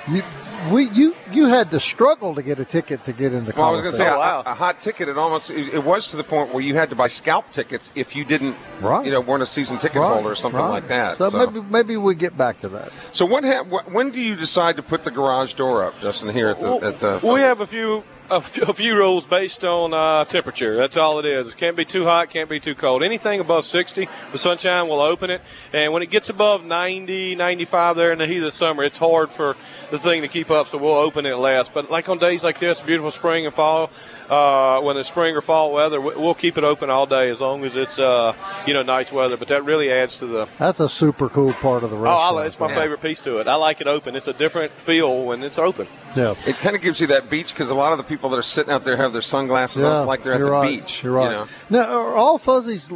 You, 0.08 0.22
we, 0.70 0.88
you, 0.90 1.14
you 1.32 1.46
had 1.46 1.70
to 1.70 1.80
struggle 1.80 2.34
to 2.34 2.42
get 2.42 2.58
a 2.58 2.64
ticket 2.64 3.04
to 3.04 3.12
get 3.12 3.32
into 3.32 3.52
well, 3.56 3.68
I 3.68 3.70
was 3.72 3.80
going 3.80 3.92
to 3.92 3.96
say 3.96 4.04
Coliseum. 4.04 4.16
a, 4.16 4.42
wow. 4.44 4.52
a 4.52 4.54
hot 4.54 4.78
ticket. 4.80 5.08
It 5.08 5.16
almost 5.16 5.50
it, 5.50 5.72
it 5.74 5.82
was 5.84 6.08
to 6.08 6.16
the 6.16 6.24
point 6.24 6.52
where 6.52 6.62
you 6.62 6.74
had 6.74 6.90
to 6.90 6.96
buy 6.96 7.08
scalp 7.08 7.50
tickets 7.50 7.90
if 7.94 8.14
you 8.14 8.24
didn't, 8.24 8.56
Right. 8.80 9.04
you 9.06 9.10
know, 9.12 9.20
weren't 9.20 9.42
a 9.42 9.46
season 9.46 9.78
ticket 9.78 10.00
Right, 10.02 10.12
holder 10.12 10.30
or 10.30 10.34
something 10.34 10.60
right. 10.60 10.68
like 10.68 10.88
that. 10.88 11.16
So, 11.18 11.30
maybe 11.30 11.60
maybe 11.68 11.96
we 11.96 12.14
get 12.14 12.36
back 12.36 12.60
to 12.60 12.68
that. 12.70 12.92
So 13.12 13.24
what, 13.24 13.44
ha- 13.44 13.62
when 13.62 14.10
do 14.10 14.20
you 14.20 14.36
decide 14.36 14.76
to 14.76 14.82
put 14.82 15.04
the 15.04 15.10
garage 15.10 15.54
door 15.54 15.84
up, 15.86 15.98
Justin? 16.00 16.34
Here 16.34 16.48
at 16.48 16.60
the 16.60 16.74
at 16.76 17.00
the 17.00 17.20
we 17.22 17.40
have 17.40 17.60
a 17.60 17.66
few 17.66 18.02
a 18.30 18.40
few, 18.40 18.96
rules 18.96 19.26
based 19.26 19.64
on 19.64 19.92
uh, 19.92 20.24
temperature. 20.24 20.76
That's 20.76 20.96
all 20.96 21.18
it 21.18 21.24
is. 21.24 21.48
It 21.48 21.56
can't 21.56 21.76
be 21.76 21.84
too 21.84 22.04
hot, 22.04 22.30
can't 22.30 22.48
be 22.48 22.58
too 22.58 22.74
cold. 22.74 23.02
Anything 23.02 23.40
above 23.40 23.64
60 23.64 24.08
the 24.32 24.38
sunshine, 24.38 24.88
we'll 24.88 25.00
open 25.00 25.30
it. 25.30 25.42
And 25.72 25.92
when 25.92 26.02
it 26.02 26.10
gets 26.10 26.30
above 26.30 26.64
90, 26.64 27.34
95 27.34 27.96
there 27.96 28.12
in 28.12 28.18
the 28.18 28.26
heat 28.26 28.38
of 28.38 28.44
the 28.44 28.52
summer, 28.52 28.82
it's 28.82 28.98
hard 28.98 29.30
for 29.30 29.56
the 29.90 29.98
thing 29.98 30.22
to 30.22 30.28
keep 30.28 30.50
up, 30.50 30.68
so 30.68 30.78
we'll 30.78 30.94
open 30.94 31.26
it 31.26 31.36
less. 31.36 31.68
But 31.68 31.90
like 31.90 32.08
on 32.08 32.18
days 32.18 32.42
like 32.42 32.58
this, 32.58 32.80
beautiful 32.80 33.10
spring 33.10 33.44
and 33.44 33.54
fall, 33.54 33.90
uh, 34.30 34.80
when 34.80 34.96
it's 34.96 35.08
spring 35.08 35.36
or 35.36 35.40
fall 35.40 35.72
weather, 35.72 36.00
we- 36.00 36.14
we'll 36.16 36.34
keep 36.34 36.56
it 36.58 36.64
open 36.64 36.90
all 36.90 37.06
day 37.06 37.30
as 37.30 37.40
long 37.40 37.64
as 37.64 37.76
it's 37.76 37.98
uh, 37.98 38.34
you 38.66 38.74
know 38.74 38.82
nice 38.82 39.12
weather. 39.12 39.36
But 39.36 39.48
that 39.48 39.64
really 39.64 39.90
adds 39.90 40.18
to 40.20 40.26
the 40.26 40.48
That's 40.58 40.80
a 40.80 40.88
super 40.88 41.28
cool 41.28 41.52
part 41.54 41.82
of 41.84 41.90
the 41.90 41.96
Oh, 41.96 42.00
restaurant. 42.00 42.38
I, 42.38 42.46
it's 42.46 42.58
my 42.60 42.68
Yeah. 42.68 42.74
favorite 42.74 43.02
piece 43.02 43.20
to 43.20 43.38
it. 43.38 43.48
I 43.48 43.54
like 43.56 43.80
it 43.80 43.86
open. 43.86 44.16
It's 44.16 44.28
a 44.28 44.32
different 44.32 44.72
feel 44.72 45.24
when 45.24 45.42
it's 45.42 45.58
open. 45.58 45.86
yeah. 46.16 46.34
It 46.46 46.56
kind 46.56 46.74
of 46.76 46.82
gives 46.82 47.00
you 47.00 47.06
that 47.08 47.28
beach 47.30 47.52
because 47.52 47.70
a 47.70 47.74
lot 47.74 47.92
of 47.92 47.98
the 47.98 48.04
people 48.04 48.30
that 48.30 48.38
are 48.38 48.42
sitting 48.42 48.72
out 48.72 48.84
there 48.84 48.96
have 48.96 49.12
their 49.12 49.22
sunglasses 49.22 49.82
on. 49.82 50.00
It's 50.00 50.06
like 50.08 50.22
they're 50.22 50.34
at 50.34 50.38
the 50.40 50.44
right. 50.50 50.80
beach. 50.80 51.02
You're 51.02 51.12
right. 51.12 51.24
You 51.24 51.30
know? 51.30 51.46
Now, 51.70 51.84
are 51.98 52.14
all 52.16 52.38
Fuzzy's? 52.38 52.90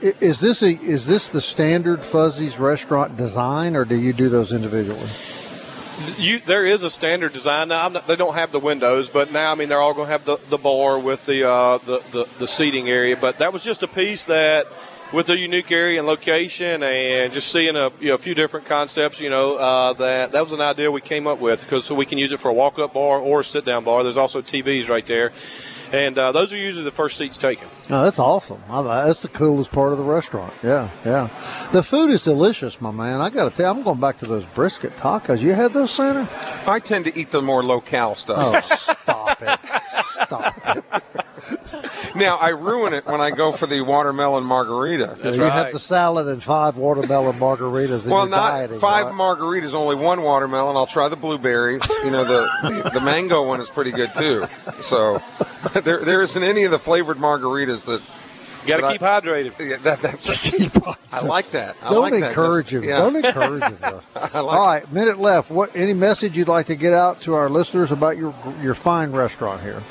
Is 0.00 0.40
this 0.40 0.62
a 0.62 0.70
is 0.80 1.06
this 1.06 1.28
the 1.28 1.40
standard 1.40 2.00
Fuzzy's 2.02 2.58
restaurant 2.58 3.16
design, 3.16 3.76
or 3.76 3.84
do 3.84 3.94
you 3.94 4.12
do 4.12 4.28
those 4.28 4.52
individually? 4.52 5.08
You, 6.18 6.38
there 6.40 6.64
is 6.64 6.82
a 6.84 6.90
standard 6.90 7.32
design 7.32 7.68
now. 7.68 7.88
Not, 7.88 8.06
they 8.06 8.16
don't 8.16 8.34
have 8.34 8.52
the 8.52 8.58
windows, 8.58 9.08
but 9.08 9.32
now 9.32 9.52
I 9.52 9.54
mean 9.54 9.68
they're 9.68 9.80
all 9.80 9.94
going 9.94 10.06
to 10.06 10.12
have 10.12 10.24
the, 10.24 10.36
the 10.48 10.58
bar 10.58 10.98
with 10.98 11.24
the, 11.26 11.48
uh, 11.48 11.78
the 11.78 11.98
the 12.12 12.28
the 12.38 12.46
seating 12.46 12.88
area. 12.88 13.16
But 13.16 13.38
that 13.38 13.52
was 13.52 13.64
just 13.64 13.82
a 13.82 13.88
piece 13.88 14.26
that, 14.26 14.66
with 15.12 15.28
a 15.28 15.36
unique 15.36 15.70
area 15.70 15.98
and 15.98 16.06
location, 16.06 16.82
and 16.82 17.32
just 17.32 17.50
seeing 17.52 17.76
a, 17.76 17.90
you 18.00 18.08
know, 18.08 18.14
a 18.14 18.18
few 18.18 18.34
different 18.34 18.66
concepts. 18.66 19.20
You 19.20 19.30
know 19.30 19.56
uh, 19.56 19.92
that 19.94 20.32
that 20.32 20.42
was 20.42 20.52
an 20.52 20.60
idea 20.60 20.90
we 20.90 21.00
came 21.00 21.26
up 21.26 21.40
with 21.40 21.62
because 21.62 21.84
so 21.84 21.94
we 21.94 22.06
can 22.06 22.18
use 22.18 22.32
it 22.32 22.40
for 22.40 22.48
a 22.48 22.54
walk 22.54 22.78
up 22.78 22.94
bar 22.94 23.18
or 23.18 23.40
a 23.40 23.44
sit 23.44 23.64
down 23.64 23.84
bar. 23.84 24.02
There's 24.02 24.16
also 24.16 24.42
TVs 24.42 24.88
right 24.88 25.06
there, 25.06 25.32
and 25.92 26.18
uh, 26.18 26.32
those 26.32 26.52
are 26.52 26.56
usually 26.56 26.84
the 26.84 26.90
first 26.90 27.16
seats 27.16 27.38
taken. 27.38 27.68
No, 27.88 28.02
that's 28.02 28.18
awesome. 28.18 28.62
I, 28.68 29.06
that's 29.06 29.20
the 29.20 29.28
coolest 29.28 29.70
part 29.70 29.92
of 29.92 29.98
the 29.98 30.04
restaurant. 30.04 30.52
Yeah, 30.62 30.88
yeah. 31.04 31.28
The 31.72 31.82
food 31.82 32.10
is 32.10 32.22
delicious, 32.22 32.80
my 32.80 32.90
man. 32.90 33.20
I 33.20 33.30
got 33.30 33.50
to 33.50 33.56
tell 33.56 33.72
you, 33.72 33.78
I'm 33.78 33.84
going 33.84 34.00
back 34.00 34.18
to 34.18 34.26
those 34.26 34.44
brisket 34.46 34.96
tacos. 34.96 35.40
You 35.40 35.52
had 35.52 35.72
those, 35.72 35.90
Santa? 35.90 36.28
I 36.66 36.80
tend 36.80 37.04
to 37.04 37.18
eat 37.18 37.30
the 37.30 37.42
more 37.42 37.62
locale 37.62 38.14
stuff. 38.14 38.38
Oh, 38.38 38.94
stop 38.94 39.42
it! 39.42 39.60
Stop 40.26 40.76
it! 40.76 41.24
Now 42.14 42.36
I 42.36 42.50
ruin 42.50 42.92
it 42.92 43.06
when 43.06 43.20
I 43.20 43.30
go 43.30 43.52
for 43.52 43.66
the 43.66 43.80
watermelon 43.80 44.44
margarita. 44.44 45.16
That's 45.22 45.36
you 45.36 45.42
have 45.44 45.64
right. 45.64 45.72
the 45.72 45.78
salad 45.78 46.28
and 46.28 46.42
five 46.42 46.76
watermelon 46.76 47.36
margaritas 47.38 48.06
well, 48.06 48.20
your 48.22 48.28
not 48.28 48.50
dieting, 48.50 48.80
five 48.80 49.06
right? 49.06 49.14
margaritas, 49.14 49.72
only 49.72 49.96
one 49.96 50.22
watermelon. 50.22 50.76
I'll 50.76 50.86
try 50.86 51.08
the 51.08 51.16
blueberry. 51.16 51.74
You 52.04 52.10
know, 52.10 52.24
the, 52.24 52.82
the 52.84 52.90
the 52.94 53.00
mango 53.00 53.42
one 53.46 53.60
is 53.60 53.70
pretty 53.70 53.92
good 53.92 54.14
too. 54.14 54.46
So 54.82 55.22
there 55.84 56.04
there 56.04 56.22
isn't 56.22 56.42
any 56.42 56.64
of 56.64 56.70
the 56.70 56.78
flavored 56.78 57.16
margaritas 57.18 57.86
that. 57.86 58.02
You 58.64 58.68
got 58.68 58.80
But 58.80 58.80
to 58.80 58.86
I- 58.86 58.92
keep 58.92 59.00
hydrated. 59.24 59.68
Yeah, 59.70 59.76
that, 59.78 60.00
that's 60.02 60.28
right. 60.28 60.96
I 61.10 61.20
like 61.22 61.50
that. 61.50 61.74
I 61.82 61.90
Don't 61.90 62.02
like 62.02 62.20
that. 62.20 62.28
encourage 62.28 62.66
Just- 62.68 62.84
him. 62.84 62.88
yeah. 62.88 62.98
Don't 62.98 63.16
encourage 63.16 63.62
him. 63.72 63.76
though. 63.80 64.02
I 64.14 64.38
like 64.38 64.56
All 64.56 64.66
right, 64.66 64.92
minute 64.92 65.18
left. 65.18 65.50
What 65.50 65.74
any 65.74 65.94
message 65.94 66.36
you'd 66.38 66.46
like 66.46 66.66
to 66.66 66.76
get 66.76 66.92
out 66.92 67.20
to 67.22 67.34
our 67.34 67.50
listeners 67.50 67.90
about 67.90 68.16
your 68.18 68.32
your 68.62 68.74
fine 68.74 69.10
restaurant 69.10 69.62
here? 69.62 69.82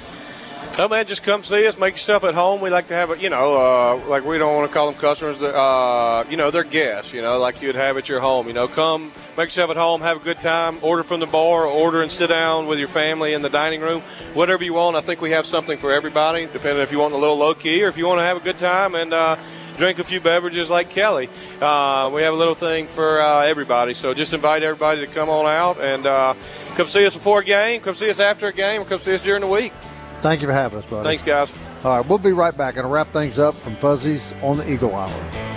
Oh 0.79 0.87
man, 0.87 1.05
just 1.05 1.21
come 1.23 1.43
see 1.43 1.67
us. 1.67 1.77
Make 1.77 1.95
yourself 1.95 2.23
at 2.23 2.33
home. 2.33 2.61
We 2.61 2.69
like 2.69 2.87
to 2.87 2.93
have 2.93 3.11
it, 3.11 3.19
you 3.19 3.29
know, 3.29 3.55
uh, 3.55 4.07
like 4.07 4.23
we 4.23 4.37
don't 4.37 4.55
want 4.55 4.69
to 4.69 4.73
call 4.73 4.89
them 4.89 4.99
customers. 4.99 5.41
Uh, 5.43 6.23
you 6.29 6.37
know, 6.37 6.49
they're 6.49 6.63
guests. 6.63 7.11
You 7.11 7.21
know, 7.21 7.37
like 7.39 7.61
you'd 7.61 7.75
have 7.75 7.97
at 7.97 8.07
your 8.07 8.21
home. 8.21 8.47
You 8.47 8.53
know, 8.53 8.69
come 8.69 9.11
make 9.37 9.47
yourself 9.47 9.69
at 9.69 9.77
home, 9.77 9.99
have 9.99 10.21
a 10.21 10.23
good 10.23 10.39
time. 10.39 10.77
Order 10.81 11.03
from 11.03 11.19
the 11.19 11.27
bar, 11.27 11.65
order 11.65 12.01
and 12.01 12.09
sit 12.09 12.27
down 12.27 12.67
with 12.67 12.79
your 12.79 12.87
family 12.87 13.33
in 13.33 13.41
the 13.41 13.49
dining 13.49 13.81
room. 13.81 14.01
Whatever 14.33 14.63
you 14.63 14.73
want. 14.73 14.95
I 14.95 15.01
think 15.01 15.19
we 15.19 15.31
have 15.31 15.45
something 15.45 15.77
for 15.77 15.91
everybody. 15.91 16.45
Depending 16.45 16.81
if 16.81 16.91
you 16.91 16.99
want 16.99 17.13
a 17.13 17.17
little 17.17 17.37
low 17.37 17.53
key 17.53 17.83
or 17.83 17.89
if 17.89 17.97
you 17.97 18.07
want 18.07 18.19
to 18.19 18.23
have 18.23 18.37
a 18.37 18.41
good 18.41 18.57
time 18.57 18.95
and. 18.95 19.13
Uh, 19.13 19.37
Drink 19.77 19.99
a 19.99 20.03
few 20.03 20.19
beverages 20.19 20.69
like 20.69 20.89
Kelly. 20.89 21.29
Uh, 21.61 22.11
we 22.13 22.21
have 22.21 22.33
a 22.33 22.37
little 22.37 22.53
thing 22.53 22.87
for 22.87 23.21
uh, 23.21 23.45
everybody, 23.45 23.93
so 23.93 24.13
just 24.13 24.33
invite 24.33 24.63
everybody 24.63 24.99
to 24.99 25.07
come 25.07 25.29
on 25.29 25.45
out 25.45 25.79
and 25.79 26.05
uh, 26.05 26.35
come 26.75 26.87
see 26.87 27.05
us 27.05 27.15
before 27.15 27.39
a 27.39 27.43
game, 27.43 27.79
come 27.79 27.95
see 27.95 28.09
us 28.09 28.19
after 28.19 28.47
a 28.47 28.53
game, 28.53 28.81
or 28.81 28.85
come 28.85 28.99
see 28.99 29.13
us 29.13 29.23
during 29.23 29.41
the 29.41 29.47
week. 29.47 29.71
Thank 30.21 30.41
you 30.41 30.47
for 30.47 30.53
having 30.53 30.79
us, 30.79 30.85
buddy. 30.85 31.03
Thanks, 31.03 31.23
guys. 31.23 31.51
All 31.83 31.97
right, 31.97 32.07
we'll 32.07 32.17
be 32.19 32.31
right 32.31 32.55
back. 32.55 32.75
Gonna 32.75 32.87
wrap 32.87 33.07
things 33.07 33.39
up 33.39 33.55
from 33.55 33.75
Fuzzy's 33.75 34.33
on 34.43 34.57
the 34.57 34.71
Eagle 34.71 34.93
Hour. 34.95 35.50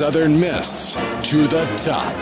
Southern 0.00 0.40
Miss 0.40 0.94
to 1.24 1.46
the 1.46 1.66
top. 1.76 2.16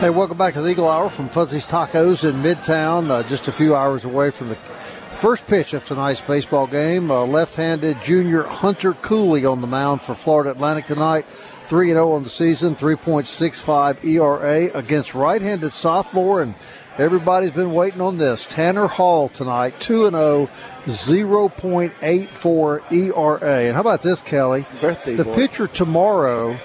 Hey, 0.00 0.08
welcome 0.08 0.38
back 0.38 0.54
to 0.54 0.62
the 0.62 0.70
Eagle 0.70 0.88
Hour 0.88 1.10
from 1.10 1.28
Fuzzy's 1.28 1.66
Tacos 1.66 2.26
in 2.26 2.36
Midtown, 2.36 3.10
uh, 3.10 3.22
just 3.24 3.46
a 3.46 3.52
few 3.52 3.76
hours 3.76 4.06
away 4.06 4.30
from 4.30 4.48
the 4.48 4.54
first 5.20 5.46
pitch 5.46 5.74
of 5.74 5.84
tonight's 5.84 6.22
baseball 6.22 6.66
game. 6.66 7.10
Uh, 7.10 7.26
left-handed 7.26 8.02
junior 8.02 8.44
Hunter 8.44 8.94
Cooley 8.94 9.44
on 9.44 9.60
the 9.60 9.66
mound 9.66 10.00
for 10.00 10.14
Florida 10.14 10.52
Atlantic 10.52 10.86
tonight. 10.86 11.26
3 11.66 11.88
0 11.88 12.12
on 12.12 12.24
the 12.24 12.30
season, 12.30 12.74
3.65 12.74 14.02
ERA 14.04 14.70
against 14.74 15.14
right 15.14 15.42
handed 15.42 15.72
sophomore, 15.72 16.40
and 16.40 16.54
everybody's 16.98 17.50
been 17.50 17.72
waiting 17.72 18.00
on 18.00 18.18
this. 18.18 18.46
Tanner 18.46 18.86
Hall 18.86 19.28
tonight, 19.28 19.80
2 19.80 20.10
0, 20.10 20.48
0.84 20.86 22.92
ERA. 22.92 23.64
And 23.64 23.74
how 23.74 23.80
about 23.80 24.02
this, 24.02 24.22
Kelly? 24.22 24.64
Birthday 24.80 25.16
the 25.16 25.24
boy. 25.24 25.34
pitcher 25.34 25.66
tomorrow, 25.66 26.56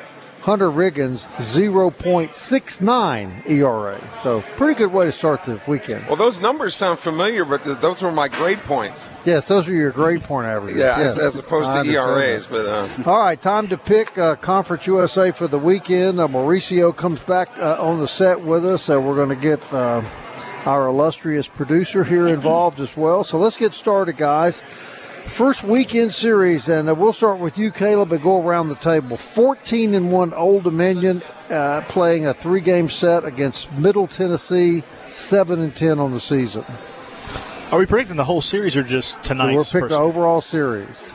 Hunter 0.49 0.71
Riggins, 0.71 1.25
0.69 1.37 3.47
ERA. 3.47 4.01
So, 4.23 4.41
pretty 4.57 4.79
good 4.79 4.91
way 4.91 5.05
to 5.05 5.11
start 5.11 5.43
the 5.43 5.61
weekend. 5.67 6.07
Well, 6.07 6.15
those 6.15 6.41
numbers 6.41 6.73
sound 6.73 6.97
familiar, 6.97 7.45
but 7.45 7.63
th- 7.63 7.77
those 7.77 8.01
were 8.01 8.11
my 8.11 8.29
grade 8.29 8.57
points. 8.61 9.11
Yes, 9.25 9.47
those 9.47 9.67
are 9.67 9.75
your 9.75 9.91
grade 9.91 10.23
point 10.23 10.47
averages. 10.47 10.79
Yeah, 10.79 10.97
yes. 10.97 11.17
as, 11.17 11.35
as 11.35 11.37
opposed 11.37 11.71
to 11.71 11.83
ERAs. 11.83 12.47
that. 12.47 12.51
But 12.51 12.65
uh, 13.05 13.11
All 13.11 13.21
right, 13.21 13.39
time 13.39 13.67
to 13.67 13.77
pick 13.77 14.17
uh, 14.17 14.37
Conference 14.37 14.87
USA 14.87 15.29
for 15.29 15.47
the 15.47 15.59
weekend. 15.59 16.19
Uh, 16.19 16.27
Mauricio 16.27 16.95
comes 16.95 17.19
back 17.19 17.55
uh, 17.59 17.77
on 17.79 17.99
the 17.99 18.07
set 18.07 18.41
with 18.41 18.65
us. 18.65 18.89
Uh, 18.89 18.99
we're 18.99 19.13
going 19.13 19.29
to 19.29 19.35
get 19.35 19.61
uh, 19.71 20.01
our 20.65 20.87
illustrious 20.87 21.47
producer 21.47 22.03
here 22.03 22.27
involved 22.27 22.79
as 22.79 22.97
well. 22.97 23.23
So 23.23 23.37
let's 23.37 23.55
get 23.55 23.75
started, 23.75 24.17
guys. 24.17 24.63
First 25.30 25.63
weekend 25.63 26.11
series, 26.11 26.67
and 26.67 26.86
we'll 26.97 27.13
start 27.13 27.39
with 27.39 27.57
you, 27.57 27.71
Caleb, 27.71 28.11
and 28.11 28.21
go 28.21 28.41
around 28.41 28.69
the 28.69 28.75
table. 28.75 29.15
14 29.15 29.93
and 29.93 30.11
1 30.11 30.34
Old 30.34 30.63
Dominion 30.63 31.21
uh, 31.49 31.82
playing 31.88 32.25
a 32.25 32.34
three 32.34 32.59
game 32.61 32.89
set 32.89 33.23
against 33.23 33.71
Middle 33.73 34.07
Tennessee, 34.07 34.84
7 35.09 35.61
and 35.61 35.73
10 35.73 35.99
on 35.99 36.11
the 36.11 36.19
season. 36.19 36.65
Are 37.71 37.80
we 37.80 37.86
predicting 37.86 38.17
the 38.17 38.25
whole 38.25 38.41
series 38.41 38.75
or 38.75 38.84
just 38.84 39.30
We're 39.30 39.63
picking 39.63 39.88
the 39.89 39.99
overall 39.99 40.41
series. 40.41 41.13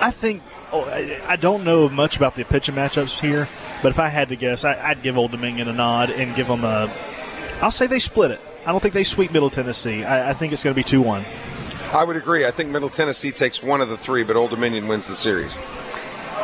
I 0.00 0.10
think 0.10 0.42
oh, 0.72 0.84
I 1.28 1.36
don't 1.36 1.64
know 1.64 1.88
much 1.88 2.16
about 2.16 2.34
the 2.34 2.44
pitching 2.44 2.74
matchups 2.74 3.20
here, 3.20 3.48
but 3.82 3.90
if 3.90 3.98
I 4.00 4.08
had 4.08 4.30
to 4.30 4.36
guess, 4.36 4.64
I, 4.64 4.74
I'd 4.88 5.02
give 5.02 5.16
Old 5.16 5.30
Dominion 5.30 5.68
a 5.68 5.72
nod 5.72 6.10
and 6.10 6.34
give 6.34 6.48
them 6.48 6.64
a. 6.64 6.92
I'll 7.62 7.70
say 7.70 7.86
they 7.86 8.00
split 8.00 8.32
it. 8.32 8.40
I 8.66 8.72
don't 8.72 8.80
think 8.80 8.94
they 8.94 9.04
sweep 9.04 9.32
Middle 9.32 9.50
Tennessee. 9.50 10.04
I, 10.04 10.30
I 10.30 10.32
think 10.34 10.52
it's 10.52 10.64
going 10.64 10.74
to 10.74 10.78
be 10.78 10.84
two 10.84 11.00
one. 11.00 11.24
I 11.92 12.04
would 12.04 12.16
agree. 12.16 12.46
I 12.46 12.50
think 12.50 12.70
Middle 12.70 12.88
Tennessee 12.88 13.30
takes 13.32 13.62
one 13.62 13.80
of 13.80 13.88
the 13.88 13.96
three, 13.98 14.22
but 14.22 14.34
Old 14.36 14.50
Dominion 14.50 14.88
wins 14.88 15.08
the 15.08 15.14
series. 15.14 15.56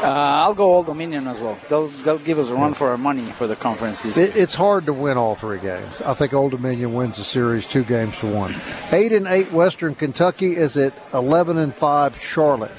Uh, 0.00 0.02
I'll 0.04 0.54
go 0.54 0.72
Old 0.74 0.86
Dominion 0.86 1.26
as 1.26 1.40
well. 1.40 1.58
They'll 1.68 1.88
they'll 1.88 2.18
give 2.18 2.38
us 2.38 2.50
a 2.50 2.54
run 2.54 2.72
for 2.74 2.88
our 2.90 2.96
money 2.98 3.32
for 3.32 3.48
the 3.48 3.56
conference 3.56 4.00
this 4.02 4.16
It, 4.16 4.34
year. 4.34 4.42
it's 4.44 4.54
hard 4.54 4.86
to 4.86 4.92
win 4.92 5.16
all 5.18 5.34
three 5.34 5.58
games. 5.58 6.00
I 6.02 6.14
think 6.14 6.32
Old 6.34 6.52
Dominion 6.52 6.94
wins 6.94 7.16
the 7.16 7.24
series 7.24 7.66
two 7.66 7.82
games 7.82 8.16
to 8.18 8.26
one. 8.32 8.54
Eight 8.92 9.10
and 9.12 9.26
eight 9.26 9.50
Western 9.50 9.96
Kentucky 9.96 10.54
is 10.54 10.76
at 10.76 10.92
eleven 11.12 11.58
and 11.58 11.74
five 11.74 12.20
Charlotte. 12.20 12.70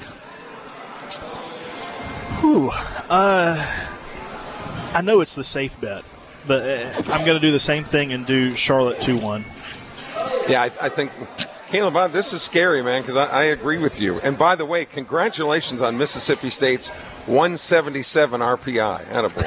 Whew. 2.40 2.70
Uh, 3.10 3.66
I 4.94 5.02
know 5.02 5.20
it's 5.20 5.34
the 5.34 5.44
safe 5.44 5.78
bet, 5.80 6.04
but 6.46 6.62
uh, 6.62 7.02
I'm 7.12 7.26
going 7.26 7.38
to 7.38 7.40
do 7.40 7.52
the 7.52 7.60
same 7.60 7.84
thing 7.84 8.12
and 8.14 8.24
do 8.24 8.54
Charlotte 8.56 9.00
two 9.02 9.18
one. 9.18 9.44
Yeah, 10.48 10.62
I, 10.62 10.86
I 10.86 10.88
think, 10.88 11.12
Caleb, 11.70 11.94
uh, 11.94 12.08
this 12.08 12.32
is 12.32 12.42
scary, 12.42 12.82
man, 12.82 13.02
because 13.02 13.14
I, 13.14 13.26
I 13.26 13.42
agree 13.44 13.78
with 13.78 14.00
you. 14.00 14.18
And 14.20 14.36
by 14.36 14.56
the 14.56 14.66
way, 14.66 14.84
congratulations 14.84 15.80
on 15.80 15.96
Mississippi 15.96 16.50
State's 16.50 16.88
177 17.26 18.40
RPI. 18.40 19.04
Attaboy. 19.04 19.44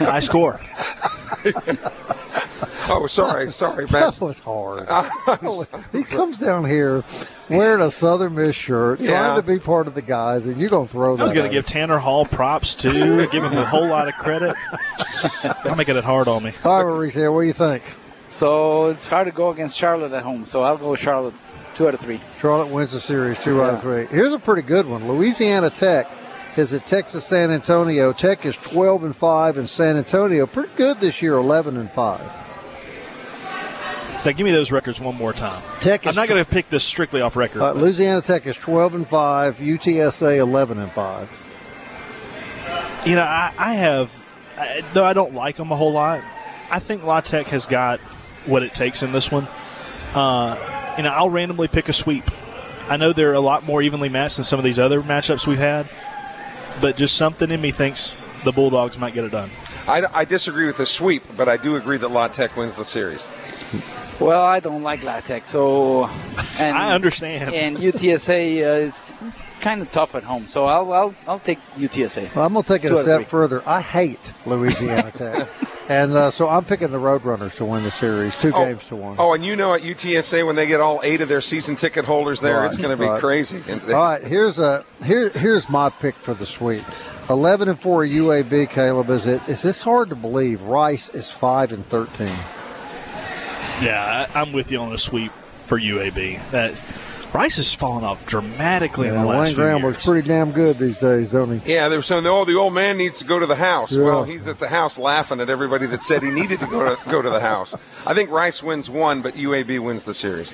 I 0.08 0.18
score. 0.18 0.60
oh, 2.90 3.06
sorry, 3.06 3.48
sorry, 3.52 3.84
Matt. 3.84 4.14
That 4.14 4.20
was 4.20 4.40
hard. 4.40 4.88
he 5.92 6.02
comes 6.02 6.40
down 6.40 6.64
here 6.64 7.04
wearing 7.48 7.80
a 7.80 7.92
Southern 7.92 8.34
Miss 8.34 8.56
shirt, 8.56 8.98
Yeah. 8.98 9.10
trying 9.10 9.40
to 9.40 9.46
be 9.46 9.60
part 9.60 9.86
of 9.86 9.94
the 9.94 10.02
guys, 10.02 10.46
and 10.46 10.56
you're 10.60 10.70
going 10.70 10.86
to 10.88 10.92
throw 10.92 11.14
that. 11.14 11.20
I 11.20 11.24
was 11.24 11.32
going 11.32 11.46
to 11.48 11.52
give 11.54 11.66
Tanner 11.66 11.98
Hall 11.98 12.24
props 12.24 12.74
too, 12.74 13.28
give 13.28 13.44
him 13.44 13.52
a 13.52 13.64
whole 13.64 13.86
lot 13.86 14.08
of 14.08 14.14
credit. 14.14 14.56
I'm 15.64 15.76
making 15.76 15.96
it 15.96 16.02
hard 16.02 16.26
on 16.26 16.42
me. 16.42 16.50
him. 16.50 16.60
All 16.64 16.84
right, 16.84 17.08
Mauricio, 17.12 17.32
what 17.32 17.42
do 17.42 17.46
you 17.46 17.52
think? 17.52 17.84
So 18.30 18.86
it's 18.86 19.08
hard 19.08 19.26
to 19.26 19.32
go 19.32 19.50
against 19.50 19.76
Charlotte 19.76 20.12
at 20.12 20.22
home. 20.22 20.44
So 20.44 20.62
I'll 20.62 20.78
go 20.78 20.92
with 20.92 21.00
Charlotte, 21.00 21.34
two 21.74 21.88
out 21.88 21.94
of 21.94 22.00
three. 22.00 22.20
Charlotte 22.40 22.72
wins 22.72 22.92
the 22.92 23.00
series 23.00 23.42
two 23.42 23.62
out 23.62 23.74
of 23.74 23.82
three. 23.82 24.06
Here's 24.06 24.32
a 24.32 24.38
pretty 24.38 24.62
good 24.62 24.86
one. 24.86 25.08
Louisiana 25.08 25.68
Tech 25.68 26.08
is 26.56 26.72
at 26.72 26.86
Texas 26.86 27.24
San 27.24 27.50
Antonio. 27.50 28.12
Tech 28.12 28.46
is 28.46 28.56
12 28.56 29.04
and 29.04 29.16
five, 29.16 29.58
and 29.58 29.68
San 29.68 29.96
Antonio 29.96 30.46
pretty 30.46 30.70
good 30.76 31.00
this 31.00 31.20
year, 31.20 31.34
11 31.34 31.76
and 31.76 31.90
five. 31.90 32.20
Now, 34.24 34.32
give 34.32 34.44
me 34.44 34.52
those 34.52 34.70
records 34.70 35.00
one 35.00 35.16
more 35.16 35.32
time. 35.32 35.62
Tech 35.80 36.06
I'm 36.06 36.14
not 36.14 36.26
tw- 36.26 36.30
going 36.30 36.44
to 36.44 36.50
pick 36.50 36.68
this 36.68 36.84
strictly 36.84 37.22
off 37.22 37.36
record. 37.36 37.62
Uh, 37.62 37.72
Louisiana 37.72 38.20
Tech 38.20 38.46
is 38.46 38.56
12 38.56 38.94
and 38.94 39.08
5, 39.08 39.56
UTSA 39.56 40.36
11 40.36 40.78
and 40.78 40.92
5. 40.92 43.02
You 43.06 43.14
know, 43.14 43.22
I, 43.22 43.52
I 43.56 43.72
have, 43.74 44.12
I, 44.58 44.84
though 44.92 45.06
I 45.06 45.14
don't 45.14 45.34
like 45.34 45.56
them 45.56 45.72
a 45.72 45.76
whole 45.76 45.92
lot, 45.92 46.20
I 46.70 46.80
think 46.80 47.02
La 47.02 47.22
Tech 47.22 47.46
has 47.46 47.66
got 47.66 47.98
what 48.50 48.62
it 48.62 48.74
takes 48.74 49.02
in 49.02 49.12
this 49.12 49.30
one. 49.30 49.48
Uh, 50.14 50.94
you 50.96 51.04
know, 51.04 51.10
I'll 51.10 51.30
randomly 51.30 51.68
pick 51.68 51.88
a 51.88 51.92
sweep. 51.92 52.24
I 52.88 52.96
know 52.96 53.12
they're 53.12 53.34
a 53.34 53.40
lot 53.40 53.64
more 53.64 53.80
evenly 53.80 54.08
matched 54.08 54.36
than 54.36 54.44
some 54.44 54.58
of 54.58 54.64
these 54.64 54.78
other 54.78 55.00
matchups 55.00 55.46
we've 55.46 55.58
had, 55.58 55.88
but 56.80 56.96
just 56.96 57.16
something 57.16 57.50
in 57.50 57.60
me 57.60 57.70
thinks 57.70 58.12
the 58.44 58.52
Bulldogs 58.52 58.98
might 58.98 59.14
get 59.14 59.24
it 59.24 59.30
done. 59.30 59.50
I, 59.86 60.04
I 60.12 60.24
disagree 60.24 60.66
with 60.66 60.76
the 60.76 60.86
sweep, 60.86 61.22
but 61.36 61.48
I 61.48 61.56
do 61.56 61.76
agree 61.76 61.96
that 61.98 62.10
La 62.10 62.28
Tech 62.28 62.56
wins 62.56 62.76
the 62.76 62.84
series. 62.84 63.28
Well, 64.18 64.42
I 64.42 64.60
don't 64.60 64.82
like 64.82 65.02
La 65.02 65.20
Tech, 65.20 65.46
so 65.46 66.04
and 66.58 66.76
I 66.76 66.92
understand. 66.92 67.54
And 67.54 67.78
UTSA 67.78 68.62
uh, 68.62 68.86
is, 68.86 69.22
is 69.22 69.42
kind 69.60 69.80
of 69.80 69.90
tough 69.92 70.14
at 70.14 70.24
home, 70.24 70.46
so 70.46 70.66
I'll 70.66 70.92
I'll, 70.92 71.14
I'll 71.26 71.38
take 71.38 71.58
UTSA. 71.76 72.34
Well, 72.34 72.44
I'm 72.44 72.52
going 72.52 72.64
to 72.64 72.68
take 72.68 72.84
it 72.84 72.88
Two 72.88 72.98
a 72.98 73.02
step 73.02 73.18
three. 73.20 73.24
further. 73.24 73.62
I 73.66 73.80
hate 73.80 74.32
Louisiana 74.44 75.10
Tech. 75.10 75.48
And 75.90 76.12
uh, 76.12 76.30
so 76.30 76.48
I'm 76.48 76.64
picking 76.64 76.92
the 76.92 76.98
Roadrunners 77.00 77.56
to 77.56 77.64
win 77.64 77.82
the 77.82 77.90
series, 77.90 78.36
two 78.36 78.52
Oh, 78.54 78.64
games 78.64 78.86
to 78.86 78.94
one. 78.96 79.16
Oh, 79.18 79.32
and 79.34 79.44
you 79.44 79.56
know 79.56 79.74
at 79.74 79.82
UTSA 79.82 80.46
when 80.46 80.54
they 80.54 80.66
get 80.66 80.80
all 80.80 81.00
eight 81.02 81.20
of 81.20 81.28
their 81.28 81.40
season 81.40 81.74
ticket 81.74 82.04
holders 82.04 82.40
there, 82.40 82.58
Right, 82.58 82.66
it's 82.66 82.76
going 82.76 82.90
to 82.90 82.96
be 82.96 83.08
right. 83.08 83.18
crazy. 83.20 83.56
And 83.56 83.82
it's- 83.82 83.88
All 83.90 84.08
right, 84.08 84.22
here's 84.22 84.60
a 84.60 84.84
here 85.04 85.30
here's 85.30 85.68
my 85.68 85.90
pick 85.90 86.14
for 86.14 86.32
the 86.32 86.46
sweep. 86.46 86.84
11 87.28 87.68
and 87.68 87.78
4 87.80 88.04
UAB 88.04 88.70
Caleb 88.70 89.10
is 89.10 89.26
it 89.26 89.42
is 89.48 89.62
this 89.62 89.82
hard 89.82 90.10
to 90.10 90.14
believe 90.14 90.62
Rice 90.62 91.08
is 91.08 91.28
5 91.28 91.72
and 91.72 91.84
13. 91.88 92.28
Yeah, 93.82 94.26
I, 94.32 94.40
I'm 94.40 94.52
with 94.52 94.70
you 94.70 94.78
on 94.78 94.90
the 94.90 94.98
sweep 94.98 95.32
for 95.66 95.76
UAB. 95.80 96.38
That 96.52 96.72
Rice 97.32 97.58
has 97.58 97.72
fallen 97.72 98.02
off 98.02 98.26
dramatically 98.26 99.06
in 99.06 99.14
Yeah, 99.14 99.22
the 99.22 99.26
last 99.28 99.38
Wayne 99.38 99.46
few 99.46 99.56
Graham 99.56 99.82
years. 99.82 99.92
looks 99.94 100.04
pretty 100.06 100.26
damn 100.26 100.50
good 100.50 100.78
these 100.78 100.98
days, 100.98 101.30
don't 101.30 101.60
he? 101.60 101.72
Yeah, 101.74 101.88
they're 101.88 102.02
saying, 102.02 102.26
oh, 102.26 102.44
the 102.44 102.56
old 102.56 102.74
man 102.74 102.98
needs 102.98 103.20
to 103.20 103.24
go 103.24 103.38
to 103.38 103.46
the 103.46 103.54
house. 103.54 103.92
Yeah. 103.92 104.02
Well, 104.02 104.24
he's 104.24 104.48
at 104.48 104.58
the 104.58 104.66
house 104.68 104.98
laughing 104.98 105.38
at 105.40 105.48
everybody 105.48 105.86
that 105.86 106.02
said 106.02 106.24
he 106.24 106.30
needed 106.30 106.58
to 106.58 106.66
go 106.66 106.94
to 106.96 107.10
go 107.10 107.22
to 107.22 107.30
the 107.30 107.38
house. 107.40 107.74
I 108.04 108.14
think 108.14 108.30
Rice 108.30 108.62
wins 108.64 108.90
one, 108.90 109.22
but 109.22 109.34
UAB 109.36 109.78
wins 109.84 110.04
the 110.04 110.14
series. 110.14 110.52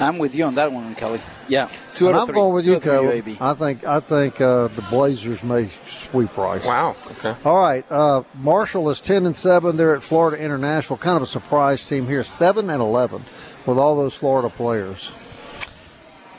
I'm 0.00 0.16
with 0.18 0.34
you 0.34 0.44
on 0.44 0.54
that 0.54 0.72
one, 0.72 0.94
Kelly. 0.94 1.20
Yeah, 1.48 1.68
two 1.94 2.06
out 2.06 2.10
And 2.10 2.16
of 2.16 2.20
I'm 2.22 2.26
three. 2.28 2.34
going 2.34 2.54
with 2.54 2.66
you, 2.66 2.72
out 2.72 2.76
of 2.78 2.82
Caleb. 2.82 3.22
three 3.24 3.34
UAB. 3.34 3.40
I 3.40 3.54
think 3.54 3.84
I 3.86 4.00
think 4.00 4.40
uh, 4.40 4.68
the 4.68 4.82
Blazers 4.82 5.42
may 5.42 5.68
sweep 5.88 6.36
Rice. 6.36 6.64
Wow. 6.66 6.96
Okay. 7.12 7.34
All 7.44 7.56
right, 7.58 7.84
uh, 7.90 8.22
Marshall 8.34 8.88
is 8.90 9.00
10 9.02 9.26
and 9.26 9.36
7. 9.36 9.76
They're 9.76 9.94
at 9.96 10.02
Florida 10.02 10.42
International. 10.42 10.96
Kind 10.98 11.16
of 11.16 11.22
a 11.22 11.26
surprise 11.26 11.86
team 11.86 12.06
here, 12.08 12.22
7 12.24 12.68
and 12.70 12.80
11 12.82 13.24
with 13.66 13.78
all 13.78 13.96
those 13.96 14.14
Florida 14.14 14.48
players. 14.50 15.12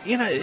You 0.08 0.18
know, 0.18 0.40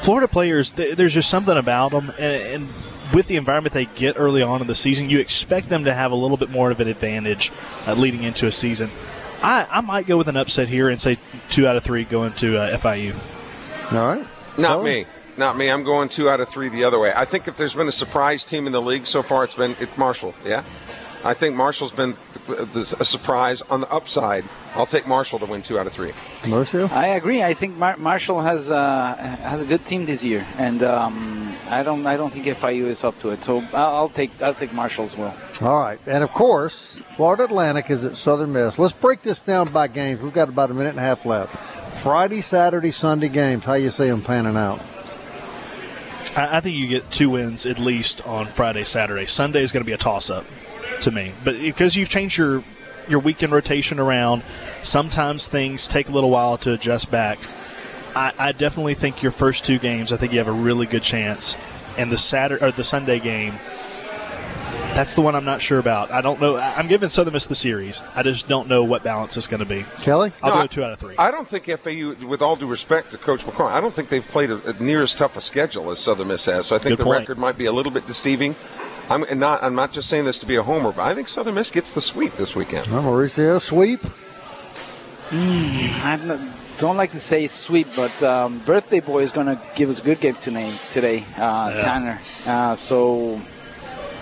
Florida 0.00 0.28
players, 0.28 0.72
there's 0.72 1.14
just 1.14 1.28
something 1.30 1.56
about 1.56 1.90
them, 1.92 2.10
and, 2.18 2.42
and 2.64 2.68
with 3.14 3.26
the 3.26 3.36
environment 3.36 3.74
they 3.74 3.86
get 3.86 4.14
early 4.18 4.42
on 4.42 4.60
in 4.60 4.66
the 4.66 4.74
season, 4.74 5.10
you 5.10 5.18
expect 5.18 5.68
them 5.68 5.84
to 5.84 5.92
have 5.94 6.12
a 6.12 6.14
little 6.14 6.36
bit 6.36 6.50
more 6.50 6.70
of 6.70 6.80
an 6.80 6.88
advantage 6.88 7.52
uh, 7.86 7.94
leading 7.94 8.22
into 8.22 8.46
a 8.46 8.52
season. 8.52 8.90
I, 9.42 9.66
I 9.70 9.80
might 9.80 10.06
go 10.06 10.16
with 10.16 10.28
an 10.28 10.36
upset 10.36 10.68
here 10.68 10.88
and 10.88 11.00
say 11.00 11.18
two 11.48 11.66
out 11.66 11.76
of 11.76 11.82
three 11.82 12.04
going 12.04 12.32
to 12.34 12.58
uh, 12.58 12.76
FIU. 12.78 13.14
All 13.92 14.06
right. 14.06 14.26
Not 14.58 14.78
So- 14.78 14.82
me. 14.82 15.06
Not 15.36 15.56
me. 15.56 15.70
I'm 15.70 15.84
going 15.84 16.10
two 16.10 16.28
out 16.28 16.40
of 16.40 16.50
three 16.50 16.68
the 16.68 16.84
other 16.84 16.98
way. 16.98 17.12
I 17.16 17.24
think 17.24 17.48
if 17.48 17.56
there's 17.56 17.74
been 17.74 17.88
a 17.88 17.92
surprise 17.92 18.44
team 18.44 18.66
in 18.66 18.72
the 18.72 18.82
league 18.82 19.06
so 19.06 19.22
far, 19.22 19.44
it's 19.44 19.54
been 19.54 19.74
it 19.80 19.96
Marshall. 19.96 20.34
Yeah. 20.44 20.64
I 21.22 21.34
think 21.34 21.54
Marshall's 21.54 21.92
been 21.92 22.16
th- 22.46 22.72
th- 22.72 22.92
a 22.94 23.04
surprise 23.04 23.60
on 23.62 23.82
the 23.82 23.90
upside. 23.90 24.44
I'll 24.74 24.86
take 24.86 25.06
Marshall 25.06 25.38
to 25.40 25.46
win 25.46 25.60
two 25.60 25.78
out 25.78 25.86
of 25.86 25.92
three. 25.92 26.12
Marshall, 26.46 26.88
I 26.92 27.08
agree. 27.08 27.42
I 27.42 27.52
think 27.52 27.76
Mar- 27.76 27.98
Marshall 27.98 28.40
has 28.40 28.70
uh, 28.70 29.16
has 29.42 29.60
a 29.60 29.66
good 29.66 29.84
team 29.84 30.06
this 30.06 30.24
year, 30.24 30.46
and 30.56 30.82
um, 30.82 31.54
I 31.68 31.82
don't 31.82 32.06
I 32.06 32.16
don't 32.16 32.30
think 32.32 32.46
FIU 32.46 32.86
is 32.86 33.04
up 33.04 33.18
to 33.20 33.30
it. 33.30 33.42
So 33.42 33.58
I'll, 33.74 33.94
I'll 33.96 34.08
take 34.08 34.30
I'll 34.40 34.54
take 34.54 34.72
Marshall 34.72 35.04
as 35.04 35.16
well. 35.16 35.36
All 35.60 35.80
right. 35.80 36.00
And 36.06 36.24
of 36.24 36.32
course, 36.32 37.00
Florida 37.16 37.44
Atlantic 37.44 37.90
is 37.90 38.02
at 38.04 38.16
Southern 38.16 38.52
Miss. 38.52 38.78
Let's 38.78 38.94
break 38.94 39.20
this 39.20 39.42
down 39.42 39.70
by 39.72 39.88
games. 39.88 40.22
We've 40.22 40.32
got 40.32 40.48
about 40.48 40.70
a 40.70 40.74
minute 40.74 40.90
and 40.90 40.98
a 40.98 41.02
half 41.02 41.26
left. 41.26 41.54
Friday, 41.98 42.40
Saturday, 42.40 42.92
Sunday 42.92 43.28
games. 43.28 43.64
How 43.64 43.74
you 43.74 43.90
see 43.90 44.06
them 44.06 44.22
panning 44.22 44.56
out? 44.56 44.80
I, 46.34 46.56
I 46.56 46.60
think 46.60 46.76
you 46.78 46.86
get 46.86 47.10
two 47.10 47.28
wins 47.28 47.66
at 47.66 47.78
least 47.78 48.26
on 48.26 48.46
Friday, 48.46 48.84
Saturday. 48.84 49.26
Sunday 49.26 49.62
is 49.62 49.70
going 49.70 49.82
to 49.82 49.86
be 49.86 49.92
a 49.92 49.98
toss-up 49.98 50.46
to 51.02 51.10
me, 51.10 51.32
but 51.44 51.58
because 51.58 51.96
you've 51.96 52.08
changed 52.08 52.36
your 52.38 52.62
your 53.08 53.18
weekend 53.18 53.52
rotation 53.52 53.98
around, 53.98 54.42
sometimes 54.82 55.48
things 55.48 55.88
take 55.88 56.08
a 56.08 56.12
little 56.12 56.30
while 56.30 56.56
to 56.58 56.72
adjust 56.72 57.10
back. 57.10 57.38
I, 58.14 58.32
I 58.38 58.52
definitely 58.52 58.94
think 58.94 59.22
your 59.22 59.32
first 59.32 59.64
two 59.64 59.78
games, 59.78 60.12
I 60.12 60.16
think 60.16 60.32
you 60.32 60.38
have 60.38 60.48
a 60.48 60.52
really 60.52 60.86
good 60.86 61.02
chance, 61.02 61.56
and 61.98 62.10
the 62.12 62.16
Saturday 62.18 62.64
or 62.64 62.70
the 62.70 62.84
Sunday 62.84 63.18
game. 63.18 63.54
That's 64.92 65.14
the 65.14 65.20
one 65.22 65.36
I'm 65.36 65.44
not 65.44 65.62
sure 65.62 65.78
about. 65.78 66.10
I 66.10 66.20
don't 66.20 66.40
know. 66.40 66.56
I'm 66.56 66.88
giving 66.88 67.08
Southern 67.08 67.32
Miss 67.32 67.46
the 67.46 67.54
series. 67.54 68.02
I 68.16 68.24
just 68.24 68.48
don't 68.48 68.68
know 68.68 68.82
what 68.82 69.04
balance 69.04 69.36
it's 69.36 69.46
going 69.46 69.60
to 69.60 69.66
be. 69.66 69.84
Kelly, 70.00 70.32
I'll 70.42 70.54
No, 70.54 70.60
go 70.62 70.66
two 70.66 70.82
out 70.84 70.92
of 70.92 70.98
three. 70.98 71.14
I 71.16 71.30
don't 71.30 71.46
think 71.46 71.66
FAU, 71.66 72.26
with 72.26 72.42
all 72.42 72.56
due 72.56 72.66
respect 72.66 73.12
to 73.12 73.16
Coach 73.18 73.40
McCormack, 73.46 73.70
I 73.70 73.80
don't 73.80 73.94
think 73.94 74.08
they've 74.08 74.26
played 74.26 74.50
a, 74.50 74.60
a 74.68 74.72
near 74.82 75.00
as 75.02 75.14
tough 75.14 75.36
a 75.36 75.40
schedule 75.40 75.90
as 75.92 76.00
Southern 76.00 76.26
Miss 76.28 76.44
has. 76.46 76.66
So 76.66 76.74
I 76.76 76.80
think 76.80 76.90
Good 76.90 76.98
the 76.98 77.04
point. 77.04 77.20
record 77.20 77.38
might 77.38 77.56
be 77.56 77.66
a 77.66 77.72
little 77.72 77.92
bit 77.92 78.04
deceiving. 78.08 78.56
I'm 79.10 79.38
not. 79.38 79.62
I'm 79.62 79.74
not 79.74 79.92
just 79.92 80.08
saying 80.08 80.24
this 80.24 80.38
to 80.38 80.46
be 80.46 80.54
a 80.54 80.62
homer, 80.62 80.92
but 80.92 81.02
I 81.02 81.14
think 81.16 81.28
Southern 81.28 81.54
Miss 81.56 81.70
gets 81.70 81.92
the 81.92 82.00
sweep 82.00 82.32
this 82.36 82.54
weekend. 82.54 82.86
well, 82.92 83.02
Mauricio 83.02 83.60
sweep. 83.60 84.00
I 85.32 86.38
don't 86.78 86.96
like 86.96 87.10
to 87.10 87.20
say 87.20 87.46
sweep, 87.48 87.88
but 87.96 88.22
um, 88.22 88.60
Birthday 88.60 89.00
Boy 89.00 89.22
is 89.22 89.32
going 89.32 89.46
to 89.46 89.60
give 89.74 89.90
us 89.90 90.00
a 90.00 90.02
good 90.02 90.20
game 90.20 90.36
tonight, 90.36 90.72
today, 90.90 91.24
uh, 91.36 91.80
Tanner. 91.80 92.20
Uh, 92.46 92.74
so 92.74 93.34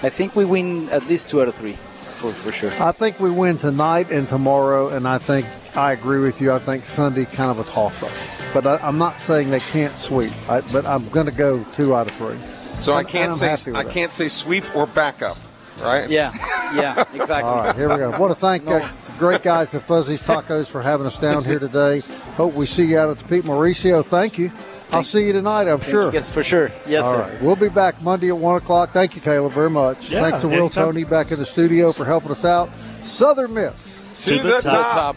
I 0.02 0.08
think 0.08 0.34
we 0.34 0.44
win 0.44 0.88
at 0.90 1.06
least 1.06 1.28
two 1.30 1.40
out 1.40 1.48
of 1.48 1.54
three, 1.54 1.74
for, 1.74 2.32
for 2.32 2.52
sure. 2.52 2.72
I 2.80 2.92
think 2.92 3.20
we 3.20 3.30
win 3.30 3.58
tonight 3.58 4.10
and 4.10 4.26
tomorrow, 4.26 4.88
and 4.88 5.06
I 5.06 5.18
think 5.18 5.46
I 5.76 5.92
agree 5.92 6.20
with 6.20 6.40
you. 6.40 6.52
I 6.52 6.58
think 6.58 6.84
Sunday 6.84 7.26
kind 7.26 7.50
of 7.50 7.58
a 7.58 7.70
toss-up, 7.70 8.10
but 8.52 8.66
I, 8.66 8.76
I'm 8.78 8.98
not 8.98 9.20
saying 9.20 9.50
they 9.50 9.60
can't 9.60 9.96
sweep. 9.98 10.32
I, 10.48 10.62
but 10.62 10.84
I'm 10.84 11.08
going 11.10 11.26
to 11.26 11.32
go 11.32 11.64
two 11.72 11.94
out 11.94 12.08
of 12.08 12.14
three. 12.14 12.38
So 12.80 12.92
I 12.92 13.00
And- 13.00 13.08
can't 13.08 13.34
say 13.34 13.56
I 13.74 13.84
can't 13.84 14.12
say 14.12 14.28
sweep 14.28 14.64
or 14.74 14.86
backup, 14.86 15.36
right? 15.80 16.08
Yeah, 16.08 16.32
yeah, 16.74 17.04
exactly. 17.14 17.42
All 17.50 17.64
right, 17.64 17.74
here 17.74 17.88
we 17.88 17.96
go. 17.96 18.12
I 18.12 18.18
want 18.18 18.32
to 18.32 18.38
thank 18.40 18.66
uh, 18.68 18.88
great 19.18 19.42
guys 19.42 19.74
at 19.74 19.82
Fuzzy's 19.82 20.22
Tacos 20.22 20.66
for 20.66 20.80
having 20.82 21.06
us 21.06 21.16
down 21.18 21.44
here 21.44 21.58
today. 21.58 22.00
Hope 22.36 22.54
we 22.54 22.66
see 22.66 22.84
you 22.86 22.98
out 22.98 23.10
at 23.10 23.18
the 23.18 23.24
Pete 23.24 23.44
Mauricio. 23.44 24.04
Thank 24.04 24.38
you. 24.38 24.50
I'll 24.90 25.02
see 25.04 25.26
you 25.26 25.34
tonight. 25.34 25.68
I'm 25.68 25.80
sure. 25.80 26.10
Yes, 26.14 26.30
for 26.30 26.42
sure. 26.42 26.70
Yes, 26.86 27.02
All 27.04 27.12
sir. 27.12 27.20
right. 27.20 27.42
We'll 27.42 27.56
be 27.56 27.68
back 27.68 28.00
Monday 28.00 28.28
at 28.28 28.38
1 28.38 28.56
o'clock. 28.56 28.90
Thank 28.92 29.14
you, 29.16 29.20
Caleb, 29.20 29.52
very 29.52 29.68
much. 29.68 30.08
Yeah, 30.10 30.22
Thanks 30.22 30.40
to 30.40 30.48
Will 30.48 30.54
anytime. 30.60 30.86
Tony 30.86 31.04
back 31.04 31.30
in 31.30 31.38
the 31.38 31.44
studio 31.44 31.92
for 31.92 32.06
helping 32.06 32.30
us 32.30 32.42
out. 32.46 32.70
Southern 33.02 33.52
Miss. 33.52 34.08
To, 34.20 34.30
To 34.30 34.36
the, 34.36 34.42
the 34.42 34.56
To 34.56 34.62
the 34.62 34.70
top. 34.70 35.16